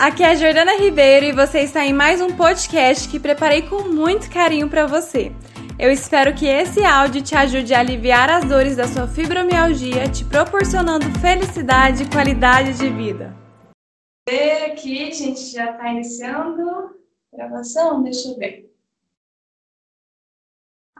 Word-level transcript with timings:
aqui 0.00 0.22
é 0.22 0.30
a 0.30 0.34
Jordana 0.34 0.78
Ribeiro 0.78 1.26
e 1.26 1.32
você 1.32 1.60
está 1.60 1.84
em 1.84 1.92
mais 1.92 2.22
um 2.22 2.34
podcast 2.34 3.06
que 3.06 3.20
preparei 3.20 3.68
com 3.68 3.82
muito 3.82 4.30
carinho 4.30 4.66
para 4.66 4.86
você. 4.86 5.30
Eu 5.78 5.92
espero 5.92 6.34
que 6.34 6.46
esse 6.46 6.82
áudio 6.82 7.22
te 7.22 7.34
ajude 7.34 7.74
a 7.74 7.80
aliviar 7.80 8.30
as 8.30 8.46
dores 8.46 8.76
da 8.76 8.88
sua 8.88 9.06
fibromialgia, 9.06 10.08
te 10.08 10.24
proporcionando 10.24 11.04
felicidade 11.20 12.04
e 12.04 12.08
qualidade 12.08 12.78
de 12.78 12.88
vida. 12.88 13.36
Aqui, 14.66 15.06
a 15.06 15.12
gente 15.12 15.52
já 15.52 15.72
está 15.72 15.92
iniciando 15.92 16.70
a 16.70 17.36
gravação, 17.36 18.02
deixa 18.02 18.28
eu 18.28 18.38
ver. 18.38 18.70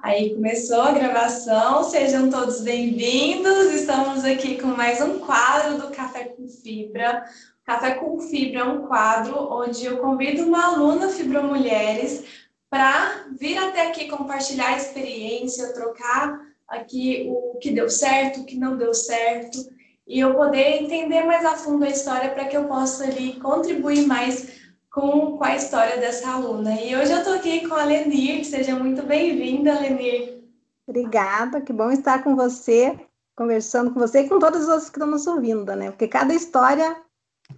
Aí 0.03 0.35
começou 0.35 0.81
a 0.81 0.93
gravação, 0.93 1.85
sejam 1.85 2.31
todos 2.31 2.63
bem-vindos. 2.63 3.75
Estamos 3.75 4.25
aqui 4.25 4.61
com 4.61 4.69
mais 4.69 5.01
um 5.01 5.19
quadro 5.19 5.79
do 5.79 5.91
Café 5.91 6.25
com 6.25 6.49
Fibra, 6.49 7.23
Café 7.71 7.93
com 7.93 8.19
Fibra 8.19 8.63
é 8.63 8.65
um 8.65 8.89
quadro 8.89 9.47
onde 9.49 9.85
eu 9.85 9.99
convido 9.99 10.43
uma 10.43 10.73
aluna 10.73 11.09
Fibromulheres 11.09 12.25
para 12.69 13.27
vir 13.39 13.57
até 13.59 13.87
aqui 13.87 14.09
compartilhar 14.09 14.71
a 14.71 14.77
experiência, 14.77 15.73
trocar 15.73 16.41
aqui 16.67 17.29
o 17.31 17.59
que 17.61 17.71
deu 17.71 17.89
certo, 17.89 18.41
o 18.41 18.45
que 18.45 18.57
não 18.57 18.77
deu 18.77 18.93
certo, 18.93 19.57
e 20.05 20.19
eu 20.19 20.35
poder 20.35 20.83
entender 20.83 21.23
mais 21.25 21.45
a 21.45 21.55
fundo 21.55 21.85
a 21.85 21.89
história 21.89 22.31
para 22.31 22.47
que 22.47 22.57
eu 22.57 22.65
possa 22.65 23.05
ali 23.05 23.39
contribuir 23.39 24.05
mais 24.05 24.49
com, 24.91 25.39
com 25.39 25.45
a 25.45 25.55
história 25.55 25.97
dessa 25.99 26.29
aluna. 26.29 26.75
E 26.75 26.97
hoje 26.97 27.13
eu 27.13 27.19
estou 27.19 27.35
aqui 27.35 27.69
com 27.69 27.77
a 27.77 27.85
Lenir, 27.85 28.45
seja 28.45 28.75
muito 28.75 29.05
bem-vinda, 29.05 29.79
Lenir. 29.79 30.43
Obrigada, 30.89 31.61
que 31.61 31.73
bom 31.73 31.93
estar 31.93 32.25
com 32.25 32.35
você, 32.35 32.99
conversando 33.37 33.93
com 33.93 34.01
você 34.01 34.23
e 34.23 34.29
com 34.29 34.39
os 34.39 34.43
outros 34.43 34.67
que 34.67 34.97
estão 34.97 35.07
nos 35.07 35.29
ouvindo, 35.29 35.73
né? 35.77 35.93
Porque 35.93 36.09
cada 36.09 36.35
história 36.35 36.97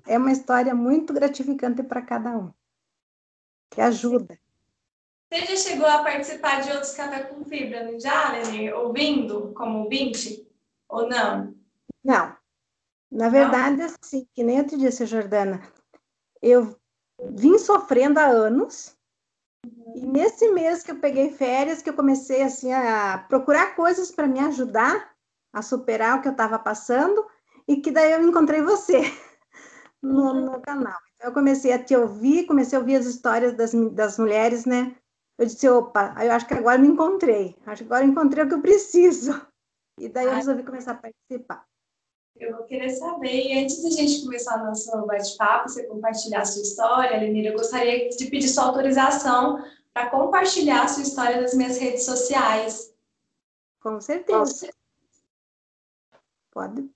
é 0.06 0.18
uma 0.18 0.32
história 0.32 0.74
muito 0.74 1.12
gratificante 1.12 1.82
para 1.82 2.02
cada 2.02 2.36
um, 2.36 2.52
que 3.70 3.80
ajuda. 3.80 4.38
Você 5.32 5.46
já 5.46 5.56
chegou 5.56 5.86
a 5.86 6.02
participar 6.02 6.60
de 6.60 6.70
outros 6.70 6.92
Café 6.94 7.22
com 7.22 7.42
Fibra, 7.44 7.98
já, 7.98 8.32
Lenir? 8.32 8.74
Ouvindo 8.76 9.52
como 9.54 9.84
ouvinte? 9.84 10.46
Ou 10.88 11.08
não? 11.08 11.54
Não. 12.04 12.36
Na 13.10 13.28
verdade, 13.30 13.76
não? 13.76 13.86
assim, 13.86 14.26
que 14.34 14.42
nem 14.42 14.58
eu 14.58 14.66
te 14.66 14.76
disse, 14.76 15.06
Jordana, 15.06 15.62
eu 16.40 16.76
vim 17.30 17.58
sofrendo 17.58 18.18
há 18.18 18.26
anos, 18.26 18.94
uhum. 19.64 19.94
e 19.96 20.06
nesse 20.06 20.50
mês 20.50 20.82
que 20.82 20.90
eu 20.90 20.98
peguei 20.98 21.30
férias, 21.30 21.80
que 21.80 21.88
eu 21.88 21.94
comecei 21.94 22.42
assim 22.42 22.72
a 22.72 23.24
procurar 23.28 23.74
coisas 23.74 24.10
para 24.10 24.26
me 24.26 24.40
ajudar 24.40 25.14
a 25.52 25.62
superar 25.62 26.18
o 26.18 26.22
que 26.22 26.28
eu 26.28 26.32
estava 26.32 26.58
passando, 26.58 27.24
e 27.66 27.76
que 27.76 27.90
daí 27.90 28.12
eu 28.12 28.22
encontrei 28.22 28.60
você. 28.60 29.00
no, 30.02 30.34
no 30.34 30.60
canal. 30.60 30.98
Então, 31.14 31.30
eu 31.30 31.32
comecei 31.32 31.72
a 31.72 31.82
te 31.82 31.94
ouvir, 31.96 32.46
comecei 32.46 32.76
a 32.76 32.80
ouvir 32.80 32.96
as 32.96 33.06
histórias 33.06 33.56
das, 33.56 33.72
das 33.92 34.18
mulheres, 34.18 34.64
né? 34.64 34.96
Eu 35.38 35.46
disse, 35.46 35.68
opa, 35.68 36.14
eu 36.22 36.32
acho 36.32 36.46
que 36.46 36.54
agora 36.54 36.78
me 36.78 36.88
encontrei. 36.88 37.56
Acho 37.66 37.84
que 37.84 37.92
agora 37.92 38.04
encontrei 38.04 38.44
o 38.44 38.48
que 38.48 38.54
eu 38.54 38.60
preciso. 38.60 39.40
E 39.98 40.08
daí 40.08 40.26
eu 40.26 40.34
resolvi 40.34 40.62
começar 40.62 40.92
a 40.92 40.96
participar. 40.96 41.64
Eu 42.36 42.56
vou 42.56 42.64
querer 42.64 42.90
saber, 42.90 43.46
e 43.46 43.62
antes 43.62 43.82
da 43.82 43.90
gente 43.90 44.24
começar 44.24 44.60
o 44.60 44.64
nosso 44.64 45.06
bate-papo, 45.06 45.68
você 45.68 45.84
compartilhar 45.84 46.40
a 46.40 46.44
sua 46.44 46.62
história, 46.62 47.18
Lenira, 47.18 47.50
eu 47.50 47.56
gostaria 47.56 48.08
de 48.08 48.26
pedir 48.26 48.48
sua 48.48 48.64
autorização 48.64 49.62
para 49.92 50.10
compartilhar 50.10 50.82
a 50.82 50.88
sua 50.88 51.02
história 51.02 51.40
nas 51.40 51.54
minhas 51.54 51.78
redes 51.78 52.04
sociais. 52.04 52.94
Com 53.80 54.00
certeza. 54.00 54.70
Pode. 56.50 56.90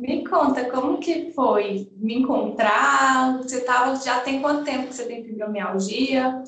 Me 0.00 0.26
conta, 0.26 0.68
como 0.70 0.98
que 0.98 1.32
foi 1.32 1.92
me 1.96 2.14
encontrar? 2.16 3.38
Você 3.38 3.64
tava, 3.64 3.94
já 3.96 4.20
tem 4.20 4.42
quanto 4.42 4.64
tempo 4.64 4.88
que 4.88 4.94
você 4.94 5.06
tem 5.06 5.24
fibromialgia? 5.24 6.42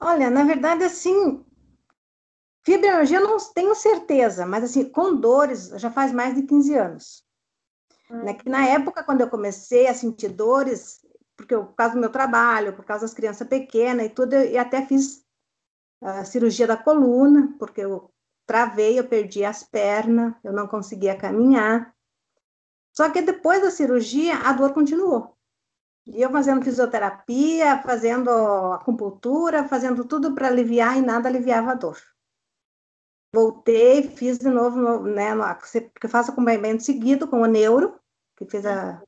Olha, 0.00 0.30
na 0.30 0.44
verdade, 0.44 0.84
assim, 0.84 1.44
fibromialgia 2.64 3.18
eu 3.18 3.28
não 3.28 3.36
tenho 3.54 3.74
certeza, 3.74 4.46
mas 4.46 4.64
assim, 4.64 4.88
com 4.88 5.14
dores 5.14 5.68
já 5.76 5.90
faz 5.90 6.10
mais 6.12 6.34
de 6.34 6.42
15 6.42 6.74
anos. 6.74 7.24
Hum. 8.10 8.22
Né, 8.22 8.34
que 8.34 8.48
na 8.48 8.66
época, 8.66 9.04
quando 9.04 9.20
eu 9.20 9.28
comecei 9.28 9.86
a 9.86 9.94
sentir 9.94 10.30
dores, 10.30 11.04
porque 11.36 11.54
eu, 11.54 11.66
por 11.66 11.74
causa 11.74 11.94
do 11.94 12.00
meu 12.00 12.10
trabalho, 12.10 12.74
por 12.74 12.84
causa 12.84 13.04
das 13.04 13.14
crianças 13.14 13.46
pequenas 13.46 14.06
e 14.06 14.10
tudo, 14.10 14.34
eu, 14.34 14.60
até 14.60 14.86
fiz 14.86 15.22
a 16.02 16.24
cirurgia 16.24 16.66
da 16.66 16.76
coluna, 16.76 17.54
porque 17.58 17.82
eu 17.82 18.10
travei, 18.46 18.98
eu 18.98 19.06
perdi 19.06 19.44
as 19.44 19.62
pernas, 19.62 20.34
eu 20.42 20.52
não 20.52 20.66
conseguia 20.66 21.16
caminhar. 21.16 21.94
Só 22.98 23.08
que 23.10 23.22
depois 23.22 23.62
da 23.62 23.70
cirurgia, 23.70 24.38
a 24.38 24.52
dor 24.52 24.74
continuou. 24.74 25.38
E 26.04 26.20
eu 26.20 26.32
fazendo 26.32 26.64
fisioterapia, 26.64 27.80
fazendo 27.80 28.28
acupuntura, 28.72 29.68
fazendo 29.68 30.04
tudo 30.04 30.34
para 30.34 30.48
aliviar 30.48 30.98
e 30.98 31.00
nada 31.00 31.28
aliviava 31.28 31.70
a 31.70 31.74
dor. 31.74 31.96
Voltei, 33.32 34.02
fiz 34.02 34.36
de 34.36 34.48
novo, 34.48 35.04
né, 35.04 35.30
porque 35.92 36.08
faço 36.08 36.32
acompanhamento 36.32 36.82
seguido 36.82 37.28
com 37.28 37.40
o 37.40 37.46
neuro, 37.46 38.00
que 38.36 38.44
fez 38.46 38.66
a... 38.66 39.00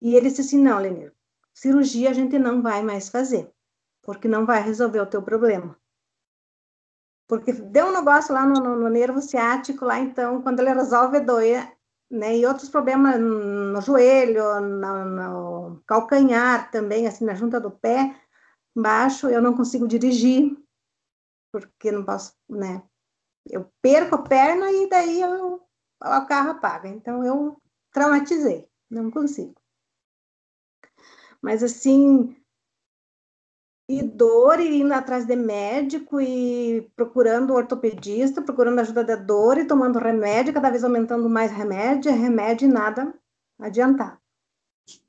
E 0.00 0.14
ele 0.14 0.30
disse 0.30 0.40
assim, 0.40 0.58
não, 0.62 0.78
Lenir, 0.78 1.12
cirurgia 1.52 2.08
a 2.08 2.14
gente 2.14 2.38
não 2.38 2.62
vai 2.62 2.82
mais 2.82 3.10
fazer, 3.10 3.52
porque 4.00 4.26
não 4.26 4.46
vai 4.46 4.62
resolver 4.62 5.00
o 5.00 5.06
teu 5.06 5.22
problema. 5.22 5.78
Porque 7.28 7.52
deu 7.52 7.88
um 7.88 7.92
negócio 7.92 8.32
lá 8.32 8.46
no, 8.46 8.54
no, 8.54 8.74
no 8.74 8.88
nervo 8.88 9.20
ciático, 9.20 9.84
lá 9.84 9.98
então, 9.98 10.40
quando 10.40 10.60
ele 10.60 10.72
resolve 10.72 11.20
doer, 11.20 11.75
né? 12.10 12.36
E 12.36 12.46
outros 12.46 12.68
problemas 12.68 13.20
no 13.20 13.80
joelho, 13.80 14.60
no, 14.60 15.04
no, 15.04 15.82
calcanhar 15.86 16.70
também, 16.70 17.06
assim, 17.06 17.24
na 17.24 17.34
junta 17.34 17.60
do 17.60 17.70
pé, 17.70 18.20
embaixo, 18.76 19.28
eu 19.28 19.42
não 19.42 19.56
consigo 19.56 19.88
dirigir, 19.88 20.56
porque 21.52 21.90
não 21.90 22.04
posso, 22.04 22.34
né? 22.48 22.82
Eu 23.48 23.70
perco 23.80 24.16
a 24.16 24.22
perna 24.22 24.70
e 24.70 24.88
daí 24.88 25.20
eu, 25.20 25.62
o 26.00 26.26
carro 26.26 26.50
apaga. 26.50 26.88
Então, 26.88 27.24
eu 27.24 27.60
traumatizei, 27.92 28.68
não 28.90 29.10
consigo. 29.10 29.54
Mas, 31.40 31.62
assim, 31.62 32.36
e 33.88 34.02
dor 34.02 34.58
e 34.58 34.80
indo 34.80 34.92
atrás 34.92 35.26
de 35.26 35.36
médico 35.36 36.20
e 36.20 36.90
procurando 36.96 37.54
ortopedista, 37.54 38.42
procurando 38.42 38.80
ajuda 38.80 39.04
da 39.04 39.16
dor 39.16 39.58
e 39.58 39.66
tomando 39.66 39.98
remédio, 39.98 40.52
cada 40.52 40.70
vez 40.70 40.82
aumentando 40.82 41.28
mais 41.28 41.52
remédio, 41.52 42.12
remédio 42.12 42.68
e 42.68 42.72
nada 42.72 43.14
adiantar. 43.58 44.20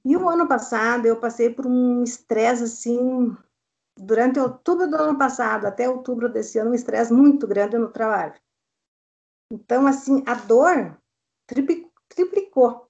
E 0.05 0.15
o 0.15 0.29
ano 0.29 0.47
passado 0.47 1.05
eu 1.05 1.19
passei 1.19 1.49
por 1.49 1.65
um 1.65 2.03
estresse 2.03 2.63
assim, 2.63 3.35
durante 3.97 4.39
outubro 4.39 4.87
do 4.87 4.95
ano 4.95 5.17
passado 5.17 5.65
até 5.65 5.89
outubro 5.89 6.29
desse 6.29 6.59
ano, 6.59 6.71
um 6.71 6.75
estresse 6.75 7.11
muito 7.11 7.47
grande 7.47 7.77
no 7.77 7.89
trabalho. 7.89 8.39
Então, 9.51 9.87
assim, 9.87 10.23
a 10.27 10.35
dor 10.35 10.95
triplicou, 12.09 12.87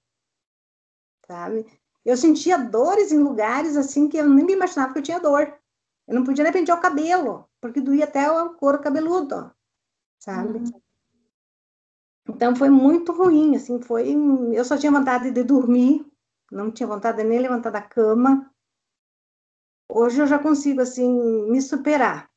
sabe? 1.26 1.66
Eu 2.04 2.16
sentia 2.16 2.58
dores 2.58 3.12
em 3.12 3.18
lugares 3.18 3.76
assim 3.76 4.08
que 4.08 4.16
eu 4.16 4.28
nem 4.28 4.44
me 4.44 4.52
imaginava 4.54 4.92
que 4.92 4.98
eu 4.98 5.02
tinha 5.02 5.20
dor. 5.20 5.57
Eu 6.08 6.14
não 6.14 6.24
podia 6.24 6.42
nem 6.42 6.52
pentear 6.52 6.78
o 6.78 6.80
cabelo, 6.80 7.46
porque 7.60 7.82
doía 7.82 8.04
até 8.04 8.30
o 8.32 8.54
couro 8.54 8.80
cabeludo, 8.80 9.52
sabe? 10.18 10.58
Uhum. 10.58 10.80
Então 12.30 12.56
foi 12.56 12.70
muito 12.70 13.12
ruim, 13.12 13.54
assim, 13.54 13.80
foi. 13.82 14.16
Eu 14.54 14.64
só 14.64 14.78
tinha 14.78 14.90
vontade 14.90 15.30
de 15.30 15.44
dormir, 15.44 16.06
não 16.50 16.70
tinha 16.70 16.86
vontade 16.86 17.18
de 17.18 17.24
nem 17.24 17.38
levantar 17.38 17.70
da 17.70 17.82
cama. 17.82 18.50
Hoje 19.86 20.22
eu 20.22 20.26
já 20.26 20.38
consigo, 20.38 20.80
assim, 20.80 21.10
me 21.50 21.60
superar. 21.60 22.30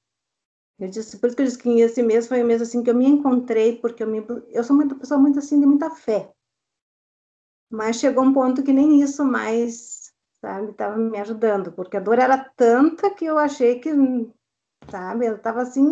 Eu 0.78 0.90
disse, 0.90 1.18
por 1.18 1.28
isso 1.28 1.36
que 1.36 1.42
eu 1.42 1.46
disse 1.46 1.58
que 1.58 1.80
esse 1.80 2.04
mês 2.04 2.28
foi 2.28 2.44
o 2.44 2.46
mês, 2.46 2.62
assim, 2.62 2.84
que 2.84 2.90
eu 2.90 2.96
me 2.96 3.06
encontrei, 3.06 3.78
porque 3.78 4.04
eu, 4.04 4.08
me, 4.08 4.26
eu 4.50 4.64
sou 4.66 4.76
uma 4.76 4.88
pessoa 4.96 5.20
muito, 5.20 5.40
assim, 5.40 5.60
de 5.60 5.66
muita 5.66 5.90
fé. 5.92 6.34
Mas 7.70 7.98
chegou 7.98 8.24
um 8.24 8.34
ponto 8.34 8.64
que 8.64 8.74
nem 8.74 9.02
isso 9.02 9.24
mais 9.24 10.01
sabe? 10.42 10.74
Tava 10.74 10.98
me 10.98 11.20
ajudando, 11.20 11.72
porque 11.72 11.98
a 11.98 12.02
dor 12.02 12.20
era 12.20 12.38
tanta 12.38 13.14
que 13.14 13.26
eu 13.26 13.38
achei 13.38 13.80
que, 13.80 13.92
sabe? 14.90 15.28
Eu 15.28 15.40
tava 15.40 15.62
assim. 15.62 15.88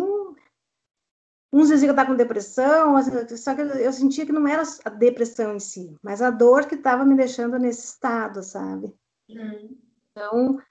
Uns 1.52 1.68
diziam 1.68 1.80
que 1.80 1.86
eu 1.86 1.90
estava 1.92 2.10
com 2.10 2.16
depressão, 2.16 2.94
só 3.36 3.54
que 3.54 3.60
eu 3.60 3.92
sentia 3.92 4.24
que 4.24 4.32
não 4.32 4.46
era 4.46 4.62
a 4.84 4.90
depressão 4.90 5.54
em 5.54 5.58
si, 5.58 5.96
mas 6.00 6.22
a 6.22 6.30
dor 6.30 6.66
que 6.66 6.76
estava 6.76 7.04
me 7.04 7.16
deixando 7.16 7.58
nesse 7.58 7.86
estado, 7.86 8.40
sabe? 8.42 8.94
Uhum. 9.28 9.76
Então, 10.10 10.62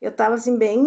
eu 0.00 0.10
estava 0.10 0.36
assim, 0.36 0.56
bem 0.56 0.80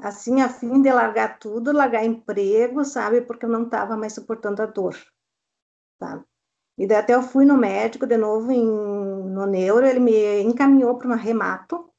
assim, 0.00 0.40
a 0.40 0.48
fim 0.48 0.80
de 0.82 0.90
largar 0.90 1.38
tudo, 1.38 1.72
largar 1.72 2.04
emprego, 2.04 2.84
sabe? 2.84 3.20
Porque 3.20 3.44
eu 3.44 3.50
não 3.50 3.64
estava 3.64 3.96
mais 3.96 4.14
suportando 4.14 4.62
a 4.62 4.66
dor, 4.66 4.96
sabe? 5.98 6.24
E 6.78 6.86
daí 6.86 6.98
até 6.98 7.14
eu 7.14 7.22
fui 7.22 7.44
no 7.44 7.56
médico 7.56 8.06
de 8.06 8.16
novo, 8.16 8.50
em, 8.50 8.66
no 8.66 9.46
neuro, 9.46 9.86
ele 9.86 10.00
me 10.00 10.42
encaminhou 10.42 10.96
para 10.96 11.06
uma 11.06 11.16
remato, 11.16 11.90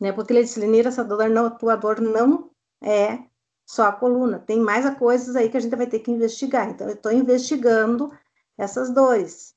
né? 0.00 0.12
Porque 0.12 0.32
ele 0.32 0.42
disse, 0.42 0.60
Lenira, 0.60 0.88
essa 0.88 1.04
dor 1.04 1.28
não, 1.28 1.56
tua 1.56 1.76
dor 1.76 2.00
não 2.00 2.50
é 2.82 3.24
só 3.66 3.84
a 3.84 3.92
coluna, 3.92 4.38
tem 4.38 4.58
mais 4.58 4.88
coisas 4.98 5.36
aí 5.36 5.50
que 5.50 5.56
a 5.56 5.60
gente 5.60 5.76
vai 5.76 5.86
ter 5.86 6.00
que 6.00 6.10
investigar. 6.10 6.70
Então, 6.70 6.88
eu 6.88 6.94
estou 6.94 7.12
investigando 7.12 8.10
essas 8.56 8.90
dores. 8.90 9.54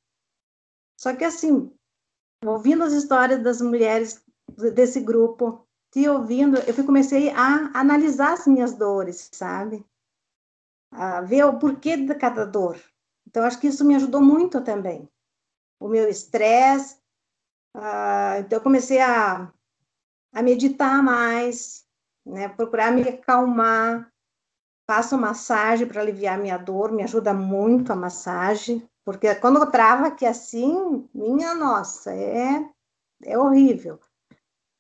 Só 0.99 1.15
que 1.15 1.23
assim, 1.23 1.73
ouvindo 2.45 2.83
as 2.83 2.93
histórias 2.93 3.41
das 3.41 3.61
mulheres 3.61 4.23
desse 4.73 4.99
grupo, 4.99 5.65
te 5.91 6.07
ouvindo, 6.07 6.57
eu 6.57 6.85
comecei 6.85 7.29
a 7.29 7.71
analisar 7.73 8.33
as 8.33 8.45
minhas 8.45 8.73
dores, 8.73 9.29
sabe? 9.31 9.85
A 10.91 11.21
ver 11.21 11.45
o 11.45 11.57
porquê 11.57 11.97
de 11.97 12.13
cada 12.15 12.45
dor. 12.45 12.79
Então, 13.31 13.45
acho 13.45 13.59
que 13.59 13.67
isso 13.67 13.85
me 13.85 13.95
ajudou 13.95 14.21
muito 14.21 14.61
também. 14.61 15.09
O 15.79 15.87
meu 15.87 16.09
estresse. 16.09 16.97
Uh, 17.75 18.41
então, 18.41 18.59
eu 18.59 18.61
comecei 18.61 18.99
a, 18.99 19.49
a 20.33 20.43
meditar 20.43 21.01
mais, 21.01 21.85
né? 22.25 22.49
procurar 22.49 22.91
me 22.91 23.07
acalmar. 23.07 24.11
Faço 24.85 25.17
massagem 25.17 25.87
para 25.87 26.01
aliviar 26.01 26.37
minha 26.37 26.57
dor, 26.57 26.91
me 26.91 27.03
ajuda 27.03 27.33
muito 27.33 27.93
a 27.93 27.95
massagem, 27.95 28.85
porque 29.05 29.33
quando 29.35 29.59
eu 29.59 29.71
trava 29.71 30.07
aqui 30.07 30.25
assim, 30.25 31.07
minha 31.13 31.55
nossa, 31.55 32.13
é, 32.13 32.69
é 33.23 33.37
horrível. 33.37 33.97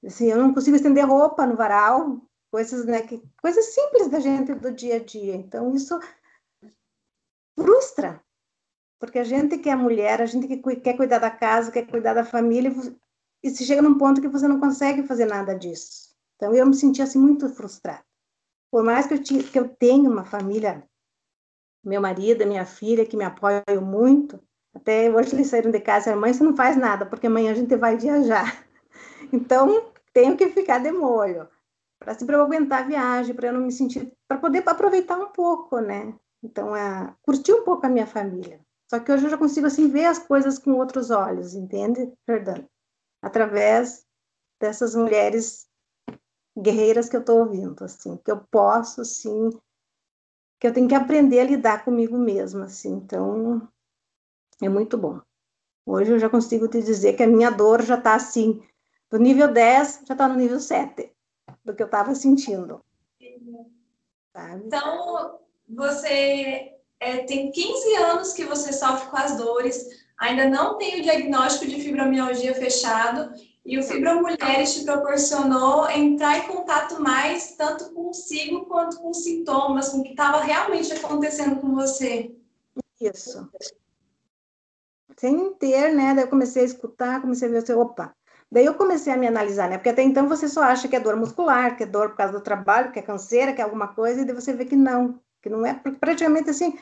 Assim, 0.05 0.25
eu 0.25 0.37
não 0.37 0.53
consigo 0.53 0.75
estender 0.75 1.07
roupa 1.07 1.45
no 1.45 1.55
varal, 1.55 2.19
coisas, 2.51 2.85
né, 2.85 3.03
que, 3.03 3.23
coisas 3.41 3.73
simples 3.73 4.09
da 4.09 4.19
gente 4.19 4.53
do 4.53 4.73
dia 4.73 4.97
a 4.97 4.99
dia. 4.99 5.33
Então, 5.33 5.73
isso 5.73 5.97
frustra, 7.57 8.21
porque 9.01 9.17
a 9.17 9.23
gente 9.23 9.57
que 9.57 9.67
é 9.67 9.75
mulher, 9.75 10.21
a 10.21 10.27
gente 10.27 10.47
que 10.47 10.75
quer 10.75 10.95
cuidar 10.95 11.17
da 11.17 11.31
casa, 11.31 11.71
quer 11.71 11.87
cuidar 11.87 12.13
da 12.13 12.23
família, 12.23 12.71
e 13.41 13.49
se 13.49 13.65
chega 13.65 13.81
num 13.81 13.97
ponto 13.97 14.21
que 14.21 14.27
você 14.27 14.47
não 14.47 14.59
consegue 14.59 15.01
fazer 15.07 15.25
nada 15.25 15.55
disso. 15.55 16.15
Então, 16.35 16.53
eu 16.53 16.67
me 16.67 16.75
senti 16.75 17.01
assim 17.01 17.17
muito 17.17 17.49
frustrada. 17.49 18.05
Por 18.69 18.83
mais 18.83 19.07
que 19.07 19.15
eu, 19.15 19.23
tinha, 19.23 19.41
que 19.41 19.57
eu 19.57 19.67
tenha 19.67 20.07
uma 20.07 20.23
família, 20.23 20.83
meu 21.83 21.99
marido, 21.99 22.45
minha 22.45 22.63
filha, 22.63 23.03
que 23.03 23.17
me 23.17 23.23
apoiam 23.23 23.81
muito, 23.81 24.39
até 24.71 25.09
hoje 25.09 25.33
eles 25.33 25.47
saíram 25.47 25.71
de 25.71 25.79
casa, 25.79 26.15
mãe, 26.15 26.31
você 26.31 26.43
não 26.43 26.55
faz 26.55 26.77
nada, 26.77 27.03
porque 27.03 27.25
amanhã 27.25 27.53
a 27.53 27.55
gente 27.55 27.75
vai 27.75 27.97
viajar. 27.97 28.63
Então, 29.33 29.91
tenho 30.11 30.35
que 30.35 30.49
ficar 30.49 30.79
de 30.79 30.91
molho 30.91 31.47
para 31.97 32.13
se 32.13 32.29
eu 32.29 32.41
aguentar 32.41 32.81
a 32.81 32.87
viagem, 32.87 33.33
para 33.33 33.47
eu 33.47 33.53
não 33.53 33.61
me 33.61 33.71
sentir, 33.71 34.11
para 34.27 34.37
poder 34.37 34.61
aproveitar 34.67 35.17
um 35.17 35.27
pouco, 35.27 35.79
né? 35.79 36.13
Então, 36.43 36.75
é, 36.75 37.15
curtir 37.21 37.53
um 37.53 37.63
pouco 37.63 37.85
a 37.85 37.89
minha 37.89 38.05
família. 38.05 38.59
Só 38.91 38.99
que 38.99 39.09
hoje 39.09 39.23
eu 39.23 39.29
já 39.29 39.37
consigo 39.37 39.67
assim 39.67 39.87
ver 39.87 40.03
as 40.03 40.19
coisas 40.19 40.59
com 40.59 40.73
outros 40.73 41.11
olhos, 41.11 41.55
entende, 41.55 42.11
Fernando? 42.25 42.67
Através 43.21 44.05
dessas 44.59 44.93
mulheres 44.93 45.65
guerreiras 46.59 47.07
que 47.07 47.15
eu 47.15 47.21
estou 47.21 47.39
ouvindo, 47.39 47.85
assim, 47.85 48.17
que 48.17 48.29
eu 48.29 48.41
posso, 48.51 48.99
assim, 48.99 49.49
que 50.59 50.67
eu 50.67 50.73
tenho 50.73 50.89
que 50.89 50.93
aprender 50.93 51.39
a 51.39 51.45
lidar 51.45 51.85
comigo 51.85 52.17
mesma, 52.17 52.65
assim. 52.65 52.91
Então, 52.95 53.65
é 54.61 54.67
muito 54.67 54.97
bom. 54.97 55.21
Hoje 55.85 56.11
eu 56.11 56.19
já 56.19 56.29
consigo 56.29 56.67
te 56.67 56.83
dizer 56.83 57.13
que 57.13 57.23
a 57.23 57.27
minha 57.27 57.49
dor 57.49 57.81
já 57.83 57.97
está 57.97 58.15
assim, 58.15 58.61
do 59.09 59.17
nível 59.17 59.53
10 59.53 60.01
já 60.05 60.15
está 60.15 60.27
no 60.27 60.35
nível 60.35 60.59
7 60.59 61.15
do 61.63 61.73
que 61.73 61.81
eu 61.81 61.85
estava 61.85 62.13
sentindo. 62.13 62.83
Sabe? 64.33 64.65
Então, 64.65 65.39
você 65.69 66.80
é, 67.01 67.23
tem 67.23 67.51
15 67.51 67.95
anos 67.95 68.31
que 68.31 68.45
você 68.45 68.71
sofre 68.71 69.09
com 69.09 69.17
as 69.17 69.35
dores, 69.35 69.87
ainda 70.19 70.47
não 70.47 70.77
tem 70.77 70.99
o 70.99 71.03
diagnóstico 71.03 71.65
de 71.65 71.81
fibromialgia 71.81 72.53
fechado, 72.53 73.33
e 73.65 73.77
o 73.77 73.83
Fibra 73.83 74.15
Mulheres 74.15 74.73
te 74.73 74.85
proporcionou 74.85 75.89
entrar 75.89 76.37
em 76.37 76.47
contato 76.47 77.01
mais 77.01 77.55
tanto 77.55 77.91
consigo 77.93 78.65
quanto 78.65 78.97
com 78.97 79.13
sintomas, 79.13 79.89
com 79.89 79.99
o 79.99 80.03
que 80.03 80.11
estava 80.11 80.41
realmente 80.41 80.93
acontecendo 80.93 81.59
com 81.59 81.75
você. 81.75 82.35
Isso. 82.99 83.49
Sem 85.17 85.53
ter, 85.55 85.93
né? 85.93 86.13
Daí 86.15 86.23
eu 86.23 86.29
comecei 86.29 86.63
a 86.63 86.65
escutar, 86.65 87.21
comecei 87.21 87.47
a 87.47 87.51
ver, 87.51 87.57
assim, 87.57 87.73
opa, 87.73 88.15
Daí 88.51 88.65
eu 88.65 88.73
comecei 88.73 89.13
a 89.13 89.17
me 89.17 89.27
analisar, 89.27 89.69
né? 89.69 89.77
Porque 89.77 89.89
até 89.89 90.03
então 90.03 90.27
você 90.27 90.47
só 90.49 90.61
acha 90.61 90.87
que 90.87 90.95
é 90.95 90.99
dor 90.99 91.15
muscular, 91.15 91.77
que 91.77 91.83
é 91.83 91.85
dor 91.85 92.09
por 92.09 92.17
causa 92.17 92.33
do 92.33 92.41
trabalho, 92.41 92.91
que 92.91 92.99
é 92.99 93.01
canseira, 93.01 93.53
que 93.53 93.61
é 93.61 93.63
alguma 93.63 93.87
coisa, 93.87 94.21
e 94.21 94.25
daí 94.25 94.35
você 94.35 94.51
vê 94.51 94.65
que 94.65 94.75
não, 94.75 95.21
que 95.41 95.49
não 95.49 95.65
é, 95.65 95.73
praticamente 95.73 96.49
assim, 96.49 96.77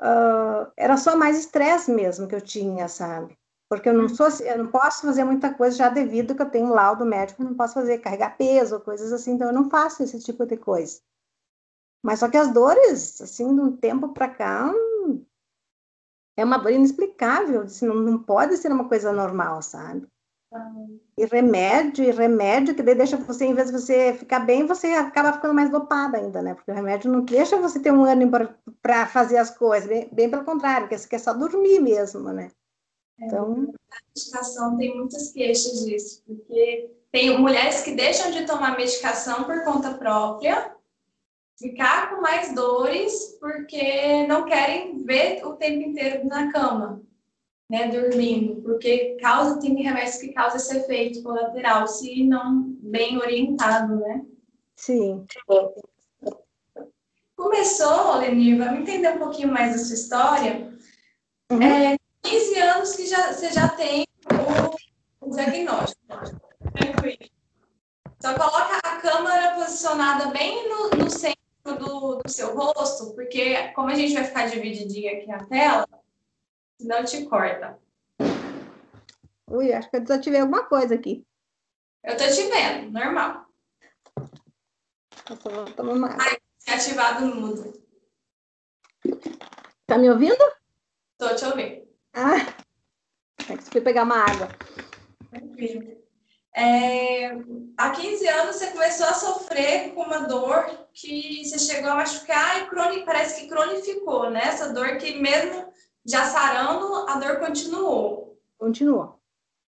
uh, 0.00 0.70
era 0.76 0.96
só 0.96 1.16
mais 1.16 1.38
estresse 1.38 1.90
mesmo 1.90 2.28
que 2.28 2.34
eu 2.34 2.40
tinha, 2.40 2.88
sabe? 2.88 3.36
Porque 3.68 3.88
eu 3.88 3.94
não 3.94 4.08
sou, 4.08 4.28
eu 4.44 4.58
não 4.58 4.70
posso 4.70 5.02
fazer 5.02 5.24
muita 5.24 5.52
coisa 5.52 5.76
já 5.76 5.88
devido 5.88 6.34
que 6.34 6.42
eu 6.42 6.50
tenho 6.50 6.66
um 6.66 6.74
laudo 6.74 7.04
médico, 7.04 7.42
não 7.42 7.54
posso 7.54 7.74
fazer 7.74 7.98
carregar 7.98 8.36
peso, 8.36 8.80
coisas 8.80 9.12
assim, 9.12 9.32
então 9.32 9.48
eu 9.48 9.52
não 9.52 9.68
faço 9.68 10.02
esse 10.02 10.20
tipo 10.20 10.46
de 10.46 10.56
coisa. 10.56 11.00
Mas 12.02 12.20
só 12.20 12.28
que 12.28 12.36
as 12.36 12.52
dores, 12.52 13.20
assim, 13.20 13.52
de 13.52 13.60
um 13.60 13.76
tempo 13.76 14.10
para 14.10 14.28
cá, 14.28 14.72
é 16.36 16.44
uma 16.44 16.58
dor 16.58 16.70
inexplicável, 16.70 17.62
assim, 17.62 17.86
não, 17.86 17.96
não 17.96 18.22
pode 18.22 18.56
ser 18.56 18.70
uma 18.70 18.88
coisa 18.88 19.12
normal, 19.12 19.60
sabe? 19.62 20.06
E 21.18 21.24
remédio, 21.24 22.04
e 22.04 22.10
remédio, 22.10 22.74
que 22.74 22.82
deixa 22.82 23.16
você, 23.16 23.46
em 23.46 23.54
vez 23.54 23.70
de 23.70 23.78
você 23.78 24.14
ficar 24.14 24.40
bem, 24.40 24.66
você 24.66 24.88
acaba 24.88 25.32
ficando 25.32 25.54
mais 25.54 25.70
dopada 25.70 26.18
ainda, 26.18 26.40
né? 26.40 26.54
Porque 26.54 26.70
o 26.70 26.74
remédio 26.74 27.10
não 27.10 27.22
deixa 27.22 27.56
você 27.56 27.80
ter 27.80 27.92
um 27.92 28.04
ânimo 28.04 28.30
para 28.80 29.06
fazer 29.06 29.38
as 29.38 29.50
coisas, 29.50 29.88
bem, 29.88 30.08
bem, 30.12 30.30
pelo 30.30 30.44
contrário, 30.44 30.86
porque 30.86 30.98
você 30.98 31.08
quer 31.08 31.18
só 31.18 31.32
dormir 31.32 31.80
mesmo, 31.80 32.32
né? 32.32 32.50
É, 33.20 33.26
então. 33.26 33.72
A 33.90 33.96
medicação 34.14 34.76
tem 34.76 34.96
muitas 34.96 35.32
queixas 35.32 35.84
disso, 35.84 36.22
porque 36.26 36.90
tem 37.10 37.38
mulheres 37.38 37.82
que 37.82 37.94
deixam 37.94 38.30
de 38.30 38.46
tomar 38.46 38.76
medicação 38.76 39.44
por 39.44 39.64
conta 39.64 39.94
própria, 39.94 40.74
ficar 41.58 42.10
com 42.10 42.20
mais 42.20 42.54
dores, 42.54 43.36
porque 43.40 44.26
não 44.26 44.44
querem 44.44 45.02
ver 45.02 45.44
o 45.44 45.54
tempo 45.54 45.88
inteiro 45.88 46.26
na 46.26 46.52
cama 46.52 47.05
né, 47.68 47.88
dormindo, 47.88 48.62
porque 48.62 49.16
causa, 49.20 49.60
tem 49.60 49.82
remédios 49.82 50.18
que 50.18 50.32
causam 50.32 50.56
esse 50.56 50.76
efeito 50.76 51.22
colateral, 51.22 51.86
se 51.86 52.24
não 52.24 52.62
bem 52.80 53.18
orientado, 53.18 53.96
né? 53.96 54.24
Sim. 54.76 55.26
Começou, 57.36 58.16
Lenir, 58.18 58.58
vamos 58.58 58.80
entender 58.80 59.10
um 59.10 59.18
pouquinho 59.18 59.52
mais 59.52 59.72
da 59.72 59.78
sua 59.78 59.94
história. 59.94 60.72
Uhum. 61.50 61.62
É, 61.62 61.96
15 62.22 62.58
anos 62.58 62.96
que 62.96 63.06
já, 63.06 63.32
você 63.32 63.52
já 63.52 63.68
tem 63.68 64.06
o, 65.20 65.26
o 65.26 65.30
diagnóstico. 65.30 66.00
Tranquilo. 66.72 67.30
Só 68.20 68.34
coloca 68.34 68.80
a 68.82 68.96
câmera 69.00 69.54
posicionada 69.54 70.30
bem 70.30 70.68
no, 70.68 70.90
no 70.90 71.10
centro 71.10 71.36
do, 71.78 72.16
do 72.16 72.28
seu 72.30 72.56
rosto, 72.56 73.14
porque 73.14 73.68
como 73.72 73.90
a 73.90 73.94
gente 73.94 74.14
vai 74.14 74.24
ficar 74.24 74.46
divididinha 74.46 75.12
aqui 75.12 75.26
na 75.26 75.44
tela, 75.44 75.86
não 76.80 77.04
te 77.04 77.24
corta. 77.26 77.78
Ui, 79.48 79.72
acho 79.72 79.88
que 79.90 79.96
eu 79.96 80.00
desativei 80.00 80.40
alguma 80.40 80.64
coisa 80.64 80.94
aqui. 80.94 81.24
Eu 82.02 82.16
tô 82.16 82.24
te 82.24 82.42
vendo, 82.48 82.92
normal. 82.92 83.46
Eu 85.30 85.36
só 85.36 85.50
vou 85.50 85.64
tomar 85.72 85.92
uma 85.92 86.08
água. 86.08 86.24
Ai, 86.24 86.38
ativado 86.74 87.24
o 87.24 87.34
mudo. 87.34 87.72
Tá 89.86 89.98
me 89.98 90.10
ouvindo? 90.10 90.36
Tô 91.18 91.34
te 91.34 91.44
ouvindo. 91.44 91.86
Ah, 92.12 92.36
é 93.48 93.56
que 93.56 93.64
foi 93.64 93.80
pegar 93.80 94.02
uma 94.02 94.18
água. 94.18 94.48
Tranquilo. 95.30 95.96
É, 96.54 97.32
há 97.76 97.90
15 97.90 98.26
anos 98.28 98.56
você 98.56 98.70
começou 98.70 99.06
a 99.06 99.12
sofrer 99.12 99.92
com 99.92 100.02
uma 100.02 100.20
dor 100.20 100.64
que 100.94 101.44
você 101.44 101.58
chegou 101.58 101.90
a 101.90 101.96
machucar 101.96 102.62
e 102.62 102.66
croni, 102.68 103.04
parece 103.04 103.42
que 103.42 103.48
cronificou, 103.48 104.30
né? 104.30 104.40
Essa 104.42 104.72
dor 104.72 104.96
que 104.96 105.20
mesmo 105.20 105.70
já 106.06 106.24
sarando, 106.24 107.08
a 107.08 107.18
dor 107.18 107.38
continuou. 107.38 108.38
Continuou. 108.58 109.18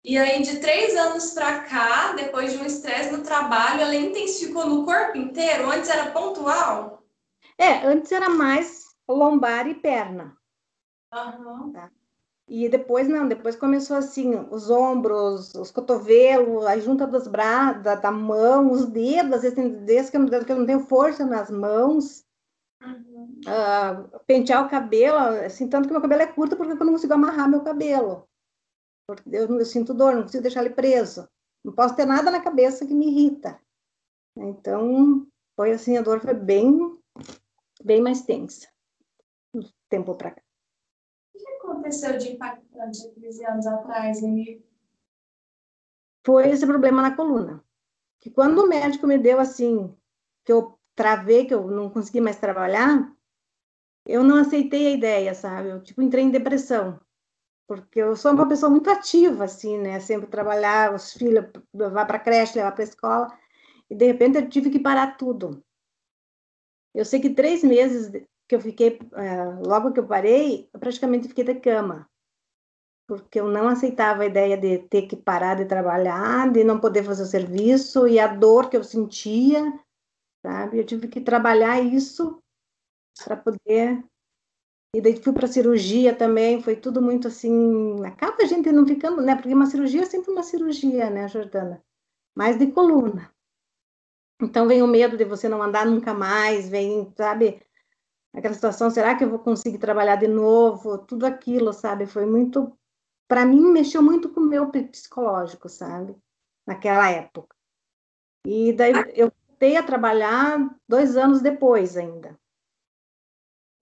E 0.03 0.17
aí, 0.17 0.41
de 0.41 0.59
três 0.59 0.95
anos 0.95 1.31
para 1.31 1.63
cá, 1.63 2.13
depois 2.13 2.53
de 2.53 2.59
um 2.59 2.65
estresse 2.65 3.11
no 3.11 3.23
trabalho, 3.23 3.81
ela 3.81 3.95
intensificou 3.95 4.65
no 4.65 4.85
corpo 4.85 5.17
inteiro? 5.17 5.69
Antes 5.69 5.89
era 5.89 6.11
pontual? 6.11 7.03
É, 7.57 7.85
antes 7.85 8.11
era 8.11 8.29
mais 8.29 8.85
lombar 9.07 9.67
e 9.67 9.75
perna. 9.75 10.37
Uhum. 11.13 11.73
Tá? 11.73 11.91
E 12.47 12.69
depois 12.69 13.07
não, 13.07 13.27
depois 13.27 13.55
começou 13.55 13.97
assim, 13.97 14.33
os 14.49 14.71
ombros, 14.71 15.53
os 15.53 15.69
cotovelos, 15.69 16.65
a 16.65 16.79
junta 16.79 17.05
dos 17.05 17.27
braços, 17.27 17.83
da, 17.83 17.95
da 17.95 18.11
mão, 18.11 18.71
os 18.71 18.87
dedos, 18.87 19.33
às 19.33 19.41
vezes 19.41 19.55
tem 19.55 19.69
dedos 19.85 20.09
que 20.09 20.17
eu, 20.17 20.21
não, 20.21 20.43
que 20.43 20.51
eu 20.51 20.57
não 20.57 20.65
tenho 20.65 20.79
força 20.87 21.25
nas 21.25 21.51
mãos. 21.51 22.23
Uhum. 22.81 23.41
Uh, 23.45 24.19
pentear 24.25 24.65
o 24.65 24.69
cabelo, 24.69 25.17
assim, 25.45 25.67
tanto 25.67 25.87
que 25.87 25.91
meu 25.91 26.01
cabelo 26.01 26.21
é 26.21 26.27
curto 26.27 26.55
porque 26.55 26.71
eu 26.71 26.85
não 26.85 26.93
consigo 26.93 27.13
amarrar 27.13 27.49
meu 27.49 27.61
cabelo. 27.61 28.27
Porque 29.05 29.29
eu, 29.31 29.59
eu 29.59 29.65
sinto 29.65 29.93
dor, 29.93 30.15
não 30.15 30.23
consigo 30.23 30.43
deixar 30.43 30.63
ele 30.63 30.73
preso. 30.73 31.27
Não 31.63 31.73
posso 31.73 31.95
ter 31.95 32.05
nada 32.05 32.31
na 32.31 32.41
cabeça 32.41 32.85
que 32.85 32.93
me 32.93 33.07
irrita. 33.07 33.59
Então, 34.37 35.27
foi 35.55 35.71
assim, 35.71 35.97
a 35.97 36.01
dor 36.01 36.21
foi 36.21 36.33
bem, 36.33 36.97
bem 37.83 38.01
mais 38.01 38.21
tensa. 38.21 38.69
Um 39.53 39.61
tempo 39.89 40.15
para 40.15 40.31
cá. 40.31 40.41
O 41.35 41.37
que 41.37 41.49
aconteceu 41.57 42.17
de 42.17 42.29
impactante 42.29 43.07
há 43.07 43.19
15 43.19 43.45
anos 43.45 43.67
atrás, 43.67 44.23
Emílio? 44.23 44.63
Foi 46.25 46.49
esse 46.49 46.65
problema 46.65 47.01
na 47.01 47.15
coluna. 47.15 47.63
Que 48.21 48.29
quando 48.29 48.59
o 48.59 48.67
médico 48.67 49.07
me 49.07 49.17
deu 49.17 49.39
assim, 49.39 49.95
que 50.45 50.51
eu 50.51 50.78
travei, 50.99 51.45
que 51.45 51.53
eu 51.53 51.65
não 51.71 51.89
consegui 51.89 52.19
mais 52.19 52.37
trabalhar, 52.37 53.09
eu 54.05 54.21
não 54.23 54.37
aceitei 54.37 54.87
a 54.87 54.91
ideia, 54.91 55.33
sabe? 55.33 55.69
Eu, 55.69 55.81
tipo, 55.81 56.01
entrei 56.01 56.23
em 56.25 56.31
depressão. 56.31 56.99
porque 57.67 57.99
eu 58.01 58.15
sou 58.15 58.31
uma 58.33 58.47
pessoa 58.49 58.69
muito 58.69 58.89
ativa, 58.89 59.45
assim, 59.45 59.77
né? 59.77 59.99
Sempre 59.99 60.27
trabalhar, 60.29 60.93
os 60.93 61.13
filhos, 61.13 61.45
levar 61.73 62.05
para 62.05 62.19
creche, 62.19 62.57
levar 62.57 62.73
para 62.73 62.83
escola, 62.83 63.27
e 63.89 63.95
de 63.95 64.05
repente 64.05 64.37
eu 64.37 64.49
tive 64.49 64.69
que 64.71 64.79
parar 64.79 65.17
tudo. 65.17 65.63
Eu 66.93 67.05
sei 67.05 67.19
que 67.21 67.29
três 67.29 67.63
meses 67.63 68.11
que 68.47 68.55
eu 68.55 68.59
fiquei, 68.61 68.99
é, 69.13 69.43
logo 69.65 69.93
que 69.93 69.99
eu 69.99 70.07
parei, 70.07 70.69
eu 70.73 70.79
praticamente 70.79 71.27
fiquei 71.27 71.43
de 71.43 71.55
cama, 71.55 72.09
porque 73.07 73.39
eu 73.39 73.47
não 73.47 73.67
aceitava 73.67 74.23
a 74.23 74.25
ideia 74.27 74.57
de 74.57 74.79
ter 74.89 75.03
que 75.03 75.15
parar 75.15 75.55
de 75.55 75.65
trabalhar, 75.65 76.51
de 76.51 76.63
não 76.63 76.79
poder 76.79 77.03
fazer 77.03 77.23
o 77.23 77.27
serviço, 77.27 78.07
e 78.07 78.19
a 78.19 78.27
dor 78.27 78.69
que 78.69 78.77
eu 78.77 78.83
sentia, 78.83 79.61
sabe? 80.41 80.77
Eu 80.77 80.85
tive 80.85 81.07
que 81.07 81.21
trabalhar 81.21 81.81
isso 81.81 82.41
para 83.23 83.35
poder 83.35 84.03
e 84.95 85.01
daí 85.01 85.21
fui 85.21 85.33
para 85.33 85.47
cirurgia 85.47 86.15
também, 86.15 86.63
foi 86.63 86.75
tudo 86.75 87.01
muito 87.01 87.27
assim. 87.27 88.03
Acaba 88.05 88.37
a 88.41 88.45
gente 88.45 88.71
não 88.71 88.87
ficando, 88.87 89.21
né? 89.21 89.35
Porque 89.35 89.53
uma 89.53 89.67
cirurgia 89.67 90.01
é 90.01 90.05
sempre 90.05 90.31
uma 90.31 90.41
cirurgia, 90.41 91.09
né, 91.09 91.27
Jordana? 91.27 91.83
Mais 92.35 92.57
de 92.57 92.71
coluna. 92.71 93.31
Então 94.41 94.67
vem 94.67 94.81
o 94.81 94.87
medo 94.87 95.15
de 95.15 95.25
você 95.25 95.47
não 95.47 95.61
andar 95.61 95.85
nunca 95.85 96.13
mais, 96.13 96.69
vem, 96.69 97.13
sabe? 97.15 97.61
Aquela 98.33 98.53
situação, 98.53 98.89
será 98.89 99.15
que 99.15 99.23
eu 99.23 99.29
vou 99.29 99.39
conseguir 99.39 99.77
trabalhar 99.77 100.15
de 100.15 100.27
novo? 100.27 100.97
Tudo 100.97 101.25
aquilo, 101.25 101.71
sabe? 101.73 102.05
Foi 102.07 102.25
muito. 102.25 102.75
Para 103.27 103.45
mim, 103.45 103.61
mexeu 103.71 104.01
muito 104.01 104.29
com 104.29 104.39
o 104.39 104.47
meu 104.47 104.71
psicológico, 104.71 105.69
sabe? 105.69 106.15
Naquela 106.65 107.11
época. 107.11 107.55
E 108.45 108.73
daí 108.73 108.93
eu 109.13 109.31
voltei 109.59 109.75
a 109.75 109.83
trabalhar 109.83 110.73
dois 110.87 111.17
anos 111.17 111.41
depois 111.41 111.97
ainda. 111.97 112.39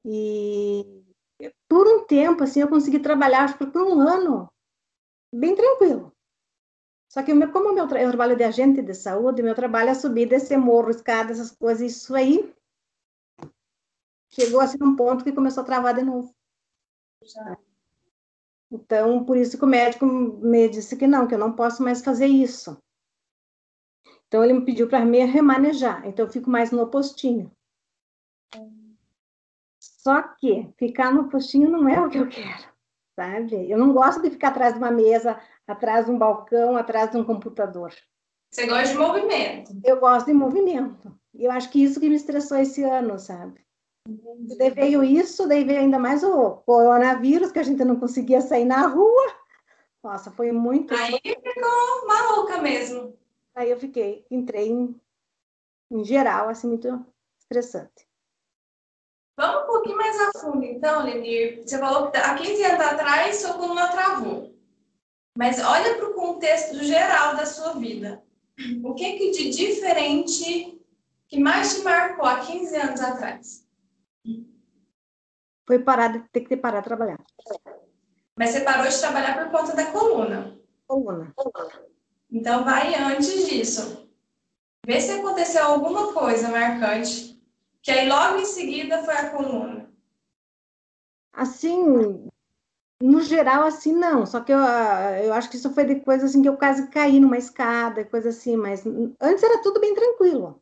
E 0.04 1.04
por 1.70 1.88
um 1.88 2.06
tempo, 2.06 2.44
assim, 2.44 2.62
eu 2.62 2.68
consegui 2.68 3.00
trabalhar, 3.00 3.44
acho 3.44 3.58
que 3.58 3.68
por 3.68 3.84
um 3.84 4.00
ano, 4.00 4.52
bem 5.32 5.56
tranquilo. 5.56 6.12
Só 7.10 7.22
que 7.22 7.34
meu, 7.34 7.52
como 7.52 7.74
meu, 7.74 7.88
eu 7.88 8.10
trabalho 8.10 8.36
de 8.36 8.44
agente 8.44 8.82
de 8.82 8.94
saúde, 8.96 9.44
meu 9.44 9.54
trabalho 9.54 9.92
é 9.92 9.94
subir, 9.94 10.28
descer 10.28 10.58
morro, 10.58 10.90
escada, 10.90 11.32
essas 11.32 11.52
coisas, 11.52 11.92
isso 11.92 12.16
aí 12.16 12.52
chegou 14.30 14.60
assim 14.60 14.78
num 14.80 14.96
ponto 14.96 15.24
que 15.24 15.32
começou 15.32 15.62
a 15.62 15.66
travar 15.66 15.94
de 15.94 16.04
novo. 16.04 16.34
Então, 18.72 19.24
por 19.24 19.38
isso 19.38 19.58
que 19.58 19.64
o 19.64 19.68
médico 19.68 20.06
me 20.06 20.68
disse 20.68 20.98
que 20.98 21.08
não, 21.08 21.28
que 21.28 21.36
eu 21.36 21.40
não 21.40 21.54
posso 21.54 21.84
mais 21.84 22.02
fazer 22.02 22.28
isso. 22.28 22.78
Então, 24.28 24.44
ele 24.44 24.54
me 24.54 24.66
pediu 24.66 24.88
para 24.88 25.06
me 25.06 25.24
remanejar. 25.26 26.06
Então, 26.06 26.26
eu 26.26 26.32
fico 26.32 26.50
mais 26.50 26.72
no 26.72 26.88
postinho. 26.88 27.52
Só 29.80 30.22
que 30.22 30.70
ficar 30.78 31.14
no 31.14 31.30
postinho 31.30 31.70
não 31.70 31.88
é 31.88 32.00
o 32.00 32.10
que 32.10 32.18
eu 32.18 32.30
quero, 32.30 32.64
sabe? 33.16 33.70
Eu 33.70 33.78
não 33.78 33.92
gosto 33.94 34.22
de 34.22 34.30
ficar 34.30 34.50
atrás 34.50 34.74
de 34.74 34.80
uma 34.80 34.92
mesa, 34.92 35.40
atrás 35.68 36.06
de 36.06 36.12
um 36.12 36.18
balcão, 36.18 36.78
atrás 36.78 37.12
de 37.12 37.18
um 37.18 37.24
computador. 37.24 37.94
Você 38.50 38.66
gosta 38.66 38.94
de 38.94 38.98
movimento? 38.98 39.72
Eu 39.84 40.00
gosto 40.00 40.28
de 40.28 40.34
movimento. 40.34 41.14
E 41.34 41.44
eu 41.46 41.52
acho 41.52 41.70
que 41.70 41.84
isso 41.84 42.00
que 42.00 42.10
me 42.10 42.16
estressou 42.16 42.58
esse 42.58 42.84
ano, 42.84 43.20
sabe? 43.20 43.60
Entendi. 44.08 44.58
Daí 44.58 44.70
veio 44.70 45.04
isso, 45.04 45.48
daí 45.48 45.64
veio 45.66 45.80
ainda 45.80 46.00
mais 46.00 46.24
o 46.24 46.52
coronavírus, 46.66 47.52
que 47.52 47.60
a 47.60 47.64
gente 47.64 47.84
não 47.84 48.00
conseguia 48.00 48.40
sair 48.40 48.66
na 48.66 48.88
rua. 48.88 49.34
Nossa, 50.02 50.32
foi 50.32 50.52
muito. 50.54 50.96
Aí 50.96 51.20
ficou 51.22 52.08
maluca 52.08 52.62
mesmo. 52.62 53.14
Aí 53.58 53.72
eu 53.72 53.80
fiquei, 53.80 54.24
entrei 54.30 54.70
em, 54.70 55.02
em 55.90 56.04
geral, 56.06 56.48
assim, 56.48 56.68
muito 56.68 57.04
estressante. 57.40 58.08
Vamos 59.36 59.64
um 59.64 59.66
pouquinho 59.66 59.98
mais 59.98 60.16
a 60.20 60.40
fundo, 60.40 60.64
então, 60.64 61.04
Lenir. 61.04 61.64
Você 61.64 61.80
falou 61.80 62.12
que 62.12 62.18
há 62.18 62.36
15 62.36 62.64
anos 62.64 62.86
atrás 62.86 63.36
sua 63.38 63.56
coluna 63.56 63.92
travou. 63.92 64.56
Mas 65.36 65.60
olha 65.60 65.96
para 65.96 66.08
o 66.08 66.14
contexto 66.14 66.84
geral 66.84 67.36
da 67.36 67.48
sua 67.48 67.74
vida. 67.74 68.24
O 68.84 68.94
que, 68.94 69.18
que 69.18 69.32
de 69.32 69.50
diferente 69.50 70.80
que 71.28 71.40
mais 71.40 71.76
te 71.76 71.82
marcou 71.82 72.26
há 72.26 72.40
15 72.42 72.76
anos 72.76 73.02
atrás? 73.02 73.68
Foi 75.66 75.80
parar 75.80 76.10
de 76.10 76.20
ter 76.30 76.42
que 76.42 76.56
parar 76.56 76.82
de 76.82 76.86
trabalhar. 76.86 77.26
Mas 78.38 78.52
você 78.52 78.62
parou 78.62 78.88
de 78.88 79.00
trabalhar 79.00 79.44
por 79.44 79.52
conta 79.52 79.76
da 79.76 79.92
coluna. 79.92 80.56
Coluna. 80.86 81.34
Então 82.32 82.64
vai 82.64 82.94
antes 82.96 83.48
disso. 83.48 84.10
Vê 84.86 85.00
se 85.02 85.12
aconteceu 85.12 85.64
alguma 85.64 86.14
coisa 86.14 86.50
marcante 86.50 87.28
que 87.82 87.92
aí 87.92 88.10
logo 88.10 88.40
em 88.40 88.46
seguida 88.46 89.02
foi 89.04 89.14
a 89.14 89.30
coluna. 89.30 89.90
Assim, 91.32 92.30
no 93.02 93.22
geral, 93.22 93.64
assim, 93.64 93.94
não. 93.94 94.26
Só 94.26 94.42
que 94.42 94.52
eu, 94.52 94.58
eu 94.58 95.34
acho 95.34 95.50
que 95.50 95.56
isso 95.56 95.74
foi 95.74 95.86
de 95.86 96.02
coisa 96.02 96.26
assim 96.26 96.42
que 96.42 96.50
eu 96.50 96.58
quase 96.58 96.90
caí 96.90 97.18
numa 97.20 97.38
escada, 97.38 98.04
coisa 98.04 98.28
assim, 98.28 98.58
mas 98.58 98.86
antes 99.22 99.42
era 99.42 99.62
tudo 99.62 99.80
bem 99.80 99.96
tranquilo. 99.96 100.62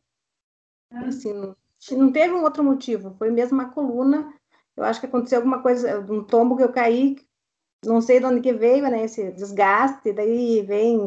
Ah. 0.90 1.06
Assim, 1.06 1.32
não, 1.32 1.56
não 1.92 2.12
teve 2.12 2.32
um 2.32 2.44
outro 2.44 2.62
motivo, 2.62 3.14
foi 3.18 3.30
mesmo 3.30 3.60
a 3.60 3.64
coluna. 3.64 4.32
Eu 4.76 4.84
acho 4.84 5.00
que 5.00 5.06
aconteceu 5.06 5.38
alguma 5.38 5.62
coisa, 5.62 5.98
um 6.00 6.22
tombo 6.22 6.56
que 6.56 6.62
eu 6.62 6.72
caí, 6.72 7.16
não 7.84 8.00
sei 8.00 8.20
de 8.20 8.26
onde 8.26 8.40
que 8.40 8.52
veio, 8.52 8.82
né? 8.84 9.04
Esse 9.04 9.32
desgaste, 9.32 10.12
daí 10.12 10.62
vem 10.62 10.98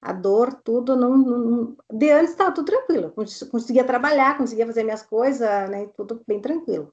a 0.00 0.12
dor, 0.12 0.54
tudo, 0.62 0.96
não, 0.96 1.16
não 1.16 1.76
de 1.92 2.10
antes 2.10 2.30
estava 2.30 2.52
tudo 2.52 2.66
tranquilo, 2.66 3.12
conseguia 3.50 3.84
trabalhar, 3.84 4.38
conseguia 4.38 4.66
fazer 4.66 4.82
minhas 4.82 5.02
coisas, 5.02 5.70
né, 5.70 5.86
tudo 5.96 6.22
bem 6.26 6.40
tranquilo. 6.40 6.92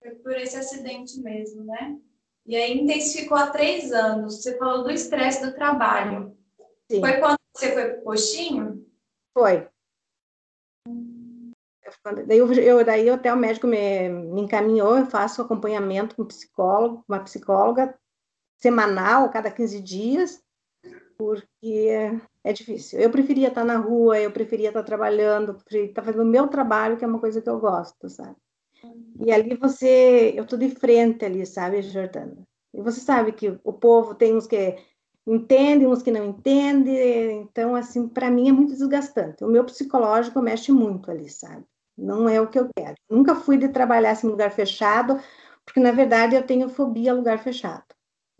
Foi 0.00 0.14
por 0.16 0.32
esse 0.32 0.56
acidente 0.56 1.20
mesmo, 1.20 1.64
né? 1.64 1.98
E 2.46 2.54
aí 2.54 2.78
intensificou 2.78 3.36
há 3.36 3.50
três 3.50 3.92
anos. 3.92 4.40
Você 4.40 4.56
falou 4.56 4.84
do 4.84 4.90
estresse 4.90 5.44
do 5.44 5.52
trabalho. 5.52 6.36
Sim. 6.88 7.00
Foi 7.00 7.18
quando 7.18 7.38
você 7.52 7.72
foi 7.72 7.90
pro 7.90 8.02
postinho? 8.02 8.86
Foi. 9.36 9.68
Daí, 12.26 12.38
eu, 12.38 12.52
eu, 12.52 12.84
daí 12.84 13.10
até 13.10 13.32
o 13.32 13.36
médico 13.36 13.66
me, 13.66 14.08
me 14.08 14.42
encaminhou, 14.42 14.96
eu 14.96 15.06
faço 15.06 15.42
acompanhamento 15.42 16.14
com 16.14 16.22
um 16.22 16.26
psicólogo, 16.26 17.04
uma 17.08 17.20
psicóloga 17.20 17.98
semanal, 18.58 19.30
cada 19.30 19.50
15 19.50 19.80
dias, 19.80 20.42
porque 21.18 22.20
é 22.46 22.52
difícil. 22.52 23.00
Eu 23.00 23.10
preferia 23.10 23.48
estar 23.48 23.64
na 23.64 23.76
rua, 23.76 24.20
eu 24.20 24.30
preferia 24.30 24.68
estar 24.68 24.84
trabalhando, 24.84 25.54
preferia 25.54 25.86
estar 25.86 26.02
fazendo 26.04 26.22
o 26.22 26.30
meu 26.30 26.46
trabalho, 26.46 26.96
que 26.96 27.04
é 27.04 27.08
uma 27.08 27.18
coisa 27.18 27.42
que 27.42 27.50
eu 27.50 27.58
gosto, 27.58 28.08
sabe? 28.08 28.36
E 29.18 29.32
ali 29.32 29.56
você, 29.56 30.32
eu 30.36 30.44
estou 30.44 30.56
de 30.56 30.70
frente 30.70 31.24
ali, 31.24 31.44
sabe, 31.44 31.82
Jordana? 31.82 32.46
E 32.72 32.80
você 32.80 33.00
sabe 33.00 33.32
que 33.32 33.58
o 33.64 33.72
povo 33.72 34.14
tem 34.14 34.36
uns 34.36 34.46
que 34.46 34.76
entendem, 35.26 35.88
uns 35.88 36.02
que 36.02 36.12
não 36.12 36.24
entendem, 36.24 37.40
então, 37.40 37.74
assim, 37.74 38.06
para 38.06 38.30
mim 38.30 38.48
é 38.48 38.52
muito 38.52 38.74
desgastante. 38.74 39.42
O 39.42 39.48
meu 39.48 39.64
psicológico 39.64 40.40
mexe 40.40 40.70
muito 40.70 41.10
ali, 41.10 41.28
sabe? 41.28 41.64
Não 41.98 42.28
é 42.28 42.40
o 42.40 42.46
que 42.46 42.60
eu 42.60 42.68
quero. 42.76 42.94
Nunca 43.10 43.34
fui 43.34 43.58
de 43.58 43.70
trabalhar 43.70 44.12
assim, 44.12 44.28
em 44.28 44.30
lugar 44.30 44.52
fechado, 44.52 45.18
porque, 45.64 45.80
na 45.80 45.90
verdade, 45.90 46.36
eu 46.36 46.46
tenho 46.46 46.68
fobia 46.68 47.10
a 47.10 47.14
lugar 47.14 47.40
fechado, 47.40 47.92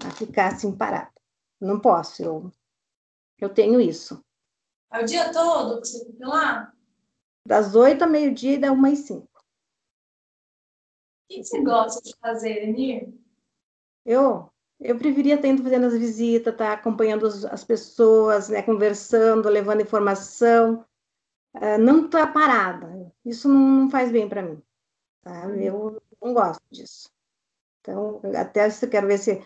a 0.05 0.11
ficar 0.11 0.53
assim 0.53 0.71
parado. 0.71 1.11
Não 1.61 1.81
posso, 1.81 2.23
eu 2.23 2.53
eu 3.39 3.49
tenho 3.49 3.81
isso. 3.81 4.23
É 4.93 5.01
o 5.01 5.05
dia 5.05 5.33
todo 5.33 5.81
que 5.81 5.89
você 5.89 6.05
fica 6.07 6.27
lá? 6.27 6.73
Das 7.47 7.75
oito 7.75 8.03
ao 8.03 8.11
meio-dia 8.11 8.55
e 8.55 8.59
da 8.59 8.73
uma 8.73 8.91
e 8.91 8.97
cinco. 8.97 9.29
O 11.25 11.29
que 11.29 11.45
você 11.45 11.63
gosta 11.63 12.01
de 12.03 12.15
fazer, 12.21 12.63
Enir? 12.65 13.13
Eu, 14.05 14.51
eu 14.81 14.97
preferia 14.97 15.35
estar 15.35 15.49
indo 15.49 15.63
fazendo 15.63 15.87
as 15.87 15.97
visitas, 15.97 16.53
estar 16.53 16.67
tá 16.67 16.73
acompanhando 16.73 17.27
as 17.27 17.65
pessoas, 17.65 18.49
né, 18.49 18.63
conversando, 18.63 19.49
levando 19.49 19.83
informação, 19.83 20.85
uh, 21.55 21.79
não 21.79 22.07
estar 22.07 22.33
parada. 22.33 23.13
Isso 23.25 23.49
não, 23.49 23.91
faz 23.91 24.11
bem 24.11 24.29
para 24.29 24.43
mim. 24.43 24.63
Tá? 25.23 25.49
Eu 25.49 26.01
não 26.23 26.33
gosto 26.33 26.63
disso. 26.71 27.11
Então, 27.81 28.21
até 28.37 28.67
eu 28.67 28.89
quero 28.89 29.07
ver 29.07 29.19
se 29.19 29.43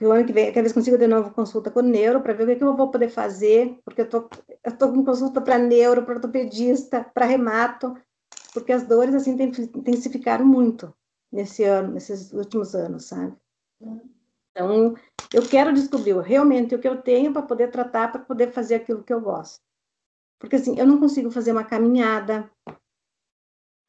que 0.00 0.06
o 0.06 0.12
ano 0.12 0.24
que 0.24 0.32
vem, 0.32 0.50
se 0.50 0.72
consigo 0.72 0.96
de 0.96 1.06
novo 1.06 1.30
consulta 1.30 1.70
com 1.70 1.80
o 1.80 1.82
neuro, 1.82 2.22
para 2.22 2.32
ver 2.32 2.44
o 2.44 2.46
que, 2.46 2.56
que, 2.56 2.64
eu 2.64 2.74
vou 2.74 2.90
poder 2.90 3.10
fazer, 3.10 3.78
porque 3.84 4.00
eu 4.00 4.08
tô, 4.08 4.30
eu 4.64 4.78
tô 4.78 4.90
com 4.90 5.04
consulta 5.04 5.42
para 5.42 5.58
neuro, 5.58 6.06
para 6.06 6.14
ortopedista, 6.14 7.04
para 7.04 7.26
remato, 7.26 7.94
porque 8.54 8.72
as 8.72 8.86
dores, 8.86 9.14
assim, 9.14 9.32
intensificaram 9.32 10.46
muito 10.46 10.90
nesse 11.30 11.64
ano, 11.64 11.92
nesses 11.92 12.32
últimos 12.32 12.74
anos, 12.74 13.04
sabe? 13.04 13.36
Então, 14.50 14.94
eu 15.34 15.46
quero 15.46 15.70
descobrir 15.70 16.18
realmente 16.20 16.74
o 16.74 16.78
que 16.78 16.88
eu 16.88 17.02
tenho 17.02 17.30
para 17.30 17.42
poder 17.42 17.70
tratar, 17.70 18.10
para 18.10 18.22
poder 18.22 18.52
fazer 18.52 18.76
aquilo 18.76 19.04
que 19.04 19.12
eu 19.12 19.20
gosto. 19.20 19.60
Porque, 20.38 20.56
assim, 20.56 20.78
eu 20.78 20.86
não 20.86 20.98
consigo 20.98 21.30
fazer 21.30 21.52
uma 21.52 21.62
caminhada, 21.62 22.50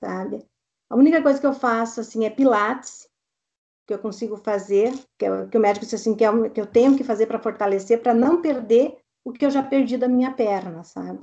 sabe? 0.03 0.45
A 0.89 0.95
única 0.97 1.23
coisa 1.23 1.39
que 1.39 1.47
eu 1.47 1.53
faço, 1.53 2.01
assim, 2.01 2.25
é 2.25 2.29
pilates, 2.29 3.09
que 3.91 3.95
eu 3.95 3.99
consigo 3.99 4.37
fazer, 4.37 4.93
que, 5.17 5.25
eu, 5.25 5.49
que 5.49 5.57
o 5.57 5.61
médico 5.61 5.83
disse 5.83 5.95
assim, 5.95 6.15
que, 6.15 6.23
é, 6.23 6.49
que 6.49 6.61
eu 6.61 6.65
tenho 6.65 6.95
que 6.95 7.03
fazer 7.03 7.25
para 7.27 7.41
fortalecer, 7.41 8.01
para 8.01 8.13
não 8.13 8.41
perder 8.41 8.97
o 9.23 9.33
que 9.33 9.45
eu 9.45 9.51
já 9.51 9.61
perdi 9.61 9.97
da 9.97 10.07
minha 10.07 10.31
perna, 10.31 10.81
sabe? 10.85 11.19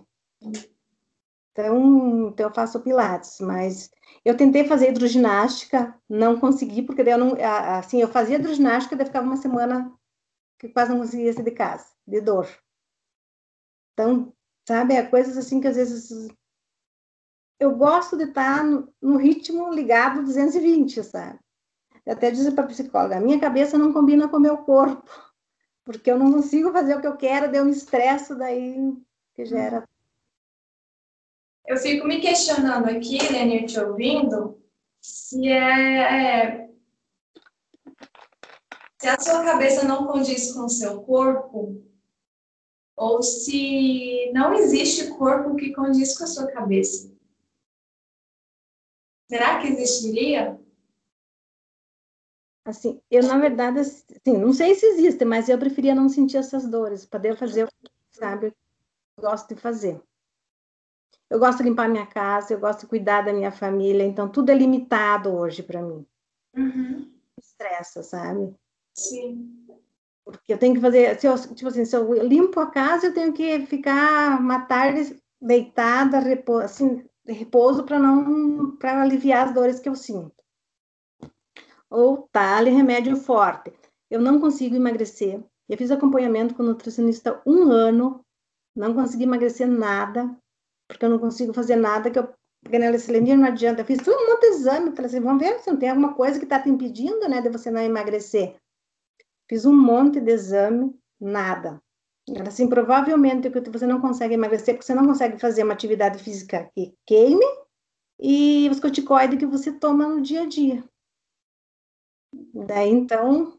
Então, 1.52 2.28
então 2.28 2.46
eu 2.46 2.54
faço 2.54 2.80
pilates, 2.80 3.40
mas 3.40 3.90
eu 4.22 4.36
tentei 4.36 4.64
fazer 4.64 4.90
hidroginástica, 4.90 5.98
não 6.08 6.38
consegui, 6.38 6.82
porque 6.82 7.02
daí 7.02 7.14
eu 7.14 7.18
não, 7.18 7.36
assim, 7.78 8.02
eu 8.02 8.08
fazia 8.08 8.36
hidroginástica, 8.36 8.94
daí 8.94 9.06
ficava 9.06 9.26
uma 9.26 9.38
semana 9.38 9.90
que 10.58 10.68
quase 10.68 10.90
não 10.90 10.98
conseguia 10.98 11.32
sair 11.32 11.44
de 11.44 11.50
casa, 11.52 11.86
de 12.06 12.20
dor. 12.20 12.46
Então, 13.94 14.32
sabe, 14.68 14.94
é 14.94 15.02
coisas 15.02 15.38
assim 15.38 15.58
que 15.60 15.68
às 15.68 15.76
vezes 15.76 16.28
eu 17.58 17.74
gosto 17.74 18.16
de 18.16 18.24
estar 18.24 18.62
no, 18.62 18.92
no 19.00 19.16
ritmo 19.16 19.72
ligado 19.72 20.22
220, 20.22 21.02
sabe? 21.02 21.40
Eu 22.08 22.14
até 22.14 22.30
disse 22.30 22.50
para 22.52 22.64
a 22.64 22.68
psicóloga, 22.68 23.18
a 23.18 23.20
minha 23.20 23.38
cabeça 23.38 23.76
não 23.76 23.92
combina 23.92 24.26
com 24.28 24.38
o 24.38 24.40
meu 24.40 24.56
corpo, 24.56 25.06
porque 25.84 26.10
eu 26.10 26.18
não 26.18 26.32
consigo 26.32 26.72
fazer 26.72 26.96
o 26.96 27.02
que 27.02 27.06
eu 27.06 27.18
quero, 27.18 27.52
deu 27.52 27.64
um 27.64 27.68
estresse 27.68 28.34
daí 28.34 28.96
que 29.34 29.44
gera. 29.44 29.86
Eu 31.66 31.76
fico 31.76 32.06
me 32.06 32.18
questionando 32.18 32.88
aqui, 32.88 33.18
Lenir, 33.30 33.66
te 33.66 33.78
ouvindo, 33.78 34.58
se 35.02 35.48
é, 35.48 36.62
é 36.62 36.70
se 38.98 39.06
a 39.06 39.20
sua 39.20 39.44
cabeça 39.44 39.86
não 39.86 40.06
condiz 40.06 40.52
com 40.54 40.64
o 40.64 40.70
seu 40.70 41.02
corpo, 41.02 41.86
ou 42.96 43.22
se 43.22 44.32
não 44.32 44.54
existe 44.54 45.08
corpo 45.18 45.56
que 45.56 45.74
condiz 45.74 46.16
com 46.16 46.24
a 46.24 46.26
sua 46.26 46.46
cabeça. 46.50 47.14
Será 49.28 49.60
que 49.60 49.66
existiria? 49.66 50.58
Assim, 52.68 53.00
eu 53.10 53.22
na 53.22 53.38
verdade, 53.38 53.80
assim, 53.80 54.36
não 54.38 54.52
sei 54.52 54.74
se 54.74 54.84
existe, 54.84 55.24
mas 55.24 55.48
eu 55.48 55.56
preferia 55.58 55.94
não 55.94 56.06
sentir 56.06 56.36
essas 56.36 56.68
dores, 56.68 57.06
poder 57.06 57.34
fazer 57.34 57.64
o 57.64 57.66
que, 57.66 57.90
sabe, 58.10 58.48
eu 58.48 59.22
gosto 59.22 59.54
de 59.54 59.58
fazer. 59.58 59.98
Eu 61.30 61.38
gosto 61.38 61.62
de 61.62 61.64
limpar 61.64 61.88
minha 61.88 62.04
casa, 62.04 62.52
eu 62.52 62.60
gosto 62.60 62.80
de 62.80 62.88
cuidar 62.88 63.22
da 63.22 63.32
minha 63.32 63.50
família, 63.50 64.04
então 64.04 64.28
tudo 64.28 64.50
é 64.50 64.54
limitado 64.54 65.30
hoje 65.30 65.62
para 65.62 65.80
mim. 65.80 66.04
Uhum. 66.54 67.10
Estressa, 67.40 68.02
sabe? 68.02 68.54
Sim. 68.94 69.66
Porque 70.22 70.52
eu 70.52 70.58
tenho 70.58 70.74
que 70.74 70.80
fazer, 70.82 71.18
se 71.18 71.26
eu, 71.26 71.38
tipo 71.54 71.68
assim, 71.68 71.86
se 71.86 71.96
eu 71.96 72.22
limpo 72.22 72.60
a 72.60 72.70
casa, 72.70 73.06
eu 73.06 73.14
tenho 73.14 73.32
que 73.32 73.64
ficar 73.64 74.38
uma 74.38 74.66
tarde 74.66 75.18
deitada, 75.40 76.18
repouso, 76.18 76.64
assim, 76.66 77.08
de 77.24 77.32
repouso 77.32 77.84
para 77.84 77.98
não 77.98 78.76
para 78.76 79.00
aliviar 79.00 79.48
as 79.48 79.54
dores 79.54 79.80
que 79.80 79.88
eu 79.88 79.94
sinto. 79.94 80.37
Ou 81.90 82.28
tale 82.32 82.70
remédio 82.70 83.16
forte. 83.16 83.72
Eu 84.10 84.20
não 84.20 84.40
consigo 84.40 84.76
emagrecer. 84.76 85.42
Eu 85.68 85.76
fiz 85.76 85.90
acompanhamento 85.90 86.54
com 86.54 86.62
nutricionista 86.62 87.42
um 87.46 87.70
ano, 87.70 88.24
não 88.74 88.94
consegui 88.94 89.24
emagrecer 89.24 89.68
nada, 89.68 90.34
porque 90.88 91.04
eu 91.04 91.10
não 91.10 91.18
consigo 91.18 91.52
fazer 91.52 91.76
nada 91.76 92.10
que 92.10 92.18
eu 92.18 92.32
ganhei 92.66 93.36
não 93.36 93.46
adianta. 93.46 93.82
Eu 93.82 93.84
fiz 93.84 93.98
um 94.06 94.26
monte 94.26 94.40
de 94.40 94.46
exame, 94.46 94.96
falei 94.96 95.06
assim, 95.06 95.20
vamos 95.20 95.42
ver 95.42 95.58
se 95.60 95.70
não 95.70 95.78
tem 95.78 95.90
alguma 95.90 96.14
coisa 96.14 96.38
que 96.38 96.44
está 96.44 96.58
te 96.58 96.70
impedindo, 96.70 97.28
né, 97.28 97.40
de 97.40 97.50
você 97.50 97.70
não 97.70 97.82
emagrecer. 97.82 98.56
Fiz 99.48 99.64
um 99.64 99.76
monte 99.76 100.20
de 100.20 100.32
exame, 100.32 100.94
nada. 101.20 101.80
Assim, 102.46 102.68
provavelmente 102.68 103.50
que 103.50 103.70
você 103.70 103.86
não 103.86 104.00
consegue 104.00 104.34
emagrecer 104.34 104.74
porque 104.74 104.86
você 104.86 104.94
não 104.94 105.06
consegue 105.06 105.38
fazer 105.38 105.62
uma 105.62 105.72
atividade 105.72 106.22
física 106.22 106.70
que 106.74 106.94
queime 107.06 107.44
e 108.20 108.68
os 108.70 108.80
corticoides 108.80 109.38
que 109.38 109.46
você 109.46 109.72
toma 109.72 110.06
no 110.06 110.20
dia 110.20 110.42
a 110.42 110.46
dia. 110.46 110.84
Daí, 112.32 112.90
então, 112.90 113.58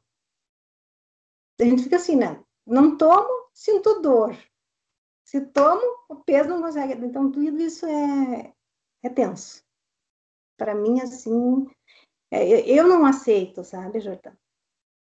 a 1.60 1.64
gente 1.64 1.84
fica 1.84 1.96
assim, 1.96 2.16
né? 2.16 2.44
Não 2.66 2.98
tomo, 2.98 3.50
sinto 3.54 4.02
dor. 4.02 4.38
Se 5.26 5.42
tomo, 5.42 5.82
o 6.10 6.16
peso 6.18 6.50
não 6.50 6.62
consegue. 6.62 6.94
Então, 6.94 7.32
tudo 7.32 7.60
isso 7.62 7.86
é, 7.86 8.54
é 9.04 9.10
tenso. 9.10 9.64
Para 10.58 10.76
mim, 10.76 11.02
assim, 11.02 11.68
é, 12.32 12.70
eu 12.70 12.88
não 12.88 13.06
aceito, 13.06 13.64
sabe, 13.64 14.00
Jordão? 14.00 14.34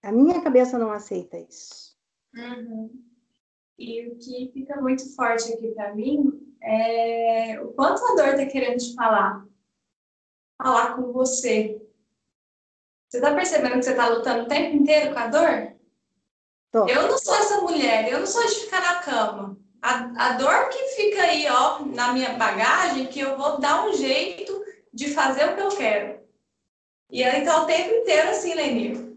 A 0.02 0.12
minha 0.12 0.42
cabeça 0.42 0.78
não 0.78 0.90
aceita 0.90 1.38
isso. 1.38 1.96
Uhum. 2.34 3.04
E 3.78 4.08
o 4.08 4.18
que 4.18 4.50
fica 4.52 4.80
muito 4.80 5.14
forte 5.14 5.52
aqui 5.52 5.72
para 5.72 5.94
mim 5.94 6.56
é 6.62 7.60
o 7.60 7.72
quanto 7.72 8.04
a 8.04 8.14
dor 8.14 8.28
está 8.28 8.46
querendo 8.46 8.78
te 8.78 8.94
falar. 8.94 9.46
Falar 10.62 10.96
com 10.96 11.12
você. 11.12 11.75
Você 13.08 13.18
está 13.18 13.34
percebendo 13.34 13.74
que 13.74 13.82
você 13.84 13.90
está 13.90 14.08
lutando 14.08 14.44
o 14.44 14.48
tempo 14.48 14.76
inteiro 14.76 15.12
com 15.12 15.18
a 15.18 15.26
dor? 15.28 15.72
Tô. 16.72 16.88
Eu 16.88 17.08
não 17.08 17.18
sou 17.18 17.34
essa 17.36 17.60
mulher, 17.60 18.10
eu 18.10 18.20
não 18.20 18.26
sou 18.26 18.44
de 18.46 18.54
ficar 18.54 18.80
na 18.80 19.00
cama. 19.00 19.56
A, 19.80 20.28
a 20.28 20.32
dor 20.32 20.68
que 20.68 20.78
fica 20.96 21.22
aí, 21.22 21.46
ó, 21.48 21.84
na 21.84 22.12
minha 22.12 22.34
bagagem, 22.34 23.06
que 23.06 23.20
eu 23.20 23.36
vou 23.36 23.58
dar 23.58 23.86
um 23.86 23.92
jeito 23.92 24.64
de 24.92 25.14
fazer 25.14 25.48
o 25.48 25.54
que 25.54 25.62
eu 25.62 25.68
quero. 25.68 26.20
E 27.10 27.22
aí 27.22 27.44
tá 27.44 27.62
o 27.62 27.66
tempo 27.66 27.94
inteiro 27.94 28.30
assim, 28.30 28.54
Lenir. 28.54 29.16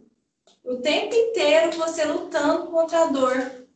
O 0.63 0.77
tempo 0.77 1.15
inteiro 1.15 1.71
você 1.71 2.05
lutando 2.05 2.67
contra 2.67 3.03
a 3.03 3.05
dor. 3.07 3.67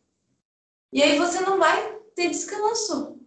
E 0.91 1.01
aí 1.01 1.17
você 1.17 1.39
não 1.39 1.57
vai 1.57 1.97
ter 2.15 2.29
descanso. 2.29 3.19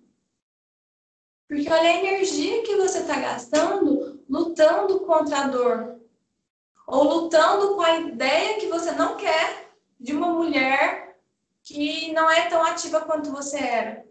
Porque 1.49 1.69
olha 1.69 1.91
a 1.91 2.05
energia 2.05 2.63
que 2.63 2.77
você 2.77 3.01
está 3.01 3.19
gastando 3.19 4.25
lutando 4.29 5.01
contra 5.01 5.39
a 5.39 5.49
dor. 5.49 6.01
Ou 6.87 7.03
lutando 7.03 7.75
com 7.75 7.83
a 7.83 7.99
ideia 7.99 8.59
que 8.59 8.69
você 8.69 8.93
não 8.93 9.17
quer 9.17 9.71
de 9.99 10.15
uma 10.15 10.29
mulher 10.29 11.19
que 11.63 12.13
não 12.13 12.31
é 12.31 12.49
tão 12.49 12.65
ativa 12.65 13.01
quanto 13.01 13.33
você 13.33 13.59
era. 13.59 14.07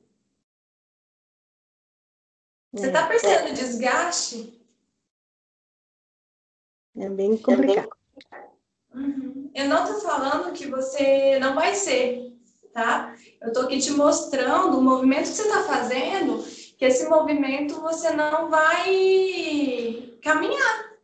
Você 2.74 2.88
está 2.88 3.06
é. 3.06 3.08
percebendo 3.08 3.52
o 3.52 3.54
desgaste? 3.54 4.62
É 6.98 7.10
bem 7.10 7.38
complicado. 7.38 7.90
Uhum. 8.94 9.52
Eu 9.54 9.70
não 9.70 9.84
estou 9.86 10.02
falando 10.02 10.54
que 10.54 10.68
você 10.68 11.40
não 11.40 11.56
vai 11.56 11.76
ser 11.76 12.36
tá? 12.76 13.16
Eu 13.42 13.48
estou 13.48 13.64
aqui 13.64 13.80
te 13.80 13.92
mostrando 13.92 14.78
o 14.78 14.84
movimento 14.84 15.30
que 15.30 15.36
você 15.38 15.44
está 15.44 15.64
fazendo, 15.64 16.44
que 16.78 16.84
esse 16.84 17.08
movimento 17.08 17.80
você 17.80 18.12
não 18.12 18.50
vai 18.50 20.14
caminhar. 20.22 20.95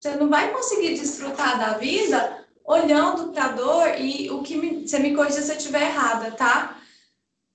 Você 0.00 0.16
não 0.16 0.30
vai 0.30 0.50
conseguir 0.50 0.94
desfrutar 0.94 1.58
da 1.58 1.76
vida 1.76 2.46
olhando 2.64 3.32
para 3.32 3.46
a 3.46 3.52
dor 3.52 4.00
e 4.00 4.30
o 4.30 4.42
que 4.42 4.56
me, 4.56 4.88
você 4.88 4.98
me 4.98 5.14
corrija 5.14 5.42
se 5.42 5.52
eu 5.52 5.56
estiver 5.56 5.82
errada, 5.82 6.30
tá? 6.32 6.80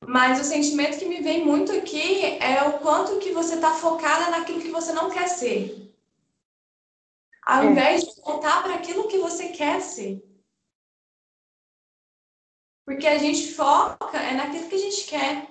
Mas 0.06 0.40
o 0.40 0.44
sentimento 0.44 1.00
que 1.00 1.06
me 1.06 1.22
vem 1.22 1.44
muito 1.44 1.72
aqui 1.72 2.38
é 2.40 2.62
o 2.68 2.80
quanto 2.80 3.18
que 3.18 3.32
você 3.32 3.56
está 3.56 3.74
focada 3.74 4.30
naquilo 4.30 4.62
que 4.62 4.70
você 4.70 4.94
não 4.94 5.10
quer 5.10 5.28
ser. 5.28 5.92
Ao 7.44 7.64
é. 7.64 7.66
invés 7.68 8.04
de 8.04 8.22
voltar 8.22 8.62
para 8.62 8.76
aquilo 8.76 9.08
que 9.08 9.18
você 9.18 9.50
quer 9.50 9.82
ser. 9.82 10.24
Porque 12.86 13.08
a 13.08 13.18
gente 13.18 13.54
foca 13.54 14.20
é 14.20 14.34
naquilo 14.34 14.70
que 14.70 14.76
a 14.76 14.80
gente 14.80 15.06
quer. 15.06 15.48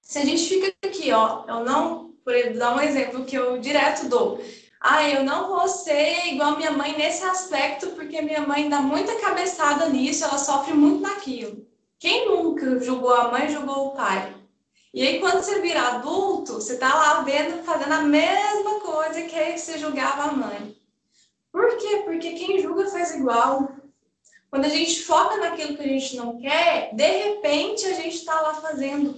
Se 0.00 0.18
a 0.18 0.24
gente 0.24 0.48
fica 0.48 0.72
aqui, 0.86 1.10
ó, 1.10 1.44
eu 1.48 1.64
não, 1.64 2.12
por 2.24 2.34
dar 2.56 2.76
um 2.76 2.80
exemplo 2.80 3.24
que 3.24 3.36
eu 3.36 3.58
direto 3.58 4.08
dou. 4.08 4.40
Ah, 4.80 5.06
eu 5.06 5.22
não 5.22 5.48
vou 5.48 5.68
ser 5.68 6.28
igual 6.28 6.56
minha 6.56 6.70
mãe 6.70 6.96
nesse 6.96 7.22
aspecto, 7.22 7.88
porque 7.88 8.22
minha 8.22 8.40
mãe 8.40 8.66
dá 8.66 8.80
muita 8.80 9.20
cabeçada 9.20 9.86
nisso, 9.90 10.24
ela 10.24 10.38
sofre 10.38 10.72
muito 10.72 11.02
naquilo. 11.02 11.66
Quem 11.98 12.26
nunca 12.26 12.80
julgou 12.80 13.12
a 13.12 13.30
mãe, 13.30 13.50
julgou 13.50 13.88
o 13.88 13.90
pai? 13.90 14.34
E 14.94 15.06
aí, 15.06 15.20
quando 15.20 15.42
você 15.42 15.60
vira 15.60 15.82
adulto, 15.82 16.54
você 16.54 16.78
tá 16.78 16.94
lá 16.94 17.20
vendo, 17.20 17.62
fazendo 17.62 17.92
a 17.92 18.02
mesma 18.02 18.80
coisa 18.80 19.20
que 19.22 19.58
você 19.58 19.78
julgava 19.78 20.30
a 20.30 20.32
mãe. 20.32 20.74
Por 21.52 21.76
quê? 21.76 22.02
Porque 22.06 22.32
quem 22.32 22.60
julga 22.62 22.86
faz 22.86 23.14
igual. 23.14 23.70
Quando 24.50 24.64
a 24.64 24.68
gente 24.70 25.04
foca 25.04 25.36
naquilo 25.36 25.76
que 25.76 25.82
a 25.82 25.88
gente 25.88 26.16
não 26.16 26.38
quer, 26.38 26.94
de 26.94 27.06
repente 27.06 27.84
a 27.84 27.92
gente 27.92 28.16
está 28.16 28.40
lá 28.40 28.54
fazendo 28.54 29.14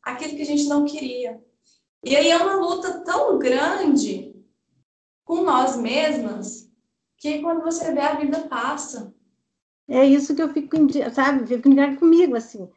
aquilo 0.00 0.36
que 0.36 0.42
a 0.42 0.46
gente 0.46 0.64
não 0.64 0.84
queria. 0.84 1.42
E 2.04 2.16
aí 2.16 2.30
é 2.30 2.36
uma 2.36 2.54
luta 2.54 3.00
tão 3.00 3.38
grande 3.38 4.31
com 5.24 5.42
nós 5.42 5.76
mesmas 5.76 6.70
que 7.16 7.40
quando 7.40 7.62
você 7.62 7.92
vê 7.92 8.00
a 8.00 8.16
vida 8.16 8.40
passa. 8.48 9.14
É 9.88 10.04
isso 10.04 10.34
que 10.34 10.42
eu 10.42 10.52
fico, 10.52 10.76
sabe, 11.12 11.46
fico 11.46 11.68
ligado 11.68 11.98
comigo, 11.98 12.36
assim. 12.36 12.70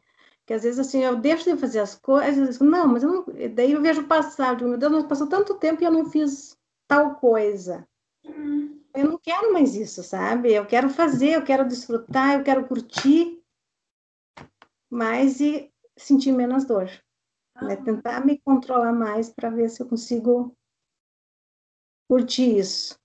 Que 0.44 0.52
às 0.52 0.62
vezes, 0.62 0.78
assim, 0.78 1.02
eu 1.02 1.16
deixo 1.16 1.44
de 1.44 1.58
fazer 1.58 1.80
as 1.80 1.94
coisas, 1.94 2.60
não, 2.60 2.86
mas 2.86 3.02
eu 3.02 3.12
não... 3.12 3.24
Daí 3.54 3.72
eu 3.72 3.82
vejo 3.82 4.06
passar, 4.06 4.54
digo, 4.54 4.70
meu 4.70 4.78
Deus, 4.78 4.92
mas 4.92 5.06
passou 5.06 5.26
tanto 5.26 5.54
tempo 5.54 5.82
e 5.82 5.86
eu 5.86 5.90
não 5.90 6.08
fiz 6.08 6.56
tal 6.86 7.16
coisa. 7.16 7.86
Uhum 8.24 8.76
eu 8.96 9.10
não 9.10 9.18
quero 9.18 9.52
mais 9.52 9.76
isso, 9.76 10.02
sabe? 10.02 10.54
Eu 10.54 10.64
quero 10.64 10.88
fazer, 10.88 11.32
eu 11.32 11.44
quero 11.44 11.68
desfrutar, 11.68 12.34
eu 12.34 12.42
quero 12.42 12.66
curtir, 12.66 13.42
mais 14.88 15.38
e 15.38 15.70
sentir 15.98 16.32
menos 16.32 16.64
dor. 16.64 16.88
Né? 17.60 17.76
Tentar 17.76 18.24
me 18.24 18.38
controlar 18.38 18.94
mais 18.94 19.28
para 19.28 19.50
ver 19.50 19.68
se 19.68 19.82
eu 19.82 19.86
consigo 19.86 20.55
curtir 22.08 22.58
isso. 22.58 22.98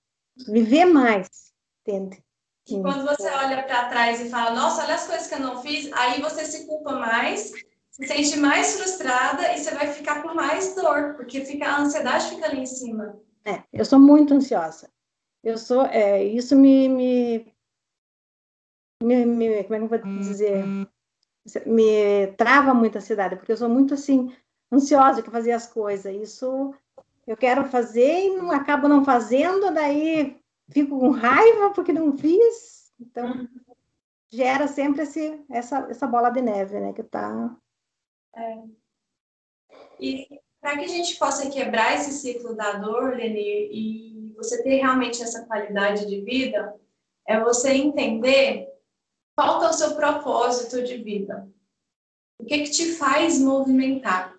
Viver 0.48 0.86
mais, 0.86 1.52
entende? 1.86 2.22
E 2.68 2.80
quando 2.80 3.04
você 3.04 3.28
olha 3.28 3.62
para 3.64 3.88
trás 3.88 4.20
e 4.20 4.30
fala, 4.30 4.54
nossa, 4.54 4.84
olha 4.84 4.94
as 4.94 5.06
coisas 5.06 5.26
que 5.26 5.34
eu 5.34 5.40
não 5.40 5.60
fiz, 5.60 5.92
aí 5.92 6.20
você 6.22 6.44
se 6.44 6.66
culpa 6.66 6.92
mais 6.92 7.52
se 7.92 8.06
sente 8.06 8.38
mais 8.38 8.76
frustrada 8.76 9.52
e 9.52 9.58
você 9.58 9.74
vai 9.74 9.92
ficar 9.92 10.22
com 10.22 10.34
mais 10.34 10.74
dor, 10.74 11.14
porque 11.14 11.44
fica, 11.44 11.68
a 11.68 11.80
ansiedade 11.80 12.30
fica 12.30 12.46
ali 12.46 12.60
em 12.60 12.66
cima. 12.66 13.20
É, 13.44 13.62
eu 13.70 13.84
sou 13.84 13.98
muito 13.98 14.32
ansiosa. 14.32 14.88
Eu 15.44 15.58
sou, 15.58 15.84
é, 15.86 16.24
isso 16.24 16.56
me, 16.56 16.88
me, 16.88 17.54
me, 19.02 19.26
me, 19.26 19.64
como 19.64 19.74
é 19.74 19.78
que 19.78 19.84
eu 19.84 19.88
vou 19.88 19.98
dizer? 19.98 20.64
Me 21.66 22.28
trava 22.38 22.72
muito 22.72 22.96
a 22.96 22.98
ansiedade, 22.98 23.36
porque 23.36 23.52
eu 23.52 23.56
sou 23.56 23.68
muito 23.68 23.92
assim, 23.92 24.34
ansiosa 24.72 25.22
que 25.22 25.30
fazer 25.30 25.52
as 25.52 25.66
coisas. 25.66 26.14
Isso 26.14 26.74
eu 27.26 27.36
quero 27.36 27.64
fazer 27.66 28.26
e 28.26 28.36
não 28.36 28.50
acabo 28.50 28.88
não 28.88 29.04
fazendo, 29.04 29.72
daí 29.72 30.40
fico 30.70 30.98
com 30.98 31.10
raiva 31.10 31.70
porque 31.70 31.92
não 31.92 32.16
fiz. 32.16 32.92
Então, 33.00 33.48
gera 34.30 34.66
sempre 34.66 35.02
esse, 35.02 35.44
essa, 35.50 35.86
essa 35.90 36.06
bola 36.06 36.30
de 36.30 36.40
neve, 36.40 36.80
né? 36.80 36.92
Que 36.92 37.02
tá. 37.02 37.56
É. 38.34 38.62
E 40.00 40.40
para 40.60 40.78
que 40.78 40.84
a 40.84 40.88
gente 40.88 41.16
possa 41.16 41.50
quebrar 41.50 41.94
esse 41.94 42.12
ciclo 42.12 42.54
da 42.54 42.72
dor, 42.72 43.16
Lenir, 43.16 43.68
e 43.72 44.32
você 44.36 44.62
ter 44.62 44.76
realmente 44.76 45.22
essa 45.22 45.44
qualidade 45.44 46.06
de 46.06 46.20
vida, 46.22 46.74
é 47.26 47.40
você 47.40 47.72
entender 47.72 48.68
qual 49.36 49.62
é 49.64 49.68
o 49.68 49.72
seu 49.72 49.94
propósito 49.94 50.82
de 50.82 50.98
vida. 50.98 51.48
O 52.38 52.44
que, 52.44 52.64
que 52.64 52.70
te 52.70 52.92
faz 52.94 53.38
movimentar? 53.40 54.31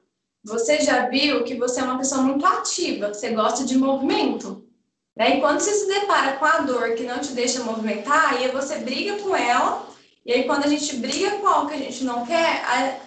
Você 0.43 0.81
já 0.81 1.07
viu 1.07 1.43
que 1.43 1.55
você 1.55 1.79
é 1.79 1.83
uma 1.83 1.97
pessoa 1.97 2.21
muito 2.21 2.45
ativa, 2.45 3.13
você 3.13 3.29
gosta 3.29 3.63
de 3.63 3.77
movimento. 3.77 4.67
Né? 5.15 5.37
E 5.37 5.39
quando 5.39 5.61
você 5.61 5.73
se 5.73 5.87
depara 5.87 6.33
com 6.37 6.45
a 6.45 6.59
dor 6.59 6.95
que 6.95 7.03
não 7.03 7.19
te 7.19 7.31
deixa 7.31 7.63
movimentar, 7.63 8.33
aí 8.33 8.49
você 8.49 8.79
briga 8.79 9.17
com 9.19 9.33
ela, 9.35 9.87
e 10.25 10.33
aí 10.33 10.43
quando 10.43 10.65
a 10.65 10.67
gente 10.67 10.97
briga 10.97 11.37
com 11.37 11.47
algo 11.47 11.69
que 11.69 11.75
a 11.75 11.79
gente 11.79 12.03
não 12.03 12.25
quer, 12.25 12.61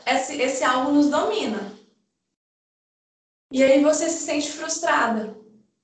esse, 0.07 0.41
esse 0.41 0.65
algo 0.65 0.93
nos 0.93 1.09
domina. 1.09 1.75
E 3.53 3.63
aí 3.63 3.83
você 3.83 4.09
se 4.09 4.25
sente 4.25 4.51
frustrada. 4.53 5.37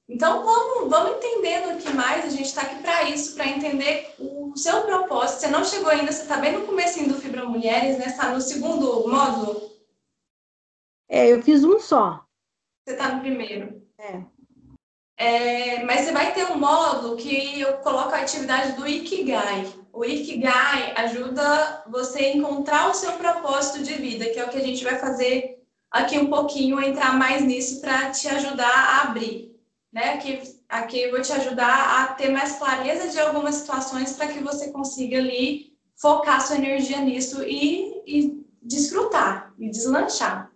Então 0.09 0.45
vamos, 0.45 0.91
vamos 0.91 1.17
entendendo 1.17 1.75
o 1.75 1.79
que 1.79 1.91
mais, 1.91 2.25
a 2.25 2.29
gente 2.29 2.47
está 2.47 2.63
aqui 2.63 2.83
para 2.83 3.05
isso, 3.05 3.35
para 3.35 3.49
entender 3.49 4.15
o 4.19 4.53
seu 4.57 4.83
propósito. 4.83 5.41
Você 5.41 5.49
não 5.49 5.65
chegou 5.65 5.91
ainda, 5.91 6.13
você 6.13 6.23
está 6.23 6.39
bem 6.39 6.53
no 6.53 6.67
começo 6.67 7.03
do 7.09 7.15
Fibra 7.15 7.45
Mulheres, 7.45 7.99
né? 7.99 8.07
Está 8.07 8.31
no 8.31 8.41
segundo 8.41 9.09
módulo? 9.09 9.72
É, 11.13 11.31
eu 11.31 11.43
fiz 11.43 11.63
um 11.63 11.79
só. 11.79 12.25
Você 12.83 12.95
está 12.95 13.13
no 13.13 13.21
primeiro. 13.21 13.83
É. 13.99 14.23
é. 15.19 15.85
Mas 15.85 16.01
você 16.01 16.13
vai 16.13 16.33
ter 16.33 16.51
um 16.51 16.59
módulo 16.59 17.19
que 17.19 17.61
eu 17.61 17.75
coloco 17.79 18.15
a 18.15 18.23
atividade 18.23 18.73
do 18.73 18.89
Ikigai. 18.89 19.71
O 19.93 20.07
Ikigai 20.07 20.95
ajuda 20.97 21.85
você 21.87 22.21
a 22.21 22.35
encontrar 22.35 22.89
o 22.89 22.95
seu 22.95 23.13
propósito 23.13 23.83
de 23.83 23.93
vida, 23.93 24.31
que 24.31 24.41
é 24.41 24.45
o 24.47 24.49
que 24.49 24.57
a 24.57 24.65
gente 24.65 24.83
vai 24.83 24.99
fazer 24.99 25.63
aqui 25.91 26.17
um 26.19 26.31
pouquinho, 26.31 26.81
entrar 26.81 27.19
mais 27.19 27.45
nisso 27.45 27.83
para 27.83 28.11
te 28.11 28.27
ajudar 28.29 28.73
a 28.73 29.03
abrir. 29.03 29.55
Né? 29.93 30.15
Aqui, 30.15 30.41
aqui 30.67 30.99
eu 31.03 31.11
vou 31.11 31.21
te 31.21 31.33
ajudar 31.35 32.01
a 32.01 32.15
ter 32.15 32.31
mais 32.31 32.57
clareza 32.57 33.09
de 33.09 33.21
algumas 33.21 33.57
situações 33.57 34.15
para 34.15 34.29
que 34.29 34.43
você 34.43 34.73
consiga 34.73 35.19
ali 35.19 35.77
focar 35.95 36.41
sua 36.41 36.57
energia 36.57 37.01
nisso 37.01 37.43
e, 37.43 38.03
e 38.07 38.47
desfrutar 38.63 39.53
e 39.59 39.69
deslanchar. 39.69 40.52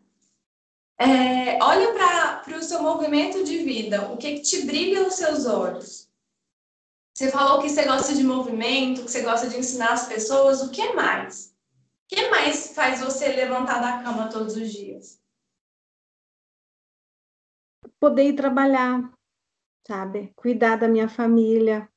É, 0.99 1.63
olha 1.63 1.93
para 1.93 2.57
o 2.57 2.63
seu 2.63 2.83
movimento 2.83 3.45
de 3.45 3.59
vida, 3.59 4.11
o 4.11 4.17
que, 4.17 4.37
que 4.37 4.41
te 4.41 4.65
brilha 4.65 5.03
nos 5.03 5.15
seus 5.15 5.45
olhos? 5.45 6.11
Você 7.15 7.31
falou 7.31 7.61
que 7.61 7.69
você 7.69 7.85
gosta 7.85 8.15
de 8.15 8.23
movimento, 8.23 9.05
que 9.05 9.11
você 9.11 9.23
gosta 9.23 9.49
de 9.49 9.59
ensinar 9.59 9.93
as 9.93 10.07
pessoas, 10.07 10.63
o 10.63 10.71
que 10.71 10.93
mais? 10.93 11.55
O 12.05 12.15
que 12.15 12.29
mais 12.29 12.75
faz 12.75 13.01
você 13.01 13.29
levantar 13.29 13.81
da 13.81 14.03
cama 14.03 14.31
todos 14.31 14.57
os 14.57 14.71
dias? 14.71 15.21
Poder 17.99 18.29
ir 18.29 18.35
trabalhar, 18.35 19.13
sabe? 19.87 20.33
Cuidar 20.37 20.77
da 20.77 20.89
minha 20.89 21.09
família, 21.09 21.89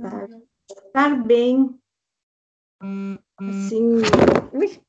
sabe? 0.00 0.46
Estar 0.70 1.22
bem. 1.22 1.78
Assim. 3.38 3.96
Ui. 4.52 4.80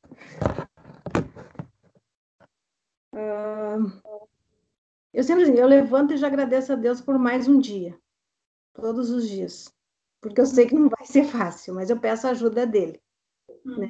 Eu 5.14 5.24
sempre 5.24 5.58
eu 5.58 5.68
levanto 5.68 6.14
e 6.14 6.18
já 6.18 6.28
agradeço 6.28 6.74
a 6.74 6.76
Deus 6.76 7.02
por 7.02 7.18
mais 7.18 7.48
um 7.48 7.60
dia, 7.60 7.98
todos 8.74 9.10
os 9.10 9.28
dias, 9.28 9.74
porque 10.22 10.42
eu 10.42 10.46
sei 10.46 10.68
que 10.68 10.76
não 10.76 10.90
vai 10.90 11.06
ser 11.06 11.24
fácil, 11.24 11.74
mas 11.74 11.90
eu 11.90 12.00
peço 12.00 12.28
a 12.28 12.32
ajuda 12.32 12.66
dele. 12.66 13.02
Né? 13.66 13.90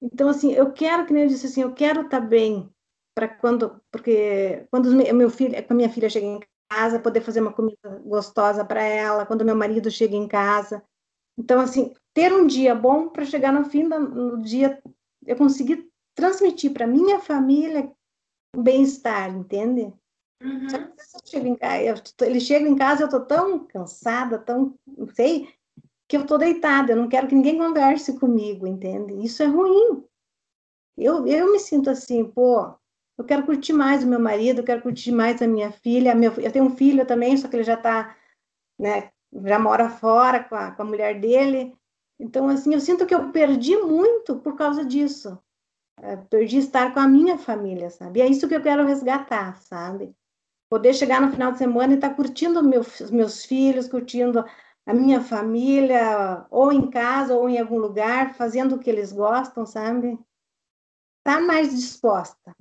Então, 0.00 0.28
assim, 0.28 0.52
eu 0.52 0.72
quero, 0.72 1.06
que 1.06 1.12
nem 1.12 1.24
eu 1.24 1.28
disse 1.28 1.46
assim, 1.46 1.62
eu 1.62 1.72
quero 1.72 2.02
estar 2.02 2.20
tá 2.20 2.26
bem 2.26 2.72
para 3.14 3.28
quando, 3.28 3.80
porque 3.90 4.66
quando 4.70 4.94
meu 5.14 5.28
filho, 5.28 5.54
a 5.68 5.74
minha 5.74 5.90
filha 5.90 6.08
chega 6.08 6.26
em 6.26 6.40
casa, 6.70 7.00
poder 7.00 7.20
fazer 7.20 7.40
uma 7.40 7.52
comida 7.52 8.00
gostosa 8.04 8.64
para 8.64 8.82
ela, 8.82 9.26
quando 9.26 9.44
meu 9.44 9.56
marido 9.56 9.90
chega 9.90 10.14
em 10.14 10.28
casa. 10.28 10.84
Então, 11.36 11.60
assim, 11.60 11.94
ter 12.14 12.32
um 12.32 12.46
dia 12.46 12.74
bom 12.74 13.08
para 13.08 13.24
chegar 13.24 13.52
no 13.52 13.64
fim 13.64 13.88
do 13.88 14.40
dia, 14.42 14.80
eu 15.26 15.36
conseguir 15.36 15.87
transmitir 16.18 16.72
para 16.72 16.84
minha 16.84 17.20
família 17.20 17.88
o 18.56 18.60
bem-estar, 18.60 19.30
entende? 19.30 19.92
Uhum. 20.42 20.66
em 21.48 21.54
casa, 21.54 22.02
ele 22.22 22.40
chega 22.40 22.68
em 22.68 22.76
casa, 22.76 23.02
eu 23.02 23.06
estou 23.06 23.24
tão 23.24 23.64
cansada, 23.66 24.36
tão, 24.36 24.74
não 24.84 25.06
sei, 25.14 25.48
que 26.08 26.16
eu 26.16 26.22
estou 26.22 26.38
deitada, 26.38 26.92
eu 26.92 26.96
não 26.96 27.08
quero 27.08 27.28
que 27.28 27.36
ninguém 27.36 27.56
converse 27.56 28.18
comigo, 28.18 28.66
entende? 28.66 29.14
Isso 29.24 29.42
é 29.44 29.46
ruim. 29.46 30.04
Eu, 30.96 31.24
eu 31.26 31.52
me 31.52 31.60
sinto 31.60 31.88
assim, 31.88 32.24
pô, 32.24 32.74
eu 33.16 33.24
quero 33.24 33.46
curtir 33.46 33.72
mais 33.72 34.02
o 34.02 34.08
meu 34.08 34.18
marido, 34.18 34.60
eu 34.60 34.64
quero 34.64 34.82
curtir 34.82 35.12
mais 35.12 35.40
a 35.40 35.46
minha 35.46 35.70
filha, 35.70 36.14
meu, 36.16 36.32
eu 36.34 36.50
tenho 36.50 36.64
um 36.64 36.76
filho 36.76 37.06
também, 37.06 37.36
só 37.36 37.46
que 37.46 37.54
ele 37.54 37.64
já 37.64 37.74
está, 37.74 38.16
né, 38.76 39.12
já 39.44 39.58
mora 39.58 39.88
fora 39.88 40.42
com 40.42 40.56
a, 40.56 40.72
com 40.72 40.82
a 40.82 40.84
mulher 40.84 41.20
dele, 41.20 41.78
então, 42.18 42.48
assim, 42.48 42.74
eu 42.74 42.80
sinto 42.80 43.06
que 43.06 43.14
eu 43.14 43.30
perdi 43.30 43.76
muito 43.76 44.40
por 44.40 44.56
causa 44.56 44.84
disso. 44.84 45.38
É, 46.02 46.16
perdi 46.16 46.58
estar 46.58 46.92
com 46.92 47.00
a 47.00 47.08
minha 47.08 47.38
família, 47.38 47.90
sabe? 47.90 48.20
E 48.20 48.22
é 48.22 48.26
isso 48.26 48.48
que 48.48 48.54
eu 48.54 48.62
quero 48.62 48.86
resgatar, 48.86 49.60
sabe? 49.62 50.14
Poder 50.70 50.94
chegar 50.94 51.20
no 51.20 51.30
final 51.30 51.52
de 51.52 51.58
semana 51.58 51.92
e 51.92 51.96
estar 51.96 52.10
tá 52.10 52.14
curtindo 52.14 52.62
meu, 52.62 52.82
meus 53.10 53.44
filhos, 53.44 53.88
curtindo 53.88 54.44
a 54.86 54.94
minha 54.94 55.20
família, 55.20 56.46
ou 56.50 56.72
em 56.72 56.90
casa, 56.90 57.34
ou 57.34 57.48
em 57.48 57.58
algum 57.58 57.78
lugar, 57.78 58.34
fazendo 58.34 58.76
o 58.76 58.78
que 58.78 58.88
eles 58.88 59.12
gostam, 59.12 59.66
sabe? 59.66 60.18
Tá 61.22 61.40
mais 61.40 61.74
disposta, 61.74 62.56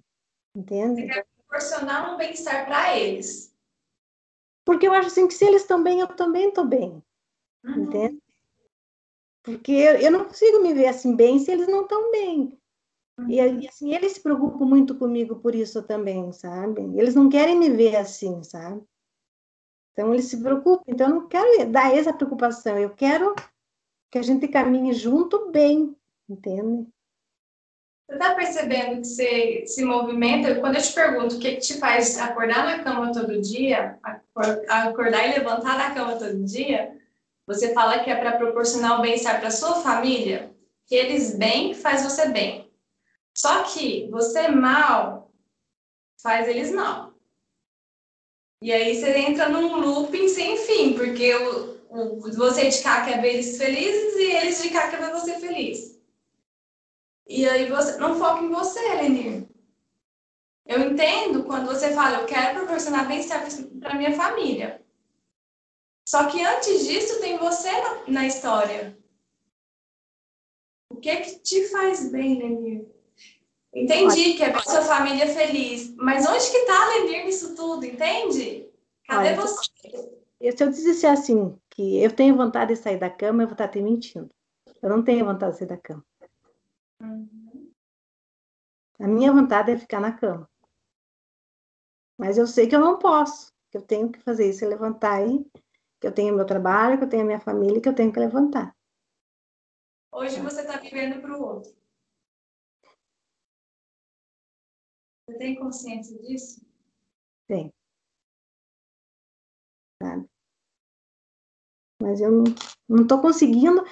entende? 0.56 1.08
Quer 1.08 1.26
proporcionar 1.38 2.14
um 2.14 2.18
bem-estar 2.18 2.66
para 2.66 2.98
eles. 2.98 3.56
Porque 4.66 4.88
eu 4.88 4.94
acho 4.94 5.08
assim 5.08 5.28
que 5.28 5.34
se 5.34 5.46
eles 5.46 5.62
estão 5.62 5.82
bem, 5.82 6.02
eu 6.02 6.08
também 6.08 6.50
estou 6.50 6.66
bem, 6.66 7.02
uhum. 7.64 7.84
entende? 7.84 8.22
Porque 9.42 9.72
eu 9.72 10.12
não 10.12 10.26
consigo 10.26 10.60
me 10.60 10.74
ver 10.74 10.88
assim 10.88 11.16
bem 11.16 11.40
se 11.40 11.50
eles 11.50 11.70
não 11.70 11.84
estão 11.84 12.12
bem. 12.12 12.60
E, 13.28 13.68
assim, 13.68 13.96
eles 13.96 14.14
se 14.14 14.22
preocupam 14.22 14.66
muito 14.66 14.96
comigo 14.96 15.38
por 15.38 15.56
isso 15.56 15.82
também, 15.82 16.32
sabe? 16.32 16.82
Eles 16.96 17.16
não 17.16 17.30
querem 17.30 17.58
me 17.58 17.70
ver 17.70 17.96
assim, 17.96 18.44
sabe? 18.44 18.84
Então, 19.92 20.14
eles 20.14 20.26
se 20.26 20.40
preocupam. 20.40 20.84
Então, 20.88 21.08
eu 21.08 21.16
não 21.16 21.28
quero 21.28 21.72
dar 21.72 21.96
essa 21.96 22.14
preocupação. 22.14 22.78
Eu 22.78 22.92
quero 22.92 23.34
que 24.12 24.20
a 24.20 24.22
gente 24.22 24.48
caminhe 24.48 24.94
junto 24.94 25.50
bem, 25.50 25.96
entende? 26.30 26.88
Você 28.08 28.14
está 28.14 28.36
percebendo 28.36 29.02
que 29.02 29.08
você 29.08 29.64
se 29.66 29.84
movimenta? 29.84 30.56
Quando 30.62 30.76
eu 30.76 30.82
te 30.82 30.94
pergunto 30.94 31.36
o 31.36 31.40
que, 31.40 31.56
que 31.56 31.62
te 31.62 31.74
faz 31.78 32.18
acordar 32.20 32.66
na 32.66 32.84
cama 32.84 33.12
todo 33.12 33.42
dia, 33.42 34.00
acordar 34.70 35.28
e 35.28 35.40
levantar 35.40 35.78
da 35.78 35.94
cama 35.94 36.16
todo 36.16 36.46
dia, 36.46 36.96
você 37.46 37.74
fala 37.74 38.00
que 38.04 38.10
é 38.10 38.16
para 38.16 38.38
proporcionar 38.38 39.00
o 39.00 39.02
bem-estar 39.02 39.40
para 39.40 39.52
sua 39.52 39.82
família, 39.82 40.56
que 40.86 40.96
eles 40.96 41.36
bem 41.36 41.74
faz 41.74 42.04
você 42.04 42.30
bem. 42.30 42.67
Só 43.38 43.64
que 43.64 44.10
você 44.10 44.48
mal 44.48 45.32
faz 46.20 46.48
eles 46.48 46.72
mal. 46.72 47.14
E 48.64 48.74
aí 48.74 48.96
você 48.96 49.16
entra 49.16 49.48
num 49.48 49.80
looping 49.80 50.28
sem 50.28 50.58
fim, 50.58 50.96
porque 50.96 51.36
o, 51.36 51.78
o, 51.88 52.32
você 52.34 52.68
de 52.68 52.82
cá 52.82 53.06
quer 53.06 53.22
ver 53.22 53.36
eles 53.36 53.56
felizes 53.60 54.16
e 54.16 54.32
eles 54.32 54.64
de 54.64 54.72
cá 54.72 54.90
quer 54.90 55.00
ver 55.00 55.12
você 55.12 55.40
feliz. 55.40 56.02
E 57.28 57.48
aí 57.48 57.70
você 57.70 57.98
não 57.98 58.18
foca 58.18 58.42
em 58.42 58.50
você, 58.50 58.80
Lenir. 58.96 59.48
Eu 60.66 60.92
entendo 60.92 61.44
quando 61.44 61.68
você 61.68 61.94
fala, 61.94 62.22
eu 62.22 62.26
quero 62.26 62.58
proporcionar 62.58 63.08
bem-estar 63.08 63.46
para 63.80 63.96
minha 63.96 64.16
família. 64.16 64.84
Só 66.10 66.28
que 66.28 66.44
antes 66.44 66.88
disso 66.88 67.22
tem 67.22 67.38
você 67.38 67.70
na, 67.70 68.08
na 68.08 68.26
história. 68.26 68.98
O 70.90 70.96
que 70.96 71.10
é 71.10 71.22
que 71.22 71.40
te 71.40 71.68
faz 71.70 72.12
bem, 72.12 72.40
Lenir? 72.40 72.97
Entendi 73.78 74.34
que 74.34 74.44
é 74.44 74.50
para 74.50 74.64
sua 74.64 74.82
família 74.82 75.28
feliz. 75.28 75.94
Mas 75.98 76.28
onde 76.28 76.50
que 76.50 76.58
está 76.58 76.84
a 76.84 76.88
Lenir 76.88 77.26
nisso 77.26 77.56
tudo, 77.56 77.86
entende? 77.86 78.68
Cadê 79.08 79.30
Olha, 79.30 79.36
você? 79.36 79.70
Se 80.56 80.64
eu 80.64 80.72
disser 80.72 81.12
assim, 81.12 81.56
que 81.70 82.04
eu 82.04 82.12
tenho 82.12 82.36
vontade 82.36 82.74
de 82.74 82.80
sair 82.80 82.98
da 82.98 83.10
cama, 83.10 83.44
eu 83.44 83.48
vou 83.48 83.54
estar 83.54 83.68
te 83.68 83.80
mentindo. 83.80 84.30
Eu 84.82 84.90
não 84.90 85.04
tenho 85.04 85.26
vontade 85.26 85.54
de 85.54 85.60
sair 85.60 85.68
da 85.68 85.78
cama. 85.78 86.04
Uhum. 87.00 87.72
A 89.00 89.08
minha 89.08 89.32
vontade 89.32 89.72
é 89.72 89.78
ficar 89.78 90.00
na 90.00 90.12
cama. 90.12 90.50
Mas 92.18 92.36
eu 92.40 92.48
sei 92.48 92.66
que 92.66 92.76
eu 92.76 92.80
não 92.80 92.98
posso, 92.98 93.54
que 93.70 93.78
eu 93.78 93.82
tenho 93.84 94.12
que 94.12 94.20
fazer 94.22 94.50
isso, 94.50 94.66
é 94.66 94.68
levantar 94.68 95.18
aí, 95.18 95.46
que 96.02 96.08
eu 96.08 96.12
tenho 96.12 96.36
meu 96.36 96.46
trabalho, 96.46 96.98
que 96.98 97.04
eu 97.04 97.10
tenho 97.10 97.26
minha 97.26 97.40
família, 97.40 97.80
que 97.80 97.88
eu 97.88 97.94
tenho 97.94 98.12
que 98.12 98.20
levantar. 98.20 98.76
Hoje 100.12 100.42
você 100.42 100.62
está 100.62 100.78
vivendo 100.78 101.22
para 101.22 101.38
o 101.38 101.44
outro. 101.44 101.78
Você 105.28 105.38
tem 105.38 105.56
consciência 105.56 106.18
disso? 106.20 106.66
Tem. 107.48 107.74
Sabe? 110.02 110.26
Mas 112.02 112.22
eu 112.22 112.32
não 112.88 113.02
estou 113.02 113.20
conseguindo, 113.22 113.84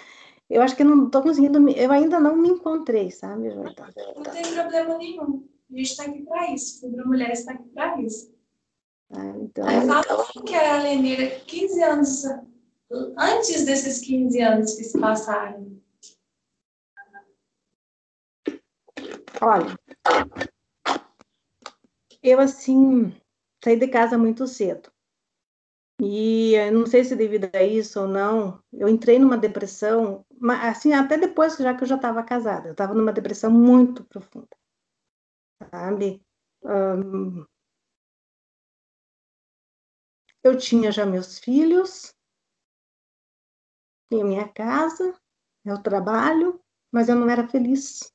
eu 0.50 0.62
acho 0.62 0.76
que 0.76 0.84
eu 0.84 0.86
não 0.86 1.08
estou 1.08 1.22
conseguindo, 1.22 1.70
eu 1.70 1.92
ainda 1.92 2.20
não 2.20 2.38
me 2.38 2.50
encontrei, 2.50 3.12
sabe, 3.12 3.52
Joita? 3.52 3.90
Não 4.16 4.24
tem 4.24 4.54
problema 4.54 4.98
nenhum. 4.98 5.46
A 5.70 5.76
gente 5.76 5.92
está 5.92 6.04
aqui 6.06 6.24
para 6.24 6.52
isso. 6.54 6.80
Fibra 6.80 7.06
Mulher 7.06 7.32
está 7.32 7.52
aqui 7.52 7.68
para 7.70 8.02
isso. 8.02 8.34
Ah, 9.10 9.38
então... 9.38 9.68
Aí 9.68 9.86
fala 9.86 10.26
que 10.46 10.56
a 10.56 10.82
Lenira, 10.84 11.40
15 11.42 11.84
anos, 11.84 12.24
antes 13.18 13.66
desses 13.66 14.00
15 14.02 14.40
anos 14.42 14.76
que 14.76 14.84
se 14.84 15.00
passaram. 15.00 15.76
Olha, 19.42 19.76
eu 22.30 22.40
assim 22.40 23.14
saí 23.64 23.78
de 23.78 23.88
casa 23.88 24.18
muito 24.18 24.48
cedo. 24.48 24.92
E 26.02 26.56
não 26.72 26.86
sei 26.86 27.04
se 27.04 27.16
devido 27.18 27.50
a 27.54 27.62
isso 27.64 28.00
ou 28.02 28.08
não, 28.08 28.60
eu 28.74 28.88
entrei 28.90 29.18
numa 29.20 29.38
depressão, 29.38 30.26
assim, 30.62 30.94
até 30.94 31.18
depois 31.18 31.56
já 31.58 31.74
que 31.76 31.84
eu 31.84 31.88
já 31.88 31.96
estava 31.96 32.24
casada, 32.24 32.68
eu 32.68 32.72
estava 32.74 32.94
numa 32.94 33.12
depressão 33.14 33.50
muito 33.52 34.04
profunda, 34.06 34.48
sabe? 35.72 36.22
Um, 36.64 37.46
eu 40.42 40.58
tinha 40.58 40.94
já 40.94 41.06
meus 41.06 41.40
filhos, 41.40 42.16
tinha 44.10 44.26
minha 44.26 44.48
casa, 44.48 45.16
meu 45.64 45.80
trabalho, 45.82 46.60
mas 46.92 47.08
eu 47.08 47.16
não 47.16 47.30
era 47.30 47.48
feliz. 47.48 48.12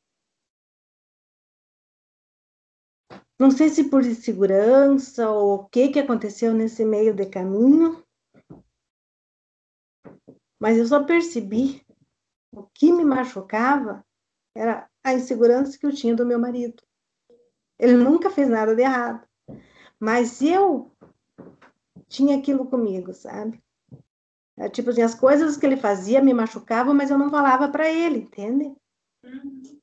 Não 3.40 3.50
sei 3.50 3.70
se 3.70 3.84
por 3.84 4.04
insegurança 4.04 5.30
ou 5.30 5.54
o 5.54 5.64
que, 5.70 5.88
que 5.88 5.98
aconteceu 5.98 6.52
nesse 6.52 6.84
meio 6.84 7.14
de 7.14 7.24
caminho, 7.24 8.04
mas 10.60 10.76
eu 10.76 10.86
só 10.86 11.02
percebi 11.02 11.82
o 12.52 12.64
que 12.64 12.92
me 12.92 13.02
machucava 13.02 14.04
era 14.54 14.86
a 15.02 15.14
insegurança 15.14 15.78
que 15.78 15.86
eu 15.86 15.94
tinha 15.94 16.14
do 16.14 16.26
meu 16.26 16.38
marido. 16.38 16.82
Ele 17.78 17.96
nunca 17.96 18.28
fez 18.28 18.46
nada 18.46 18.76
de 18.76 18.82
errado, 18.82 19.26
mas 19.98 20.42
eu 20.42 20.94
tinha 22.08 22.36
aquilo 22.36 22.66
comigo, 22.66 23.14
sabe? 23.14 23.58
É, 24.58 24.68
tipo 24.68 24.90
assim, 24.90 25.00
as 25.00 25.14
coisas 25.14 25.56
que 25.56 25.64
ele 25.64 25.78
fazia 25.78 26.22
me 26.22 26.34
machucavam, 26.34 26.92
mas 26.92 27.10
eu 27.10 27.16
não 27.16 27.30
falava 27.30 27.70
para 27.70 27.90
ele, 27.90 28.18
entende? 28.18 28.76
Uhum. 29.24 29.80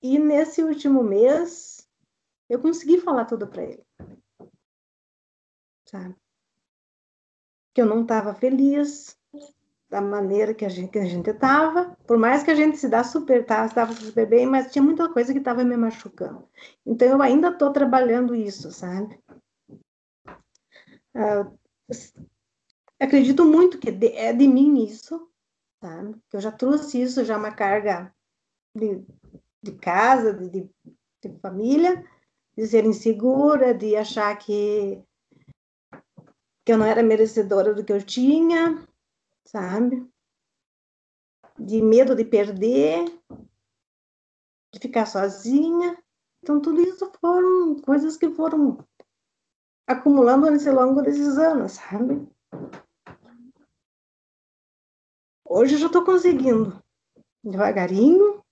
E 0.00 0.16
nesse 0.16 0.62
último 0.62 1.02
mês, 1.02 1.75
eu 2.48 2.60
consegui 2.60 3.00
falar 3.00 3.24
tudo 3.24 3.46
para 3.46 3.64
ele. 3.64 3.84
Sabe? 5.88 6.16
Que 7.74 7.82
eu 7.82 7.86
não 7.86 8.02
estava 8.02 8.34
feliz 8.34 9.16
da 9.88 10.00
maneira 10.00 10.52
que 10.52 10.64
a 10.64 10.68
gente 10.68 10.98
estava, 11.30 11.96
por 12.06 12.18
mais 12.18 12.42
que 12.42 12.50
a 12.50 12.54
gente 12.54 12.76
se 12.76 12.88
dá 12.88 13.04
super, 13.04 13.46
tá, 13.46 13.64
estava 13.64 13.92
super 13.92 14.28
bem, 14.28 14.44
mas 14.44 14.72
tinha 14.72 14.82
muita 14.82 15.08
coisa 15.08 15.32
que 15.32 15.38
estava 15.38 15.62
me 15.62 15.76
machucando. 15.76 16.48
Então 16.84 17.08
eu 17.08 17.22
ainda 17.22 17.50
estou 17.50 17.72
trabalhando 17.72 18.34
isso, 18.34 18.72
sabe? 18.72 19.20
Uh, 21.14 21.56
acredito 22.98 23.44
muito 23.44 23.78
que 23.78 23.88
é 23.88 24.32
de 24.32 24.48
mim 24.48 24.84
isso, 24.84 25.30
sabe? 25.80 26.20
Que 26.28 26.36
eu 26.36 26.40
já 26.40 26.50
trouxe 26.50 27.00
isso, 27.00 27.24
já 27.24 27.38
uma 27.38 27.52
carga 27.52 28.12
de, 28.76 29.04
de 29.62 29.72
casa, 29.72 30.32
de, 30.34 30.50
de, 30.50 30.70
de 31.22 31.38
família, 31.40 32.04
de 32.56 32.66
ser 32.66 32.86
insegura, 32.86 33.74
de 33.74 33.94
achar 33.96 34.34
que, 34.38 35.04
que 36.64 36.72
eu 36.72 36.78
não 36.78 36.86
era 36.86 37.02
merecedora 37.02 37.74
do 37.74 37.84
que 37.84 37.92
eu 37.92 38.02
tinha, 38.02 38.86
sabe? 39.44 40.10
De 41.58 41.82
medo 41.82 42.16
de 42.16 42.24
perder, 42.24 43.04
de 44.72 44.80
ficar 44.80 45.04
sozinha. 45.06 46.02
Então, 46.42 46.60
tudo 46.60 46.80
isso 46.80 47.10
foram 47.20 47.76
coisas 47.82 48.16
que 48.16 48.30
foram 48.30 48.78
acumulando 49.86 50.50
nesse 50.50 50.70
longo 50.70 51.02
desses 51.02 51.36
anos, 51.36 51.72
sabe? 51.72 52.26
Hoje 55.44 55.74
eu 55.74 55.78
já 55.78 55.86
estou 55.86 56.04
conseguindo, 56.04 56.82
devagarinho, 57.44 58.42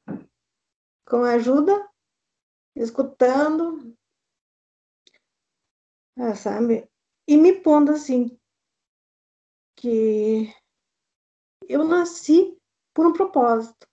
com 1.06 1.24
a 1.24 1.32
ajuda 1.32 1.93
escutando, 2.76 3.94
ah, 6.18 6.34
sabe? 6.34 6.88
E 7.26 7.36
me 7.36 7.52
pondo 7.62 7.92
assim, 7.92 8.36
que 9.76 10.52
eu 11.68 11.84
nasci 11.84 12.56
por 12.94 13.06
um 13.06 13.12
propósito. 13.12 13.86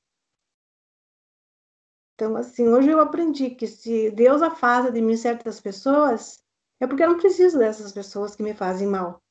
Então, 2.15 2.35
assim, 2.35 2.67
hoje 2.67 2.89
eu 2.89 2.99
aprendi 2.99 3.49
que 3.55 3.65
se 3.65 4.11
Deus 4.11 4.41
afasta 4.41 4.91
de 4.91 5.01
mim 5.01 5.17
certas 5.17 5.59
pessoas, 5.59 6.37
é 6.79 6.85
porque 6.85 7.03
eu 7.03 7.09
não 7.09 7.17
preciso 7.17 7.57
dessas 7.57 7.91
pessoas 7.91 8.35
que 8.35 8.43
me 8.43 8.53
fazem 8.53 8.87
mal, 8.87 9.21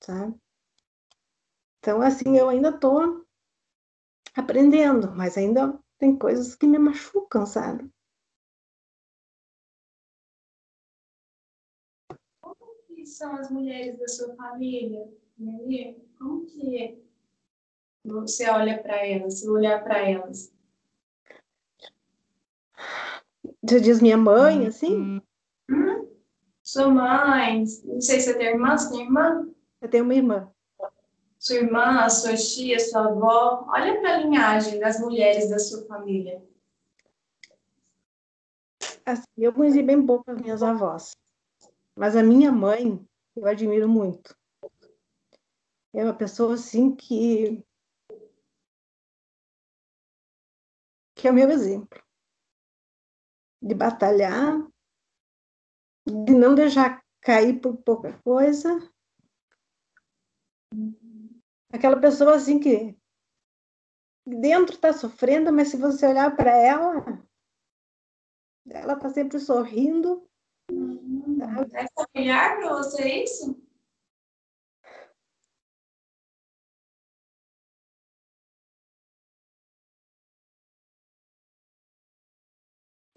sabe? 0.00 0.36
Então, 1.80 2.00
assim, 2.00 2.36
eu 2.36 2.48
ainda 2.48 2.70
estou 2.70 3.26
aprendendo, 4.36 5.10
mas 5.14 5.36
ainda 5.36 5.78
tem 5.98 6.16
coisas 6.16 6.54
que 6.54 6.66
me 6.66 6.78
machucam, 6.78 7.44
sabe? 7.44 7.90
São 13.08 13.36
as 13.36 13.50
mulheres 13.50 13.98
da 13.98 14.08
sua 14.08 14.34
família? 14.34 15.08
Como 16.18 16.46
que 16.46 17.02
você 18.04 18.48
olha 18.48 18.82
para 18.82 19.06
elas, 19.06 19.40
se 19.40 19.48
olhar 19.48 19.82
para 19.82 19.98
elas? 20.08 20.52
Você 23.62 23.80
diz 23.80 24.00
minha 24.00 24.16
mãe, 24.16 24.66
assim? 24.66 25.20
Hum? 25.70 26.08
Sua 26.62 26.88
mãe, 26.88 27.64
não 27.84 28.00
sei 28.00 28.20
se 28.20 28.26
você 28.26 28.38
tem 28.38 28.48
irmã, 28.48 28.76
você 28.76 28.90
tem 28.90 29.02
irmã? 29.02 29.48
Eu 29.80 29.88
tenho 29.88 30.04
uma 30.04 30.14
irmã. 30.14 30.52
Sua 31.38 31.56
irmã, 31.56 32.08
sua 32.08 32.34
tia, 32.34 32.78
sua 32.80 33.06
avó. 33.06 33.66
Olha 33.68 34.00
para 34.00 34.14
a 34.14 34.18
linhagem 34.18 34.78
das 34.78 35.00
mulheres 35.00 35.48
da 35.50 35.58
sua 35.58 35.86
família. 35.86 36.42
Assim, 39.06 39.24
eu 39.38 39.52
conheci 39.52 39.82
bem 39.82 40.04
pouco 40.04 40.30
as 40.30 40.40
minhas 40.40 40.62
avós. 40.62 41.12
Mas 41.98 42.14
a 42.14 42.22
minha 42.22 42.52
mãe, 42.52 43.04
eu 43.34 43.44
admiro 43.44 43.88
muito. 43.88 44.38
É 45.92 46.04
uma 46.04 46.16
pessoa 46.16 46.54
assim 46.54 46.94
que 46.94 47.66
que 51.16 51.26
é 51.26 51.32
o 51.32 51.34
meu 51.34 51.50
exemplo 51.50 52.00
de 53.60 53.74
batalhar, 53.74 54.64
de 56.06 56.32
não 56.32 56.54
deixar 56.54 57.04
cair 57.20 57.60
por 57.60 57.76
pouca 57.78 58.16
coisa. 58.22 58.70
Aquela 61.72 62.00
pessoa 62.00 62.36
assim 62.36 62.60
que 62.60 62.96
dentro 64.24 64.76
está 64.76 64.92
sofrendo, 64.92 65.52
mas 65.52 65.66
se 65.66 65.76
você 65.76 66.06
olhar 66.06 66.36
para 66.36 66.52
ela, 66.52 67.26
ela 68.70 68.92
está 68.92 69.10
sempre 69.10 69.40
sorrindo 69.40 70.28
é 71.74 71.86
familiar 71.94 72.56
para 72.56 72.76
você 72.76 73.22
isso? 73.24 73.56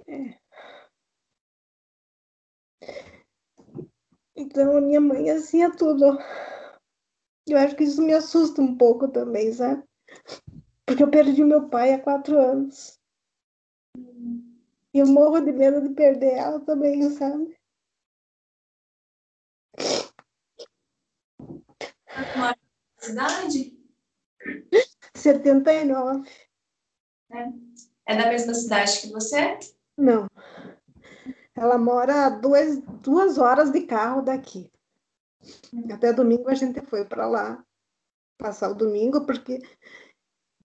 É. 0.07 0.39
Então, 4.35 4.77
a 4.77 4.81
minha 4.81 4.99
mãe, 4.99 5.29
assim, 5.29 5.63
é 5.63 5.69
tudo. 5.69 6.17
Eu 7.47 7.57
acho 7.57 7.75
que 7.75 7.83
isso 7.83 8.01
me 8.01 8.13
assusta 8.13 8.61
um 8.61 8.77
pouco 8.77 9.07
também, 9.07 9.51
sabe? 9.53 9.83
Porque 10.85 11.03
eu 11.03 11.11
perdi 11.11 11.43
meu 11.43 11.69
pai 11.69 11.93
há 11.93 11.99
quatro 11.99 12.37
anos. 12.39 12.99
E 14.93 14.99
eu 14.99 15.07
morro 15.07 15.39
de 15.41 15.51
medo 15.51 15.81
de 15.81 15.93
perder 15.93 16.33
ela 16.33 16.59
também, 16.59 17.09
sabe? 17.11 17.60
Tá 22.13 22.55
cidade? 22.97 23.77
79. 25.15 26.29
É. 27.31 28.13
é 28.13 28.17
da 28.17 28.29
mesma 28.29 28.53
cidade 28.53 29.01
que 29.01 29.11
você? 29.11 29.57
Não. 29.97 30.27
Ela 31.55 31.77
mora 31.77 32.29
duas, 32.29 32.81
duas 33.01 33.37
horas 33.37 33.71
de 33.71 33.81
carro 33.81 34.21
daqui. 34.21 34.69
Até 35.91 36.11
domingo 36.11 36.49
a 36.49 36.53
gente 36.53 36.81
foi 36.81 37.05
para 37.05 37.27
lá 37.27 37.63
passar 38.37 38.71
o 38.71 38.75
domingo, 38.75 39.25
porque 39.25 39.59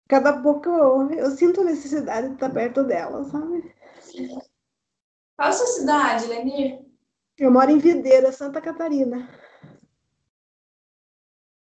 cada 0.08 0.42
pouco 0.42 0.68
eu, 0.68 1.10
eu 1.12 1.30
sinto 1.30 1.62
necessidade 1.62 2.28
de 2.28 2.34
estar 2.34 2.50
perto 2.50 2.82
dela, 2.82 3.24
sabe? 3.24 3.74
Qual 5.36 5.48
a 5.48 5.52
sua 5.52 5.66
cidade, 5.66 6.26
Lenir? 6.26 6.84
Eu 7.38 7.50
moro 7.50 7.70
em 7.70 7.78
Videira, 7.78 8.32
Santa 8.32 8.60
Catarina. 8.60 9.28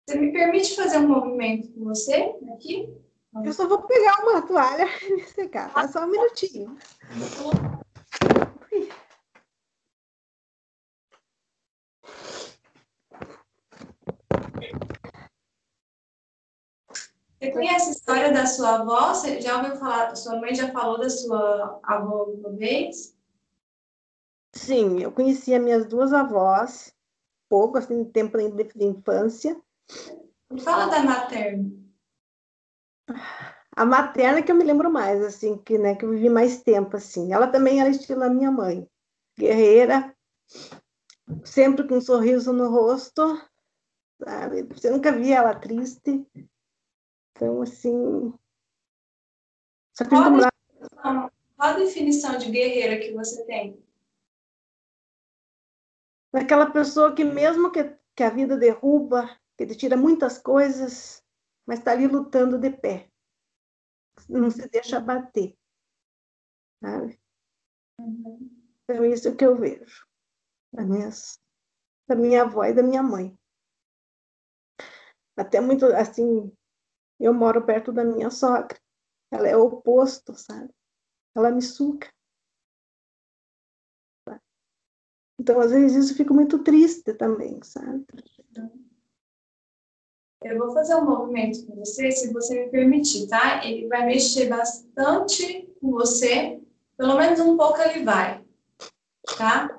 Você 0.09 0.21
me 0.21 0.33
permite 0.33 0.77
fazer 0.77 0.99
um 0.99 1.09
movimento 1.09 1.73
com 1.73 1.83
você 1.87 2.33
aqui? 2.55 2.97
Eu 3.45 3.53
só 3.53 3.67
vou 3.67 3.83
pegar 3.83 4.23
uma 4.23 4.41
toalha 4.47 4.87
e 5.03 5.17
me 5.17 5.25
secar, 5.25 5.75
tá? 5.75 5.89
Só 5.89 6.05
um 6.05 6.07
minutinho. 6.07 6.79
Você 17.39 17.51
conhece 17.51 17.89
a 17.89 17.93
história 17.93 18.33
da 18.33 18.47
sua 18.47 18.77
avó? 18.77 19.13
Você 19.13 19.41
já 19.41 19.57
ouviu 19.59 19.75
falar? 19.75 20.15
Sua 20.15 20.39
mãe 20.39 20.55
já 20.55 20.71
falou 20.71 21.01
da 21.01 21.11
sua 21.11 21.81
avó 21.83 22.21
alguma 22.21 22.53
vez? 22.53 23.19
Sim, 24.55 25.03
eu 25.03 25.11
conhecia 25.11 25.59
minhas 25.59 25.85
duas 25.85 26.13
avós, 26.13 26.95
pouco, 27.49 27.77
assim, 27.77 28.05
tempo 28.05 28.39
de 28.39 28.85
infância. 28.85 29.61
Fala 30.63 30.87
da 30.87 31.03
materna. 31.03 31.71
A 33.77 33.85
materna 33.85 34.43
que 34.43 34.51
eu 34.51 34.57
me 34.57 34.65
lembro 34.65 34.91
mais, 34.91 35.23
assim, 35.23 35.59
que, 35.59 35.77
né, 35.77 35.95
que 35.95 36.05
eu 36.05 36.11
vivi 36.11 36.29
mais 36.29 36.63
tempo, 36.63 36.97
assim. 36.97 37.33
Ela 37.33 37.47
também 37.47 37.81
era 37.81 37.91
estilo 37.91 38.23
a 38.25 38.31
minha 38.31 38.51
mãe, 38.51 38.89
guerreira, 39.39 40.17
sempre 41.45 41.87
com 41.87 41.97
um 41.97 42.01
sorriso 42.01 42.53
no 42.53 42.71
rosto, 42.71 43.23
sabe? 44.23 44.63
Você 44.63 44.91
nunca 44.91 45.13
via 45.13 45.37
ela 45.37 45.55
triste. 45.55 46.27
Então, 47.33 47.61
assim. 47.61 48.33
Só 49.93 50.05
que 50.05 50.11
Qual 50.11 50.23
a, 50.23 50.31
definição, 50.31 51.31
qual 51.57 51.69
a 51.69 51.73
definição 51.75 52.39
de 52.39 52.51
guerreira 52.51 52.99
que 52.99 53.13
você 53.13 53.45
tem? 53.45 53.83
Aquela 56.33 56.71
pessoa 56.71 57.15
que, 57.15 57.25
mesmo 57.25 57.71
que, 57.71 57.95
que 58.15 58.23
a 58.23 58.31
vida 58.31 58.57
derruba, 58.57 59.39
que 59.57 59.67
te 59.67 59.77
tira 59.77 59.97
muitas 59.97 60.39
coisas, 60.39 61.23
mas 61.67 61.79
está 61.79 61.93
ali 61.93 62.07
lutando 62.07 62.59
de 62.59 62.71
pé. 62.71 63.11
Não 64.29 64.51
se 64.51 64.69
deixa 64.69 65.01
bater. 65.01 65.57
Sabe? 66.81 67.19
Uhum. 67.99 68.51
Então, 68.85 69.05
isso 69.05 69.29
é 69.29 69.31
o 69.31 69.37
que 69.37 69.45
eu 69.45 69.57
vejo 69.57 70.07
da 70.73 70.85
minha, 70.85 71.09
da 72.09 72.15
minha 72.15 72.43
avó 72.43 72.65
e 72.65 72.75
da 72.75 72.83
minha 72.83 73.03
mãe. 73.03 73.37
Até 75.37 75.61
muito, 75.61 75.87
assim, 75.87 76.53
eu 77.19 77.33
moro 77.35 77.65
perto 77.65 77.93
da 77.93 78.05
minha 78.05 78.31
sogra. 78.31 78.79
Ela 79.31 79.49
é 79.49 79.57
o 79.57 79.65
oposto, 79.65 80.35
sabe? 80.35 80.73
Ela 81.35 81.51
me 81.51 81.63
suca. 81.63 82.11
Então, 85.39 85.61
às 85.61 85.71
vezes, 85.71 86.07
isso 86.07 86.17
fica 86.17 86.33
muito 86.33 86.63
triste 86.63 87.13
também, 87.13 87.63
sabe? 87.63 88.07
Eu 90.43 90.59
vou 90.59 90.73
fazer 90.73 90.95
um 90.97 91.05
movimento 91.05 91.67
com 91.67 91.77
você, 91.77 92.11
se 92.11 92.33
você 92.33 92.65
me 92.65 92.71
permitir, 92.71 93.27
tá? 93.27 93.65
Ele 93.67 93.89
vai 93.89 94.05
mexer 94.05 94.49
bastante 94.49 95.69
com 95.81 95.93
você, 95.93 96.61
pelo 96.97 97.17
menos 97.17 97.41
um 97.41 97.57
pouco 97.57 97.81
ele 97.81 98.05
vai, 98.05 98.43
tá? 99.37 99.79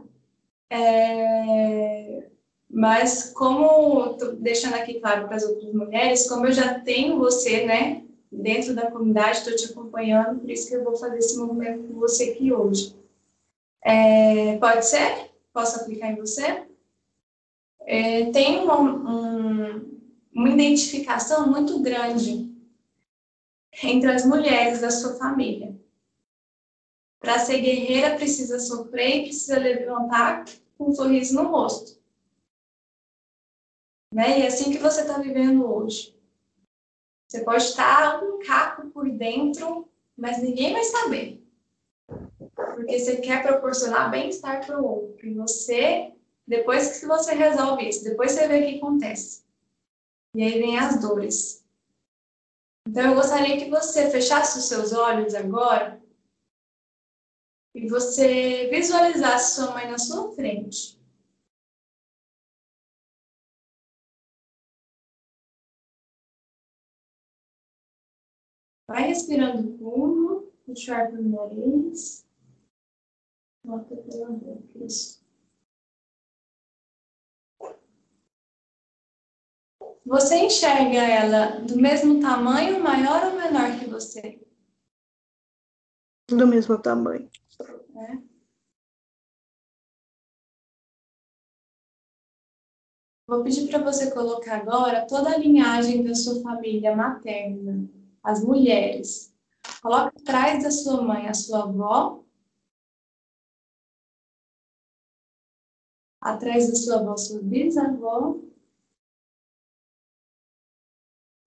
É... 0.69 2.27
Mas 2.69 3.31
como, 3.33 4.17
tô 4.17 4.33
deixando 4.33 4.75
aqui 4.75 4.99
claro 4.99 5.27
para 5.27 5.37
as 5.37 5.43
outras 5.43 5.73
mulheres, 5.73 6.27
como 6.27 6.47
eu 6.47 6.51
já 6.51 6.79
tenho 6.79 7.17
você, 7.17 7.65
né, 7.65 8.03
dentro 8.31 8.75
da 8.75 8.91
comunidade, 8.91 9.37
estou 9.37 9.55
te 9.55 9.71
acompanhando, 9.71 10.39
por 10.39 10.49
isso 10.49 10.67
que 10.67 10.75
eu 10.75 10.83
vou 10.83 10.95
fazer 10.97 11.19
esse 11.19 11.37
movimento 11.37 11.87
com 11.87 11.99
você 11.99 12.31
aqui 12.31 12.51
hoje. 12.51 12.95
É... 13.83 14.57
Pode 14.57 14.85
ser? 14.85 15.31
Posso 15.53 15.79
aplicar 15.79 16.11
em 16.11 16.15
você? 16.15 16.63
É... 17.81 18.25
Tem 18.31 18.67
um, 18.67 19.96
uma 20.37 20.49
identificação 20.49 21.49
muito 21.49 21.81
grande 21.81 22.55
entre 23.81 24.11
as 24.11 24.23
mulheres 24.23 24.81
da 24.81 24.91
sua 24.91 25.15
família. 25.15 25.75
Para 27.19 27.39
ser 27.39 27.59
guerreira, 27.59 28.15
precisa 28.15 28.59
sofrer 28.59 29.15
e 29.15 29.23
precisa 29.23 29.57
levantar 29.57 30.45
com 30.77 30.89
um 30.89 30.93
sorriso 30.93 31.33
no 31.33 31.49
rosto. 31.49 31.99
Né? 34.13 34.39
E 34.39 34.41
é 34.43 34.47
assim 34.47 34.71
que 34.71 34.77
você 34.77 35.01
está 35.01 35.17
vivendo 35.17 35.65
hoje. 35.65 36.15
Você 37.27 37.43
pode 37.43 37.63
estar 37.63 38.23
um 38.23 38.37
caco 38.37 38.91
por 38.91 39.09
dentro, 39.09 39.89
mas 40.15 40.39
ninguém 40.39 40.71
vai 40.71 40.83
saber. 40.83 41.43
Porque 42.55 42.99
você 42.99 43.17
quer 43.17 43.41
proporcionar 43.41 44.11
bem-estar 44.11 44.63
para 44.63 44.79
o 44.79 44.85
outro. 44.85 45.25
E 45.25 45.33
você, 45.33 46.13
depois 46.47 46.99
que 46.99 47.07
você 47.07 47.33
resolve 47.33 47.89
isso, 47.89 48.03
depois 48.03 48.33
você 48.33 48.47
vê 48.47 48.59
o 48.59 48.67
que 48.67 48.77
acontece. 48.77 49.46
E 50.35 50.43
aí 50.43 50.59
vem 50.59 50.77
as 50.77 50.99
dores. 51.01 51.65
Então 52.87 53.09
eu 53.09 53.15
gostaria 53.15 53.57
que 53.57 53.69
você 53.69 54.09
fechasse 54.09 54.59
os 54.59 54.65
seus 54.65 54.93
olhos 54.93 55.35
agora 55.35 56.01
e 57.75 57.87
você 57.87 58.69
visualizasse 58.69 59.55
sua 59.55 59.73
mãe 59.73 59.91
na 59.91 59.99
sua 59.99 60.31
frente. 60.33 60.97
Vai 68.87 69.07
respirando 69.07 69.77
fundo, 69.77 70.51
puxar 70.65 71.11
pelo 71.11 71.29
nariz. 71.29 72.25
Bota 73.63 73.97
pela 73.97 74.31
boca, 74.31 74.85
isso. 74.85 75.16
Você 80.07 80.37
enxerga 80.45 81.03
ela 81.03 81.59
do 81.59 81.75
mesmo 81.75 82.21
tamanho, 82.21 82.81
maior 82.81 83.25
ou 83.25 83.35
menor 83.35 83.77
que 83.77 83.89
você? 83.89 84.41
Do 86.29 86.47
mesmo 86.47 86.81
tamanho. 86.81 87.29
É. 87.93 88.17
Vou 93.27 93.43
pedir 93.43 93.67
para 93.69 93.83
você 93.83 94.09
colocar 94.13 94.61
agora 94.61 95.05
toda 95.05 95.31
a 95.31 95.37
linhagem 95.37 96.05
da 96.05 96.15
sua 96.15 96.41
família 96.41 96.95
materna, 96.95 97.89
as 98.23 98.41
mulheres. 98.41 99.35
Coloca 99.81 100.17
atrás 100.17 100.63
da 100.63 100.71
sua 100.71 101.01
mãe 101.01 101.27
a 101.27 101.33
sua 101.33 101.63
avó. 101.63 102.23
Atrás 106.21 106.69
da 106.69 106.75
sua 106.75 107.01
avó, 107.01 107.17
sua 107.17 107.41
bisavó. 107.41 108.47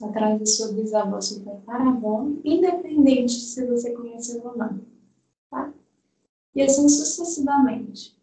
Atrás 0.03 0.39
da 0.39 0.47
sua 0.47 0.73
bisavó 0.73 1.21
super 1.21 1.61
taravão, 1.67 2.41
independente 2.45 3.33
se 3.33 3.67
você 3.67 3.93
conheceu 3.93 4.45
ou 4.45 4.57
não. 4.57 4.81
Tá? 5.51 5.73
E 6.55 6.63
assim 6.63 6.89
sucessivamente. 6.89 8.19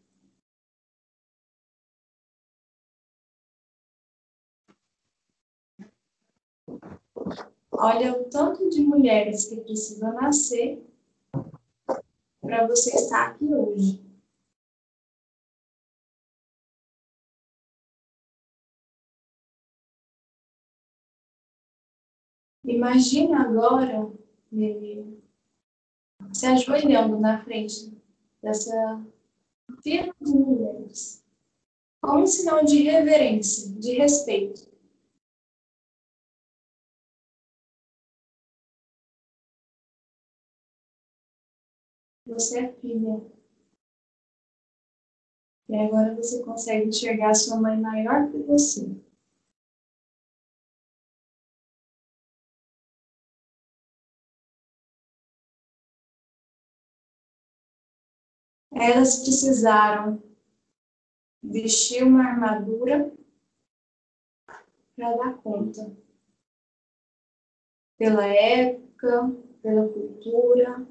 Olha 7.72 8.20
o 8.20 8.24
tanto 8.26 8.70
de 8.70 8.82
mulheres 8.82 9.46
que 9.46 9.58
precisam 9.58 10.14
nascer 10.14 10.84
para 12.42 12.66
você 12.68 12.96
estar 12.96 13.28
aqui 13.28 13.46
hoje. 13.46 14.07
Imagina 22.68 23.44
agora 23.44 24.12
se 26.34 26.46
ajoelhando 26.46 27.18
na 27.18 27.42
frente 27.42 27.98
dessa 28.44 29.06
fila 29.82 30.14
de 30.20 30.34
mulheres, 30.34 31.24
como 32.02 32.24
um 32.24 32.28
sinal 32.28 32.66
de 32.66 32.84
reverência, 32.84 33.72
de 33.80 33.94
respeito. 33.94 34.68
Você 42.26 42.60
é 42.60 42.74
filha. 42.74 43.22
E 45.70 45.76
agora 45.78 46.14
você 46.16 46.44
consegue 46.44 46.90
enxergar 46.90 47.34
sua 47.34 47.62
mãe 47.62 47.80
maior 47.80 48.30
que 48.30 48.40
você. 48.40 49.07
Elas 58.80 59.22
precisaram 59.24 60.22
vestir 61.42 62.04
uma 62.04 62.24
armadura 62.24 63.12
para 64.96 65.18
dar 65.18 65.38
conta. 65.42 65.98
Pela 67.98 68.28
época, 68.28 69.34
pela 69.64 69.90
cultura, 69.90 70.88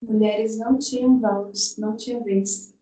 mulheres 0.00 0.56
não 0.56 0.78
tinham 0.78 1.20
voz, 1.20 1.76
não 1.76 1.96
tinham 1.96 2.24
vez. 2.24 2.74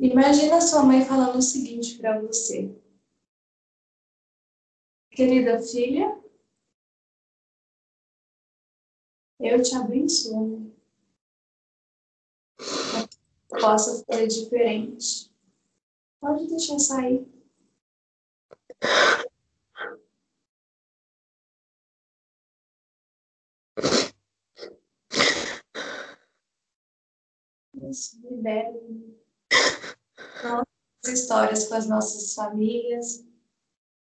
Imagina 0.00 0.62
sua 0.62 0.82
mãe 0.82 1.04
falando 1.04 1.36
o 1.36 1.42
seguinte 1.42 1.98
para 1.98 2.18
você. 2.22 2.74
Querida 5.10 5.60
filha, 5.60 6.21
eu 9.42 9.62
te 9.62 9.74
abençoo. 9.74 10.72
Possa 13.48 14.04
ser 14.04 14.26
diferente. 14.26 15.30
Pode 16.20 16.46
deixar 16.46 16.78
sair. 16.78 17.26
Isso, 27.74 28.18
libere 28.22 29.12
nossas 30.42 31.20
histórias 31.20 31.68
com 31.68 31.74
as 31.74 31.88
nossas 31.88 32.34
famílias, 32.34 33.24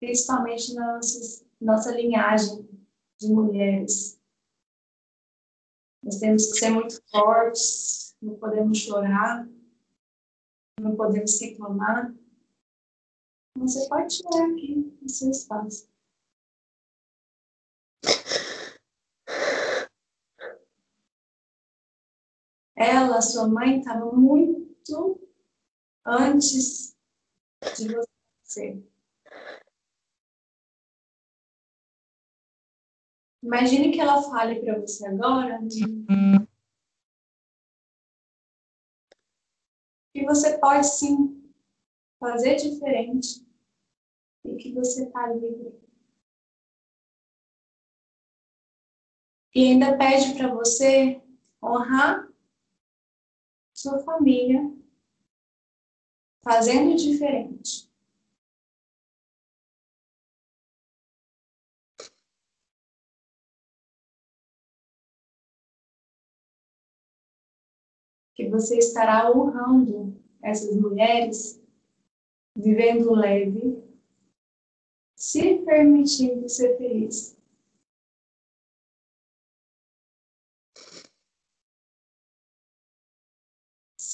principalmente 0.01 0.75
na 0.75 0.95
nossa, 0.95 1.45
nossa 1.61 1.91
linhagem 1.93 2.69
de 3.21 3.29
mulheres. 3.29 4.19
Nós 6.07 6.21
temos 6.21 6.53
que 6.53 6.59
ser 6.61 6.71
muito 6.71 7.03
fortes, 7.11 8.15
não 8.23 8.37
podemos 8.39 8.79
chorar, 8.79 9.45
não 10.81 10.95
podemos 10.95 11.41
reclamar. 11.41 12.15
Você 13.59 13.89
pode 13.89 14.15
chorar 14.15 14.53
aqui 14.53 14.97
no 15.03 15.09
seu 15.09 15.33
espaço. 15.33 15.91
Ela, 22.77 23.21
sua 23.21 23.49
mãe, 23.49 23.81
estava 23.81 24.13
muito 24.13 25.21
antes 26.07 26.97
de 27.77 27.89
você. 28.45 28.81
Imagine 33.43 33.93
que 33.93 34.01
ela 34.01 34.23
fale 34.23 34.61
para 34.61 34.79
você 34.81 35.07
agora 35.07 35.61
que 40.13 40.25
você 40.25 40.59
pode 40.59 40.87
sim 40.87 41.53
fazer 42.19 42.57
diferente 42.57 43.47
e 44.45 44.57
que 44.57 44.73
você 44.73 45.05
está 45.05 45.27
livre. 45.29 45.79
E 49.55 49.73
ainda 49.73 49.97
pede 49.97 50.35
para 50.37 50.55
você 50.55 51.23
honrar 51.63 52.31
sua 53.75 53.99
família 54.01 54.75
fazendo 56.43 56.97
diferente. 56.97 57.91
Que 68.37 68.49
você 68.49 68.79
estará 68.79 69.29
honrando 69.33 70.15
essas 70.43 70.77
mulheres, 70.77 71.61
vivendo 72.55 73.13
leve, 73.13 73.83
se 75.17 75.57
permitindo 75.65 76.49
ser 76.49 76.77
feliz. 76.77 77.37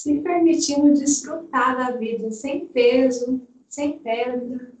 se 0.03 0.19
permitindo 0.19 0.93
desfrutar 0.93 1.77
da 1.77 1.91
vida 1.97 2.29
sem 2.29 2.67
peso, 2.67 3.47
sem 3.69 3.99
perda. 3.99 4.72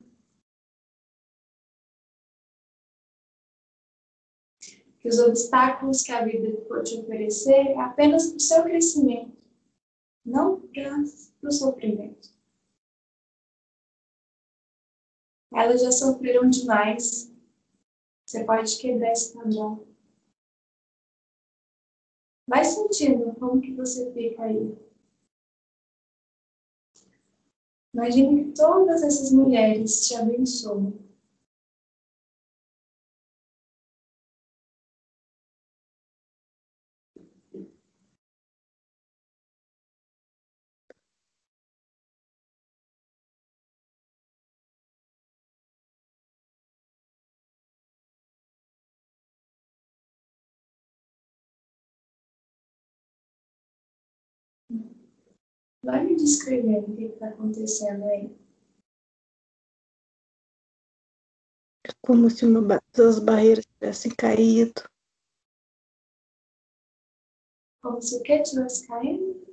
Que 5.03 5.09
os 5.09 5.19
obstáculos 5.19 6.01
que 6.01 6.13
a 6.13 6.25
vida 6.25 6.49
pode 6.67 6.97
oferecer 6.97 7.53
é 7.53 7.77
apenas 7.79 8.29
para 8.29 8.37
o 8.37 8.39
seu 8.39 8.63
crescimento, 8.63 9.37
não 10.25 10.61
para 10.61 11.03
o 11.43 11.51
sofrimento. 11.51 12.33
Elas 15.53 15.81
já 15.81 15.91
sofreram 15.91 16.49
demais. 16.49 17.31
Você 18.25 18.45
pode 18.45 18.77
quebrar 18.79 19.11
esse 19.11 19.33
padrão. 19.33 19.85
Vai 22.47 22.63
sentindo 22.63 23.35
como 23.35 23.61
que 23.61 23.73
você 23.73 24.11
fica 24.13 24.43
aí. 24.43 24.75
Imagine 27.93 28.45
que 28.45 28.51
todas 28.53 29.03
essas 29.03 29.31
mulheres 29.31 30.07
te 30.07 30.15
abençoam. 30.15 31.02
Vai 55.83 56.05
me 56.05 56.15
descrevendo 56.15 56.93
o 56.93 56.95
que 56.95 57.03
está 57.03 57.27
acontecendo 57.27 58.05
aí. 58.05 58.33
É 61.85 61.91
como 62.01 62.29
se 62.29 62.45
uma, 62.45 62.79
as 62.97 63.19
barreiras 63.19 63.65
tivessem 63.65 64.15
caído. 64.15 64.81
Como 67.81 68.01
se 68.01 68.15
o 68.15 68.23
que 68.23 68.41
tivesse 68.43 68.87
caindo? 68.87 69.45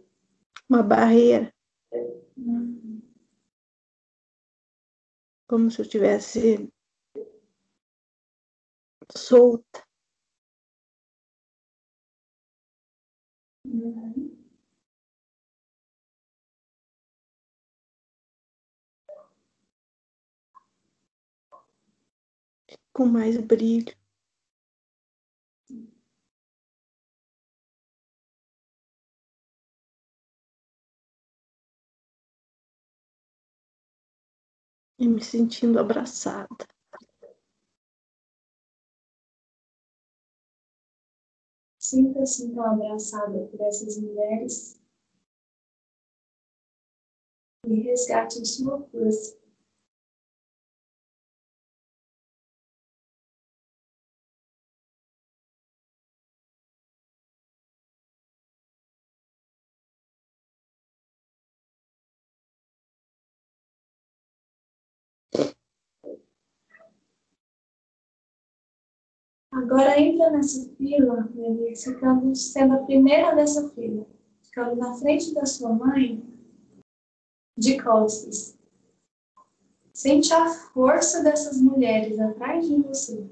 Uma 0.69 0.85
barreira. 0.85 1.53
Uhum. 2.37 3.03
Como 5.49 5.69
se 5.69 5.83
eu 5.83 5.89
tivesse 5.89 6.73
solta. 9.17 9.85
Uhum. 13.67 14.40
Com 22.93 23.07
mais 23.07 23.37
brilho. 23.39 23.95
E 34.99 35.09
me 35.09 35.23
sentindo 35.23 35.79
abraçada. 35.79 36.49
Sinta-se 41.79 42.45
então 42.45 42.65
abraçada 42.65 43.47
por 43.47 43.61
essas 43.63 43.97
mulheres 43.97 44.79
e 47.67 47.81
resgate 47.81 48.47
sua 48.47 48.87
força. 48.91 49.40
Agora 69.53 70.01
entra 70.01 70.31
nessa 70.31 70.69
fila, 70.77 71.29
Levi, 71.35 71.75
ficando 71.75 72.29
tá 72.29 72.35
sendo 72.35 72.75
a 72.75 72.85
primeira 72.85 73.35
dessa 73.35 73.69
fila, 73.71 74.07
ficando 74.43 74.77
na 74.77 74.95
frente 74.95 75.35
da 75.35 75.45
sua 75.45 75.73
mãe, 75.73 76.23
de 77.59 77.83
costas. 77.83 78.57
Sente 79.93 80.33
a 80.33 80.49
força 80.49 81.23
dessas 81.23 81.61
mulheres 81.61 82.19
atrás 82.21 82.67
de 82.67 82.81
você. 82.81 83.29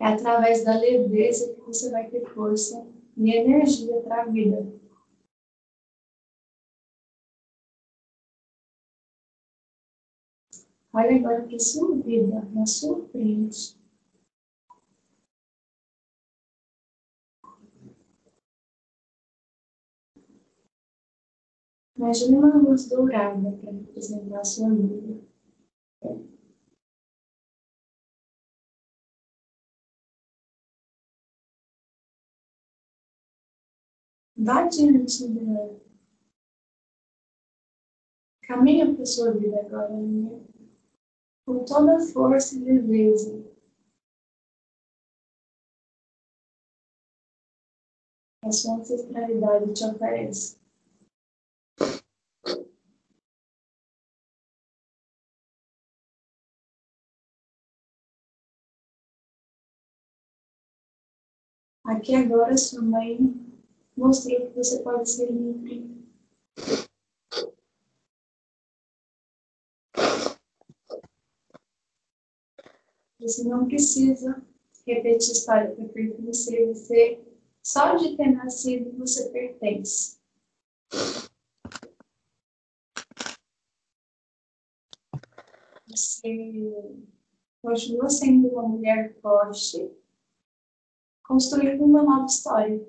É 0.00 0.06
através 0.06 0.64
da 0.64 0.76
leveza 0.76 1.54
que 1.54 1.60
você 1.60 1.90
vai 1.90 2.08
ter 2.10 2.26
força 2.34 2.86
e 3.16 3.30
energia 3.30 4.00
para 4.00 4.22
a 4.22 4.26
vida. 4.26 4.79
Olha 10.92 11.16
agora 11.16 11.42
para 11.44 11.56
a 11.56 11.58
sua 11.60 11.96
vida, 11.96 12.42
na 12.52 12.66
sua 12.66 13.08
frente. 13.10 13.78
Imagine 21.96 22.38
uma 22.38 22.56
luz 22.56 22.88
dourada 22.88 23.52
para 23.52 23.70
representar 23.70 24.40
a 24.40 24.44
sua 24.44 24.70
vida. 24.74 25.22
Vá 34.36 34.66
diante 34.66 35.28
dela. 35.28 35.78
Caminha 38.42 38.92
para 38.92 39.02
a 39.02 39.06
sua 39.06 39.32
vida 39.32 39.60
agora, 39.60 39.90
minha. 39.90 40.49
Com 41.50 41.64
toda 41.64 41.96
a 41.96 42.00
força 42.00 42.54
e 42.54 42.60
leveza. 42.60 43.44
A 48.44 48.52
sua 48.52 48.76
ancestralidade 48.76 49.74
te 49.74 49.84
oferece. 49.84 50.56
Aqui 61.84 62.14
agora 62.14 62.56
sua 62.56 62.80
mãe 62.80 63.18
mostrou 63.96 64.52
que 64.52 64.56
você 64.56 64.80
pode 64.84 65.10
ser 65.10 65.32
livre. 65.32 66.00
Você 73.20 73.44
não 73.44 73.68
precisa 73.68 74.42
repetir 74.86 75.32
história 75.32 75.74
para 75.74 75.88
pertencer. 75.90 76.66
Você, 76.68 77.22
só 77.62 77.94
de 77.96 78.16
ter 78.16 78.32
nascido, 78.32 78.96
você 78.96 79.28
pertence. 79.30 80.18
Você 85.86 86.62
continua 87.62 88.08
sendo 88.08 88.48
uma 88.48 88.62
mulher 88.62 89.20
forte, 89.20 89.90
construindo 91.24 91.84
uma 91.84 92.02
nova 92.02 92.26
história. 92.26 92.80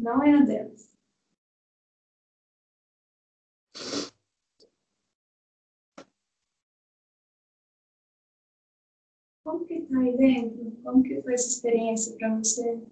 Não 0.00 0.22
é 0.22 0.34
a 0.34 0.40
delas. 0.42 0.94
Como 9.44 9.66
que 9.66 9.82
tá 9.82 9.83
aí 9.98 10.16
dentro? 10.16 10.72
Como 10.82 11.02
que 11.02 11.22
foi 11.22 11.34
essa 11.34 11.48
experiência 11.48 12.16
para 12.16 12.36
você? 12.36 12.82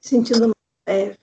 Sentindo 0.00 0.52
leve. 0.88 1.18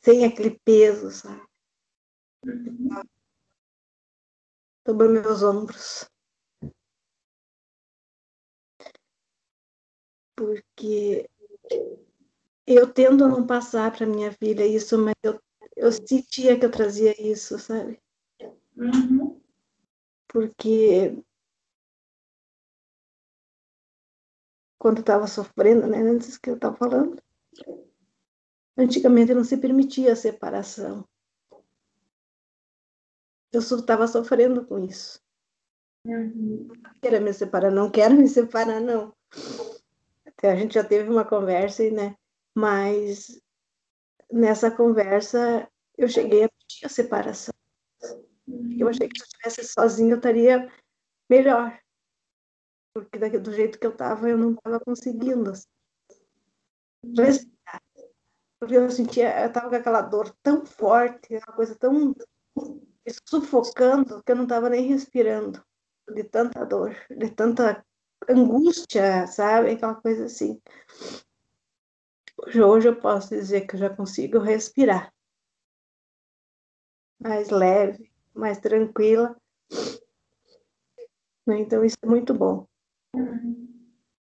Sem 0.00 0.24
aquele 0.24 0.58
peso, 0.64 1.10
sabe? 1.10 1.42
Uhum. 2.44 3.02
Sobre 4.86 5.08
meus 5.08 5.42
ombros. 5.42 6.08
porque 10.38 11.28
eu 12.64 12.92
tendo 12.92 13.24
a 13.24 13.28
não 13.28 13.44
passar 13.44 13.90
para 13.90 14.06
minha 14.06 14.30
filha 14.30 14.64
isso, 14.64 14.96
mas 14.96 15.14
eu, 15.24 15.40
eu 15.76 15.90
sentia 15.90 16.56
que 16.56 16.64
eu 16.64 16.70
trazia 16.70 17.20
isso, 17.20 17.58
sabe? 17.58 18.00
Uhum. 18.76 19.37
Porque 20.28 21.22
quando 24.78 25.00
estava 25.00 25.26
sofrendo, 25.26 25.86
né, 25.86 25.98
antes 25.98 26.38
que 26.38 26.50
eu 26.50 26.54
estava 26.54 26.76
falando, 26.76 27.20
antigamente 28.76 29.34
não 29.34 29.42
se 29.42 29.56
permitia 29.56 30.12
a 30.12 30.16
separação. 30.16 31.06
Eu 33.50 33.60
estava 33.60 34.06
sofrendo 34.06 34.64
com 34.66 34.78
isso. 34.78 35.20
Uhum. 36.04 36.68
Não 36.68 36.94
quero 37.00 37.20
me 37.22 37.32
separar, 37.32 37.70
não 37.70 37.90
quero 37.90 38.14
me 38.14 38.28
separar, 38.28 38.80
não. 38.80 39.14
A 40.42 40.54
gente 40.54 40.74
já 40.74 40.84
teve 40.84 41.10
uma 41.10 41.24
conversa, 41.24 41.90
né? 41.90 42.16
Mas 42.54 43.40
nessa 44.30 44.70
conversa 44.70 45.68
eu 45.96 46.08
cheguei 46.08 46.44
a 46.44 46.48
pedir 46.48 46.86
a 46.86 46.88
separação. 46.88 47.54
Eu 48.78 48.88
achei 48.88 49.08
que 49.08 49.18
se 49.18 49.24
eu 49.24 49.26
estivesse 49.26 49.72
sozinha 49.72 50.12
eu 50.12 50.16
estaria 50.16 50.72
melhor. 51.28 51.78
Porque 52.94 53.18
do 53.38 53.52
jeito 53.52 53.78
que 53.78 53.86
eu 53.86 53.92
estava, 53.92 54.28
eu 54.28 54.38
não 54.38 54.52
estava 54.52 54.80
conseguindo 54.80 55.50
assim, 55.50 55.66
respirar. 57.16 57.82
Porque 58.58 58.76
eu 58.76 58.90
sentia, 58.90 59.42
eu 59.42 59.48
estava 59.48 59.68
com 59.68 59.76
aquela 59.76 60.02
dor 60.02 60.34
tão 60.42 60.66
forte, 60.66 61.36
uma 61.36 61.54
coisa 61.54 61.76
tão 61.76 62.14
sufocando, 63.28 64.22
que 64.22 64.32
eu 64.32 64.36
não 64.36 64.44
estava 64.44 64.68
nem 64.68 64.86
respirando 64.86 65.64
de 66.12 66.24
tanta 66.24 66.64
dor, 66.64 66.96
de 67.10 67.30
tanta 67.30 67.84
angústia, 68.28 69.26
sabe? 69.26 69.72
Aquela 69.72 69.94
coisa 69.94 70.24
assim. 70.24 70.60
Hoje, 72.36 72.62
hoje 72.62 72.88
eu 72.88 73.00
posso 73.00 73.28
dizer 73.30 73.66
que 73.66 73.74
eu 73.74 73.80
já 73.80 73.94
consigo 73.94 74.38
respirar 74.38 75.12
mais 77.20 77.50
leve, 77.50 78.07
mais 78.38 78.58
tranquila. 78.58 79.36
Né? 81.46 81.60
Então, 81.60 81.84
isso 81.84 81.96
é 82.00 82.06
muito 82.06 82.32
bom. 82.32 82.66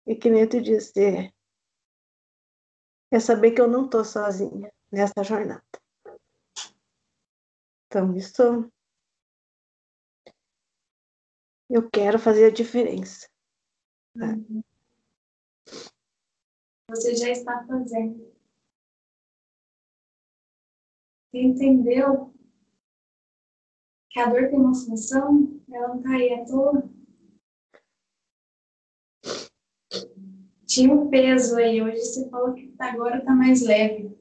E 0.07 0.17
que 0.17 0.29
nem 0.29 0.43
eu 0.43 0.49
disse, 0.49 1.33
é 3.13 3.21
saber 3.21 3.53
que 3.53 3.61
eu 3.61 3.69
não 3.69 3.85
estou 3.85 4.05
sozinha 4.05 4.73
nessa 4.91 5.23
jornada. 5.23 5.63
Então, 7.87 8.17
isso 8.17 8.71
eu 11.69 11.89
quero 11.89 12.19
fazer 12.19 12.47
a 12.47 12.51
diferença. 12.51 13.29
Você 16.89 17.15
já 17.15 17.29
está 17.31 17.65
fazendo. 17.65 18.31
Entendeu 21.33 22.35
que 24.11 24.19
a 24.19 24.29
dor 24.29 24.49
tem 24.49 24.59
uma 24.59 24.75
função? 24.75 25.61
Ela 25.73 25.89
não 25.89 25.97
está 25.99 26.11
aí 26.11 26.35
à 26.35 26.45
toa. 26.45 26.91
Tinha 30.67 30.93
um 30.93 31.09
peso 31.09 31.57
aí, 31.57 31.81
hoje 31.83 32.01
você 32.01 32.29
falou 32.29 32.55
que 32.55 32.75
agora 32.79 33.19
está 33.19 33.35
mais 33.35 33.63
leve. 33.63 34.17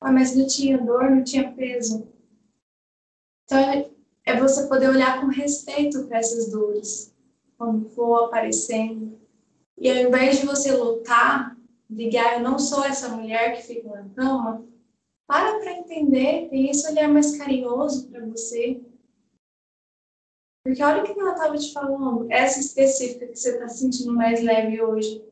Ah, 0.00 0.12
mas 0.12 0.36
não 0.36 0.46
tinha 0.46 0.78
dor, 0.78 1.10
não 1.10 1.24
tinha 1.24 1.52
peso. 1.52 2.06
Então, 3.44 3.90
é 4.24 4.36
você 4.38 4.66
poder 4.66 4.90
olhar 4.90 5.20
com 5.20 5.26
respeito 5.28 6.06
para 6.06 6.18
essas 6.18 6.50
dores 6.50 7.14
quando 7.56 7.88
for 7.90 8.24
aparecendo. 8.24 9.18
E 9.78 9.90
ao 9.90 10.08
invés 10.08 10.40
de 10.40 10.46
você 10.46 10.72
lutar, 10.72 11.56
ligar, 11.88 12.34
eu 12.34 12.40
não 12.40 12.58
sou 12.58 12.84
essa 12.84 13.08
mulher 13.08 13.56
que 13.56 13.62
fica 13.62 13.88
na 13.88 14.08
cama, 14.10 14.66
para 15.26 15.58
para 15.58 15.72
entender, 15.72 16.48
tem 16.48 16.70
esse 16.70 16.88
olhar 16.90 17.08
mais 17.08 17.36
carinhoso 17.36 18.08
para 18.10 18.24
você. 18.26 18.80
Porque 20.64 20.82
olha 20.82 21.02
o 21.02 21.06
que 21.06 21.18
ela 21.18 21.32
estava 21.32 21.56
te 21.56 21.72
falando, 21.72 22.30
essa 22.30 22.58
específica 22.58 23.28
que 23.28 23.36
você 23.36 23.54
está 23.54 23.68
sentindo 23.68 24.12
mais 24.12 24.42
leve 24.42 24.82
hoje. 24.82 25.24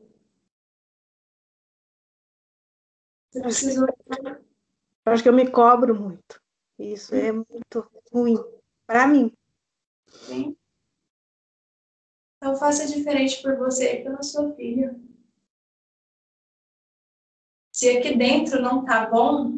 Você 3.29 3.41
precisa. 3.41 3.85
Eu 5.05 5.11
acho 5.11 5.21
que 5.21 5.29
eu 5.29 5.33
me 5.33 5.51
cobro 5.51 5.93
muito. 5.93 6.41
Isso 6.79 7.13
é 7.13 7.31
muito 7.31 7.91
ruim 8.11 8.37
para 8.87 9.07
mim. 9.07 9.31
Sim. 10.07 10.55
Então 12.37 12.55
faça 12.55 12.87
diferente 12.87 13.41
por 13.41 13.57
você 13.57 13.95
e 13.95 14.03
pela 14.03 14.23
sua 14.23 14.53
filha. 14.53 14.97
Se 17.73 17.97
aqui 17.97 18.15
dentro 18.17 18.61
não 18.61 18.85
tá 18.85 19.05
bom, 19.09 19.51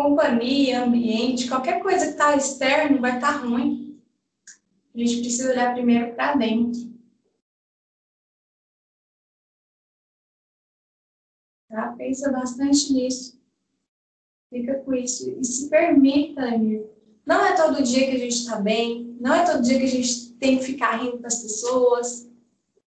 companhia, 0.00 0.82
ambiente, 0.82 1.48
qualquer 1.48 1.82
coisa 1.82 2.06
que 2.06 2.12
está 2.12 2.34
externo 2.34 3.00
vai 3.00 3.16
estar 3.16 3.34
tá 3.34 3.46
ruim. 3.46 4.00
A 4.94 4.98
gente 4.98 5.20
precisa 5.20 5.52
olhar 5.52 5.74
primeiro 5.74 6.14
para 6.14 6.36
dentro. 6.36 6.90
Tá? 11.68 11.94
Pensa 11.98 12.32
bastante 12.32 12.92
nisso. 12.92 13.38
Fica 14.48 14.74
com 14.80 14.94
isso. 14.94 15.30
E 15.38 15.44
se 15.44 15.68
permita, 15.68 16.42
amigo. 16.42 16.90
Não 17.26 17.44
é 17.44 17.54
todo 17.54 17.82
dia 17.82 18.06
que 18.06 18.16
a 18.16 18.18
gente 18.18 18.34
está 18.34 18.56
bem, 18.56 19.16
Não 19.20 19.34
é 19.34 19.44
todo 19.44 19.62
dia 19.62 19.78
que 19.78 19.84
a 19.84 19.88
gente 19.88 20.32
tem 20.32 20.58
que 20.58 20.64
ficar 20.64 20.96
rindo 20.96 21.18
com 21.18 21.26
as 21.26 21.42
pessoas, 21.42 22.28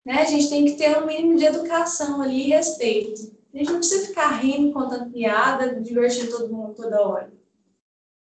né? 0.05 0.21
A 0.21 0.25
gente 0.25 0.51
tem 0.51 0.65
que 0.67 0.77
ter 0.77 0.97
um 0.99 1.07
mínimo 1.07 1.37
de 1.37 1.45
educação 1.47 2.21
ali 2.21 2.47
e 2.47 2.51
respeito. 2.51 3.38
A 3.59 3.61
gente 3.61 3.73
não 3.73 3.81
precisa 3.81 4.07
ficar 4.07 4.29
rindo, 4.37 4.73
contando 4.73 5.11
piada, 5.11 5.81
divertindo 5.81 6.31
todo 6.31 6.55
mundo 6.55 6.75
toda 6.77 7.03
hora. 7.03 7.33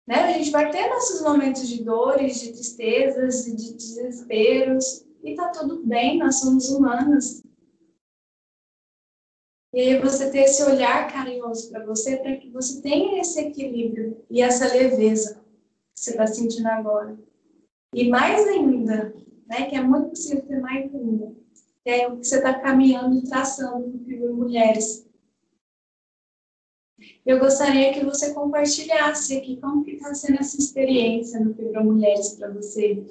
Né? 0.04 0.16
A 0.16 0.32
gente 0.32 0.50
vai 0.50 0.68
ter 0.68 0.88
nossos 0.88 1.22
momentos 1.22 1.68
de 1.68 1.84
dores, 1.84 2.40
de 2.40 2.52
tristezas, 2.52 3.44
de 3.44 3.72
desesperos, 3.72 5.06
e 5.22 5.36
tá 5.36 5.50
tudo 5.50 5.86
bem, 5.86 6.18
nós 6.18 6.40
somos 6.40 6.68
humanos. 6.70 7.40
E 9.72 9.80
aí 9.80 10.00
você 10.00 10.28
ter 10.28 10.40
esse 10.40 10.60
olhar 10.64 11.12
carinhoso 11.12 11.70
para 11.70 11.86
você, 11.86 12.16
para 12.16 12.36
que 12.36 12.50
você 12.50 12.82
tenha 12.82 13.20
esse 13.20 13.38
equilíbrio 13.38 14.20
e 14.28 14.42
essa 14.42 14.74
leveza 14.74 15.40
que 15.94 16.00
você 16.00 16.10
está 16.10 16.26
sentindo 16.26 16.66
agora. 16.66 17.16
E 17.94 18.08
mais 18.08 18.44
ainda, 18.48 19.14
né, 19.46 19.66
que 19.66 19.76
é 19.76 19.82
muito 19.84 20.08
possível 20.08 20.44
ter 20.44 20.60
mais 20.60 20.92
ainda, 20.92 21.32
que 21.84 21.90
é 21.90 22.08
o 22.08 22.16
que 22.16 22.26
você 22.26 22.38
está 22.38 22.58
caminhando 22.58 23.16
e 23.16 23.22
traçando 23.22 23.86
no 23.86 24.34
Mulheres. 24.34 25.11
Eu 27.24 27.38
gostaria 27.38 27.92
que 27.92 28.04
você 28.04 28.34
compartilhasse 28.34 29.36
aqui 29.36 29.60
como 29.60 29.84
que 29.84 29.92
está 29.92 30.12
sendo 30.14 30.40
essa 30.40 30.56
experiência 30.58 31.38
no 31.38 31.54
Fibra 31.54 31.82
Mulheres 31.82 32.34
para 32.34 32.50
você. 32.50 33.06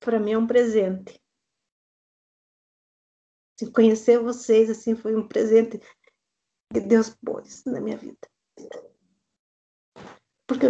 Para 0.00 0.18
mim 0.18 0.32
é 0.32 0.38
um 0.38 0.46
presente 0.46 1.20
conhecer 3.72 4.18
vocês 4.18 4.68
assim 4.68 4.94
foi 4.94 5.16
um 5.16 5.26
presente 5.26 5.80
que 6.70 6.80
Deus 6.80 7.16
pôs 7.24 7.64
na 7.64 7.80
minha 7.80 7.96
vida. 7.96 8.18
Porque 10.46 10.66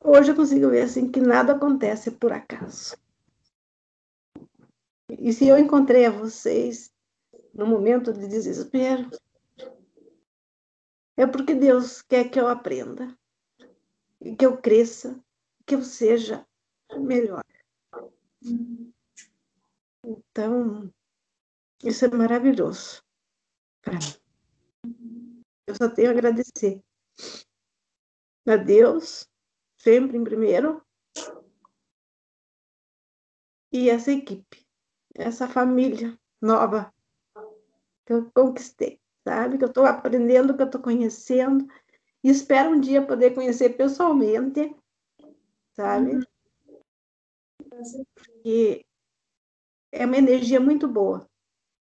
hoje 0.00 0.30
eu 0.30 0.36
consigo 0.36 0.70
ver 0.70 0.82
assim 0.82 1.10
que 1.10 1.20
nada 1.20 1.54
acontece 1.54 2.12
por 2.12 2.32
acaso. 2.32 2.96
E 5.18 5.32
se 5.32 5.48
eu 5.48 5.58
encontrei 5.58 6.06
a 6.06 6.10
vocês 6.10 6.92
no 7.52 7.66
momento 7.66 8.12
de 8.12 8.28
desespero, 8.28 9.10
é 11.16 11.26
porque 11.26 11.54
Deus 11.54 12.02
quer 12.02 12.30
que 12.30 12.38
eu 12.38 12.48
aprenda, 12.48 13.16
que 14.38 14.44
eu 14.44 14.60
cresça, 14.60 15.22
que 15.66 15.74
eu 15.74 15.82
seja 15.82 16.46
melhor. 16.96 17.44
Então, 20.04 20.92
isso 21.82 22.04
é 22.04 22.08
maravilhoso 22.08 23.02
para 23.82 23.94
mim. 23.94 25.44
Eu 25.66 25.74
só 25.74 25.88
tenho 25.88 26.08
a 26.08 26.12
agradecer 26.12 26.82
a 28.46 28.56
Deus, 28.56 29.28
sempre 29.78 30.18
em 30.18 30.24
primeiro, 30.24 30.84
e 33.72 33.88
essa 33.88 34.12
equipe, 34.12 34.66
essa 35.14 35.48
família 35.48 36.18
nova 36.40 36.94
que 38.04 38.12
eu 38.12 38.30
conquistei, 38.32 39.00
sabe? 39.26 39.58
Que 39.58 39.64
eu 39.64 39.68
estou 39.68 39.86
aprendendo, 39.86 40.54
que 40.54 40.62
eu 40.62 40.66
estou 40.66 40.80
conhecendo, 40.80 41.66
e 42.22 42.30
espero 42.30 42.70
um 42.70 42.80
dia 42.80 43.04
poder 43.04 43.34
conhecer 43.34 43.70
pessoalmente, 43.70 44.74
sabe? 45.74 46.16
Uhum. 46.16 48.04
E 48.44 48.84
é 49.92 50.06
uma 50.06 50.16
energia 50.16 50.60
muito 50.60 50.86
boa. 50.86 51.26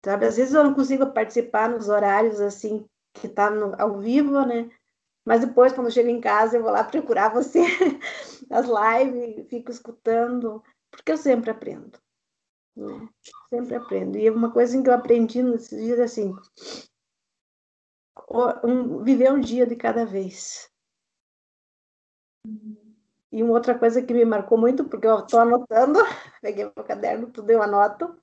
Sabe? 0.03 0.25
Às 0.25 0.37
vezes 0.37 0.53
eu 0.53 0.63
não 0.63 0.73
consigo 0.73 1.05
participar 1.11 1.69
nos 1.69 1.87
horários 1.87 2.41
assim 2.41 2.85
que 3.13 3.27
tá 3.27 3.49
no, 3.49 3.79
ao 3.79 3.99
vivo, 3.99 4.45
né? 4.45 4.69
Mas 5.23 5.41
depois, 5.41 5.71
quando 5.71 5.87
eu 5.87 5.91
chego 5.91 6.09
em 6.09 6.19
casa, 6.19 6.57
eu 6.57 6.63
vou 6.63 6.71
lá 6.71 6.83
procurar 6.89 7.29
você 7.29 7.59
nas 8.49 8.65
lives, 8.65 9.47
fico 9.47 9.69
escutando, 9.69 10.63
porque 10.89 11.11
eu 11.11 11.17
sempre 11.17 11.51
aprendo. 11.51 11.91
Né? 12.75 13.07
Sempre 13.49 13.75
aprendo. 13.75 14.17
E 14.17 14.29
uma 14.29 14.51
coisa 14.51 14.81
que 14.81 14.89
eu 14.89 14.93
aprendi 14.93 15.43
nesses 15.43 15.77
dias 15.77 15.99
é 15.99 16.03
assim: 16.03 16.35
um, 18.63 19.03
viver 19.03 19.31
um 19.31 19.39
dia 19.39 19.65
de 19.65 19.75
cada 19.75 20.05
vez. 20.05 20.71
E 23.31 23.43
uma 23.43 23.53
outra 23.53 23.77
coisa 23.77 24.01
que 24.01 24.13
me 24.13 24.25
marcou 24.25 24.57
muito, 24.57 24.85
porque 24.85 25.07
eu 25.07 25.19
estou 25.19 25.39
anotando, 25.39 25.99
peguei 26.41 26.65
meu 26.65 26.83
caderno, 26.85 27.31
tudo 27.31 27.49
eu 27.49 27.61
anoto, 27.61 28.17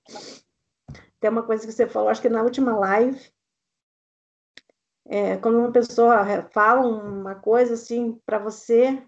tem 1.21 1.31
uma 1.31 1.43
coisa 1.43 1.67
que 1.67 1.73
você 1.73 1.87
falou, 1.87 2.09
acho 2.09 2.23
que 2.23 2.29
na 2.29 2.43
última 2.43 2.77
live, 2.77 3.33
é, 5.07 5.37
quando 5.39 5.59
uma 5.59 5.73
pessoa 5.73 6.25
fala 6.51 6.87
uma 6.87 7.35
coisa 7.35 7.75
assim 7.75 8.21
para 8.27 8.39
você, 8.39 9.03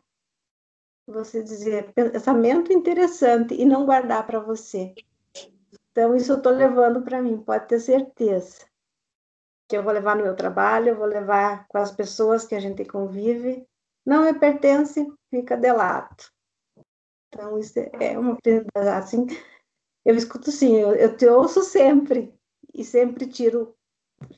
você 1.07 1.43
dizer 1.43 1.93
pensamento 1.93 2.73
interessante 2.73 3.55
e 3.55 3.65
não 3.65 3.85
guardar 3.85 4.27
para 4.27 4.41
você. 4.41 4.95
Então, 5.91 6.15
isso 6.15 6.33
eu 6.33 6.37
estou 6.37 6.53
levando 6.53 7.03
para 7.03 7.21
mim, 7.21 7.43
pode 7.43 7.67
ter 7.67 7.81
certeza. 7.81 8.70
Que 9.71 9.77
eu 9.77 9.85
vou 9.85 9.93
levar 9.93 10.17
no 10.17 10.25
meu 10.25 10.35
trabalho, 10.35 10.89
eu 10.89 10.97
vou 10.97 11.07
levar 11.07 11.65
com 11.69 11.79
as 11.79 11.93
pessoas 11.93 12.45
que 12.45 12.57
a 12.57 12.61
gente 12.61 12.85
convive. 12.85 13.65
Não 14.05 14.25
me 14.25 14.35
pertence, 14.35 15.07
fica 15.31 15.57
de 15.57 15.73
lado. 15.73 16.25
Então, 17.29 17.57
isso 17.57 17.79
é 17.79 18.19
uma 18.19 18.37
assim, 18.99 19.29
eu 20.05 20.17
escuto 20.17 20.51
sim, 20.51 20.75
eu, 20.77 20.93
eu 20.97 21.17
te 21.17 21.27
ouço 21.27 21.63
sempre 21.63 22.35
e 22.75 22.85
sempre 22.85 23.29
tiro, 23.29 23.77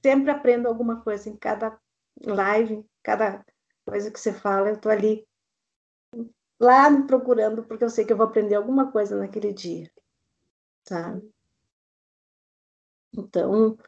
sempre 0.04 0.30
aprendo 0.30 0.68
alguma 0.68 1.00
coisa 1.00 1.30
em 1.30 1.36
cada 1.36 1.80
live, 2.22 2.84
cada 3.02 3.42
coisa 3.86 4.10
que 4.10 4.20
você 4.20 4.34
fala, 4.34 4.68
eu 4.68 4.78
tô 4.78 4.90
ali 4.90 5.26
lá 6.60 6.90
me 6.90 7.06
procurando 7.06 7.64
porque 7.64 7.84
eu 7.84 7.90
sei 7.90 8.04
que 8.04 8.12
eu 8.12 8.16
vou 8.18 8.26
aprender 8.26 8.56
alguma 8.56 8.92
coisa 8.92 9.16
naquele 9.16 9.54
dia, 9.54 9.90
sabe? 10.86 11.32
Então, 13.16 13.78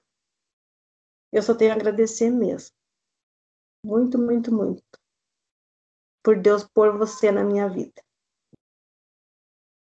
eu 1.34 1.42
só 1.42 1.54
tenho 1.54 1.72
a 1.72 1.74
agradecer 1.74 2.30
mesmo. 2.30 2.74
Muito, 3.84 4.18
muito, 4.18 4.52
muito. 4.52 4.82
Por 6.22 6.40
Deus 6.40 6.66
pôr 6.66 6.96
você 6.96 7.30
na 7.30 7.44
minha 7.44 7.68
vida 7.68 8.04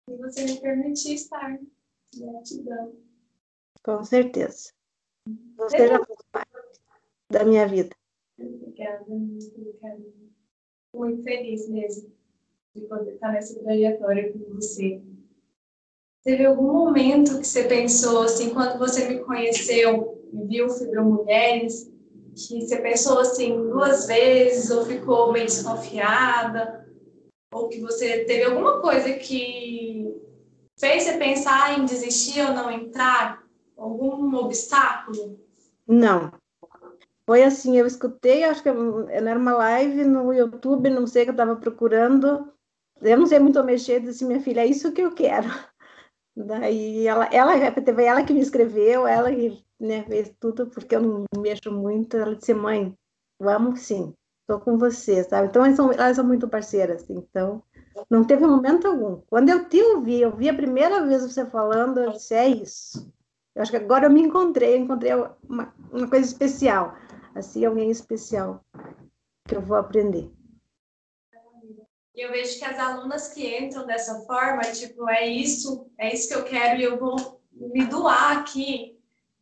e 0.09 0.17
você 0.17 0.45
me 0.45 0.59
permitir 0.61 1.15
estar. 1.15 1.59
Gratidão. 2.15 2.95
Com 3.83 4.03
certeza. 4.03 4.71
Você 5.57 5.88
já 5.88 6.05
faz 6.05 6.19
parte 6.31 6.79
da 7.29 7.43
minha 7.43 7.67
vida. 7.67 7.95
Obrigada, 8.39 9.03
muito 9.07 9.47
obrigada. 9.55 10.03
Muito 10.93 11.23
feliz 11.23 11.67
mesmo 11.67 12.13
de 12.73 12.81
poder 12.88 13.15
estar 13.15 13.31
nessa 13.31 13.59
trajetória 13.59 14.31
com 14.31 14.39
você. 14.55 15.01
Teve 16.23 16.45
algum 16.45 16.71
momento 16.71 17.39
que 17.39 17.45
você 17.45 17.67
pensou, 17.67 18.23
assim, 18.23 18.53
quando 18.53 18.79
você 18.79 19.07
me 19.07 19.23
conheceu 19.23 20.05
viu 20.43 20.69
Fibra 20.69 21.01
Mulheres, 21.01 21.91
que 22.36 22.61
você 22.61 22.77
pensou 22.77 23.19
assim 23.19 23.55
duas 23.69 24.07
vezes 24.07 24.69
ou 24.69 24.86
ficou 24.86 25.31
meio 25.31 25.45
desconfiada? 25.45 26.86
Ou 27.53 27.69
que 27.69 27.79
você 27.79 28.25
teve 28.25 28.43
alguma 28.43 28.81
coisa 28.81 29.13
que 29.13 30.13
fez 30.77 31.03
você 31.03 31.17
pensar 31.17 31.79
em 31.79 31.86
desistir 31.86 32.41
ou 32.41 32.53
não 32.53 32.69
entrar? 32.69 33.43
Algum 33.77 34.36
obstáculo? 34.36 35.39
Não. 35.88 36.31
Foi 37.25 37.43
assim, 37.43 37.77
eu 37.77 37.88
escutei, 37.88 38.43
acho 38.43 38.61
que 38.61 38.69
era 38.69 39.39
uma 39.39 39.53
live 39.53 40.03
no 40.03 40.31
YouTube, 40.31 40.89
não 40.89 41.07
sei 41.07 41.23
que 41.23 41.29
eu 41.29 41.33
estava 41.33 41.55
procurando. 41.55 42.51
Eu 43.01 43.17
não 43.17 43.25
sei 43.25 43.39
muito 43.39 43.63
mexer, 43.63 43.99
disse 43.99 44.23
minha 44.25 44.39
filha, 44.39 44.61
é 44.61 44.67
isso 44.67 44.91
que 44.91 45.01
eu 45.01 45.11
quero. 45.11 45.47
Daí 46.36 47.07
ela, 47.07 47.25
ela 47.31 47.55
ela 47.55 48.23
que 48.23 48.33
me 48.33 48.41
escreveu, 48.41 49.07
ela 49.07 49.33
que 49.33 49.64
né, 49.80 50.03
fez 50.03 50.34
tudo, 50.39 50.67
porque 50.67 50.95
eu 50.95 51.01
não 51.01 51.23
mexo 51.38 51.71
muito. 51.71 52.17
Ela 52.17 52.36
disse, 52.36 52.53
mãe, 52.53 52.93
vamos 53.39 53.82
sim 53.82 54.13
estou 54.45 54.59
com 54.59 54.78
você, 54.78 55.23
sabe? 55.23 55.47
Então, 55.47 55.65
elas 55.65 55.76
são, 55.76 55.91
elas 55.91 56.15
são 56.15 56.26
muito 56.26 56.47
parceiras, 56.47 57.05
então, 57.09 57.63
não 58.09 58.23
teve 58.23 58.45
momento 58.45 58.88
algum. 58.88 59.21
Quando 59.28 59.49
eu 59.49 59.67
te 59.67 59.82
ouvi, 59.82 60.21
eu 60.21 60.36
vi 60.36 60.47
a 60.47 60.53
primeira 60.53 61.05
vez 61.05 61.23
você 61.23 61.45
falando, 61.45 61.99
eu 61.99 62.11
disse, 62.11 62.36
é 62.36 62.47
isso. 62.47 63.11
Eu 63.55 63.61
acho 63.61 63.71
que 63.71 63.78
agora 63.78 64.05
eu 64.05 64.11
me 64.11 64.21
encontrei, 64.21 64.76
eu 64.76 64.80
encontrei 64.80 65.13
uma, 65.13 65.73
uma 65.91 66.07
coisa 66.07 66.26
especial, 66.26 66.95
assim, 67.34 67.65
alguém 67.65 67.89
especial 67.89 68.63
que 69.47 69.55
eu 69.55 69.61
vou 69.61 69.78
aprender. 69.78 70.30
E 72.13 72.21
eu 72.21 72.32
vejo 72.32 72.57
que 72.59 72.65
as 72.65 72.80
alunas 72.80 73.34
que 73.34 73.57
entram 73.57 73.86
dessa 73.86 74.21
forma, 74.26 74.61
tipo, 74.61 75.09
é 75.09 75.28
isso, 75.28 75.89
é 75.97 76.13
isso 76.13 76.30
que 76.30 76.36
eu 76.36 76.45
quero 76.45 76.80
e 76.80 76.84
eu 76.84 76.97
vou 76.97 77.41
me 77.51 77.86
doar 77.86 78.38
aqui 78.38 78.94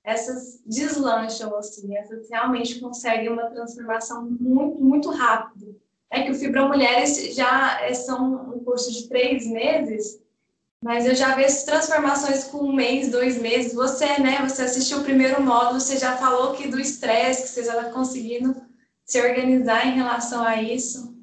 essas 0.03 0.61
deslancham, 0.65 1.55
assim, 1.55 1.95
essas 1.95 2.29
realmente 2.29 2.79
conseguem 2.79 3.29
uma 3.29 3.49
transformação 3.49 4.25
muito, 4.39 4.83
muito 4.83 5.09
rápido. 5.09 5.79
É 6.11 6.23
que 6.23 6.31
o 6.31 6.35
Fibra 6.35 6.67
Mulheres 6.67 7.33
já 7.33 7.81
é, 7.81 7.93
são 7.93 8.53
um 8.53 8.59
curso 8.63 8.91
de 8.91 9.07
três 9.07 9.47
meses, 9.47 10.21
mas 10.83 11.05
eu 11.05 11.15
já 11.15 11.33
vejo 11.33 11.65
transformações 11.65 12.43
com 12.43 12.57
um 12.57 12.73
mês, 12.73 13.09
dois 13.09 13.41
meses. 13.41 13.73
Você, 13.73 14.19
né, 14.19 14.37
você 14.41 14.63
assistiu 14.63 14.99
o 14.99 15.03
primeiro 15.03 15.41
módulo, 15.41 15.79
você 15.79 15.97
já 15.97 16.17
falou 16.17 16.53
que 16.53 16.67
do 16.67 16.79
estresse, 16.79 17.43
que 17.43 17.49
você 17.49 17.63
já 17.63 17.79
está 17.79 17.91
conseguindo 17.91 18.55
se 19.05 19.21
organizar 19.21 19.87
em 19.87 19.95
relação 19.95 20.43
a 20.43 20.61
isso. 20.61 21.13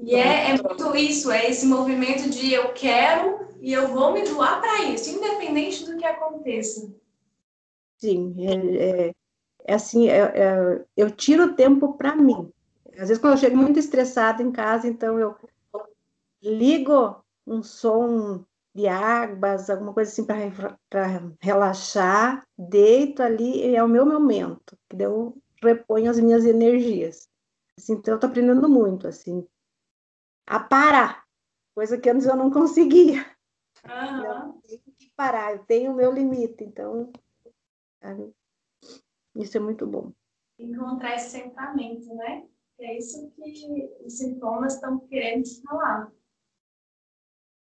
E 0.00 0.14
é, 0.14 0.50
é 0.50 0.62
muito 0.62 0.94
isso, 0.94 1.30
é 1.32 1.50
esse 1.50 1.66
movimento 1.66 2.28
de 2.28 2.52
eu 2.52 2.72
quero 2.72 3.48
e 3.60 3.72
eu 3.72 3.88
vou 3.88 4.12
me 4.12 4.22
doar 4.22 4.60
para 4.60 4.84
isso, 4.84 5.10
independente 5.10 5.84
do 5.84 5.96
que 5.96 6.04
aconteça. 6.04 6.88
Sim, 7.98 8.34
é, 8.46 9.08
é, 9.08 9.14
é 9.64 9.74
assim, 9.74 10.08
é, 10.08 10.18
é 10.18 10.84
eu 10.96 11.10
tiro 11.10 11.54
tempo 11.54 11.94
para 11.94 12.14
mim. 12.14 12.50
Às 12.92 13.08
vezes, 13.08 13.18
quando 13.18 13.34
eu 13.34 13.38
chego 13.38 13.56
muito 13.56 13.78
estressada 13.78 14.42
em 14.42 14.50
casa, 14.50 14.88
então 14.88 15.18
eu 15.18 15.36
ligo 16.42 17.22
um 17.46 17.62
som 17.62 18.44
de 18.74 18.86
águas, 18.86 19.68
alguma 19.68 19.92
coisa 19.92 20.10
assim 20.10 20.24
para 20.24 20.76
relaxar, 21.40 22.46
deito 22.56 23.22
ali 23.22 23.66
e 23.66 23.76
é 23.76 23.82
o 23.82 23.88
meu 23.88 24.06
momento, 24.06 24.78
que 24.88 25.02
eu 25.02 25.36
reponho 25.62 26.10
as 26.10 26.20
minhas 26.20 26.44
energias. 26.44 27.28
Assim, 27.76 27.94
então, 27.94 28.14
eu 28.14 28.16
estou 28.16 28.30
aprendendo 28.30 28.68
muito, 28.68 29.08
assim, 29.08 29.46
a 30.46 30.60
parar, 30.60 31.24
coisa 31.74 31.98
que 31.98 32.08
antes 32.08 32.26
eu 32.26 32.36
não 32.36 32.50
conseguia. 32.50 33.26
Uhum. 33.84 34.24
Eu 34.24 34.60
tenho 34.62 34.80
que 34.98 35.12
parar, 35.16 35.52
eu 35.52 35.64
tenho 35.64 35.92
o 35.92 35.94
meu 35.94 36.12
limite, 36.12 36.64
então 36.64 37.12
sabe? 38.02 38.32
isso 39.36 39.56
é 39.56 39.60
muito 39.60 39.86
bom. 39.86 40.12
Encontrar 40.58 41.14
esse 41.14 41.30
centramento, 41.30 42.12
né? 42.14 42.48
É 42.80 42.96
isso 42.96 43.30
que 43.32 43.96
os 44.04 44.18
sintomas 44.18 44.74
estão 44.74 45.00
querendo 45.06 45.44
falar. 45.62 46.12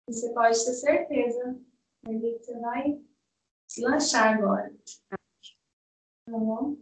Você 0.09 0.33
pode 0.33 0.65
ter 0.65 0.73
certeza 0.73 1.61
que 2.05 2.19
você 2.19 2.59
vai 2.59 3.01
se 3.69 3.83
lanchar 3.83 4.37
agora. 4.37 4.75
Tá 5.09 5.17
bom? 6.29 6.77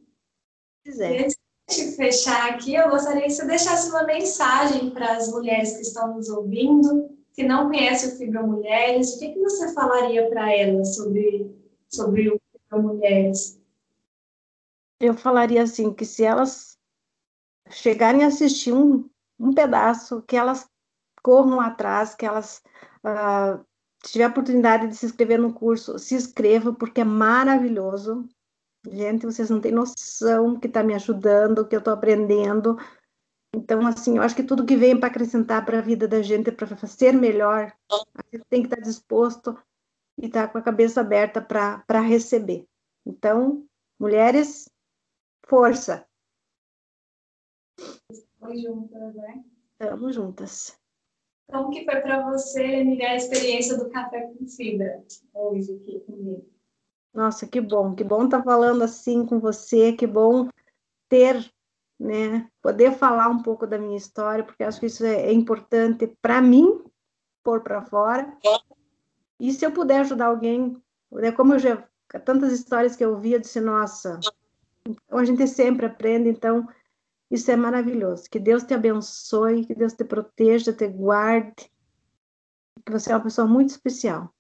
Quiser. 0.85 1.25
Antes 1.25 1.37
de 1.69 1.97
fechar 1.97 2.53
aqui, 2.53 2.75
eu 2.75 2.89
gostaria 2.89 3.23
que 3.23 3.31
você 3.31 3.47
deixasse 3.47 3.91
uma 3.91 4.05
mensagem 4.05 4.91
para 4.91 5.17
as 5.17 5.31
mulheres 5.31 5.77
que 5.77 5.83
estão 5.83 6.15
nos 6.15 6.29
ouvindo, 6.29 7.17
que 7.33 7.45
não 7.45 7.67
conhecem 7.67 8.15
o 8.15 8.17
Fibra 8.17 8.43
Mulheres. 8.43 9.15
O 9.15 9.19
que, 9.19 9.33
que 9.33 9.41
você 9.41 9.73
falaria 9.75 10.29
para 10.29 10.53
elas 10.53 10.97
sobre, 10.97 11.55
sobre 11.89 12.31
o 12.31 12.40
Fibra 12.71 12.83
Mulheres? 12.83 13.61
Eu 14.99 15.15
falaria 15.15 15.63
assim, 15.63 15.93
que 15.93 16.05
se 16.05 16.25
elas 16.25 16.79
chegarem 17.71 18.25
a 18.25 18.29
assistir 18.29 18.73
um, 18.73 19.09
um 19.39 19.53
pedaço, 19.53 20.23
que 20.23 20.37
elas 20.37 20.69
corram 21.23 21.61
atrás, 21.61 22.15
que 22.15 22.25
elas 22.25 22.63
Uh, 23.05 23.65
se 24.05 24.13
tiver 24.13 24.25
a 24.25 24.29
oportunidade 24.29 24.89
de 24.89 24.97
se 24.97 25.07
inscrever 25.07 25.39
no 25.39 25.53
curso, 25.53 25.99
se 25.99 26.15
inscreva, 26.15 26.73
porque 26.73 27.01
é 27.01 27.05
maravilhoso. 27.05 28.29
Gente, 28.87 29.27
vocês 29.27 29.51
não 29.51 29.61
têm 29.61 29.73
noção 29.73 30.59
que 30.59 30.67
está 30.67 30.83
me 30.83 30.95
ajudando, 30.95 31.67
que 31.67 31.75
eu 31.75 31.81
estou 31.81 31.93
aprendendo. 31.93 32.79
Então, 33.55 33.87
assim, 33.87 34.17
eu 34.17 34.23
acho 34.23 34.35
que 34.35 34.43
tudo 34.43 34.65
que 34.65 34.77
vem 34.77 34.99
para 34.99 35.09
acrescentar 35.09 35.65
para 35.67 35.79
a 35.79 35.83
vida 35.83 36.09
da 36.09 36.23
gente, 36.23 36.51
para 36.53 36.75
ser 36.87 37.13
melhor, 37.13 37.73
a 37.91 38.23
gente 38.33 38.45
tem 38.49 38.63
que 38.63 38.69
estar 38.69 38.77
tá 38.77 38.83
disposto 38.83 39.59
e 40.19 40.27
estar 40.27 40.47
tá 40.47 40.53
com 40.53 40.59
a 40.59 40.63
cabeça 40.63 41.01
aberta 41.01 41.41
para 41.41 42.01
receber. 42.01 42.67
Então, 43.07 43.67
mulheres, 43.99 44.71
força! 45.47 46.07
Estamos 48.11 48.63
juntas, 48.63 49.15
né? 49.15 49.45
Estamos 49.73 50.15
juntas. 50.15 50.81
Como 51.51 51.71
que 51.71 51.85
foi 51.85 52.01
para 52.01 52.23
você, 52.31 52.85
Miriam, 52.85 53.11
a 53.11 53.17
experiência 53.17 53.77
do 53.77 53.91
café 53.91 54.21
com 54.21 54.47
fibra 54.47 55.05
hoje 55.35 55.75
aqui 55.75 56.01
comigo? 56.01 56.49
Nossa, 57.13 57.47
que 57.47 57.61
bom, 57.61 57.95
que 57.95 58.05
bom 58.05 58.25
estar 58.25 58.39
tá 58.39 58.45
falando 58.45 58.83
assim 58.83 59.27
com 59.27 59.41
você, 59.41 59.93
que 59.93 60.07
bom 60.07 60.49
ter, 61.09 61.53
né, 61.99 62.49
poder 62.63 62.93
falar 62.93 63.29
um 63.29 63.43
pouco 63.43 63.67
da 63.67 63.79
minha 63.79 63.97
história, 63.97 64.45
porque 64.45 64.63
acho 64.63 64.79
que 64.79 64.87
isso 64.87 65.05
é, 65.05 65.27
é 65.27 65.33
importante 65.33 66.07
para 66.23 66.41
mim 66.41 66.85
pôr 67.43 67.63
para 67.63 67.83
fora. 67.83 68.33
E 69.41 69.53
se 69.53 69.65
eu 69.65 69.73
puder 69.73 70.01
ajudar 70.01 70.27
alguém, 70.27 70.77
né, 71.11 71.33
como 71.33 71.55
eu 71.55 71.59
já 71.59 71.89
tantas 72.25 72.53
histórias 72.53 72.95
que 72.95 73.05
eu 73.05 73.19
vi, 73.19 73.33
eu 73.33 73.41
disse, 73.41 73.61
nossa, 73.61 74.19
a 75.09 75.25
gente 75.25 75.47
sempre 75.47 75.87
aprende, 75.87 76.29
então 76.29 76.69
isso 77.31 77.51
é 77.51 77.57
maravilhoso. 77.57 78.29
Que 78.29 78.39
Deus 78.39 78.65
te 78.65 78.75
abençoe, 78.75 79.65
que 79.65 79.75
Deus 79.75 79.95
te 79.95 80.05
proteja, 80.05 80.73
te 80.73 80.89
guarde. 80.89 81.71
Que 82.85 82.93
você 82.93 83.13
é 83.13 83.15
uma 83.15 83.23
pessoa 83.23 83.47
muito 83.47 83.71
especial. 83.71 84.35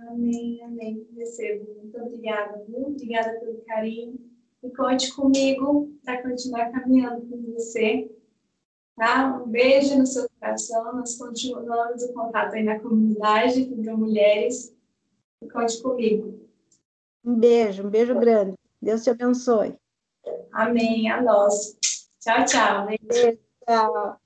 Amém, 0.00 0.62
amém. 0.62 1.06
Recebo. 1.14 1.74
Muito 1.74 1.98
obrigada, 1.98 2.64
muito 2.68 3.02
obrigada 3.02 3.38
pelo 3.40 3.60
carinho. 3.66 4.18
E 4.62 4.70
conte 4.70 5.14
comigo 5.14 5.92
para 6.04 6.22
continuar 6.22 6.72
caminhando 6.72 7.26
com 7.26 7.52
você. 7.52 8.10
Tá? 8.98 9.40
Um 9.40 9.48
beijo 9.48 9.96
no 9.96 10.06
seu 10.06 10.28
coração. 10.40 10.96
Nós 10.96 11.16
continuamos 11.16 12.02
o 12.02 12.12
contato 12.12 12.54
aí 12.54 12.64
na 12.64 12.80
comunidade 12.80 13.64
com 13.66 13.96
mulheres. 13.96 14.74
E 15.40 15.48
conte 15.48 15.80
comigo. 15.80 16.48
Um 17.24 17.36
beijo, 17.36 17.86
um 17.86 17.90
beijo 17.90 18.18
grande. 18.18 18.54
Deus 18.82 19.04
te 19.04 19.10
abençoe. 19.10 19.76
Amém. 20.52 21.08
A 21.10 21.22
nós. 21.22 21.78
Tchau, 22.18 22.44
tchau. 22.44 22.86
Beijo, 22.86 23.38
tchau. 23.64 24.20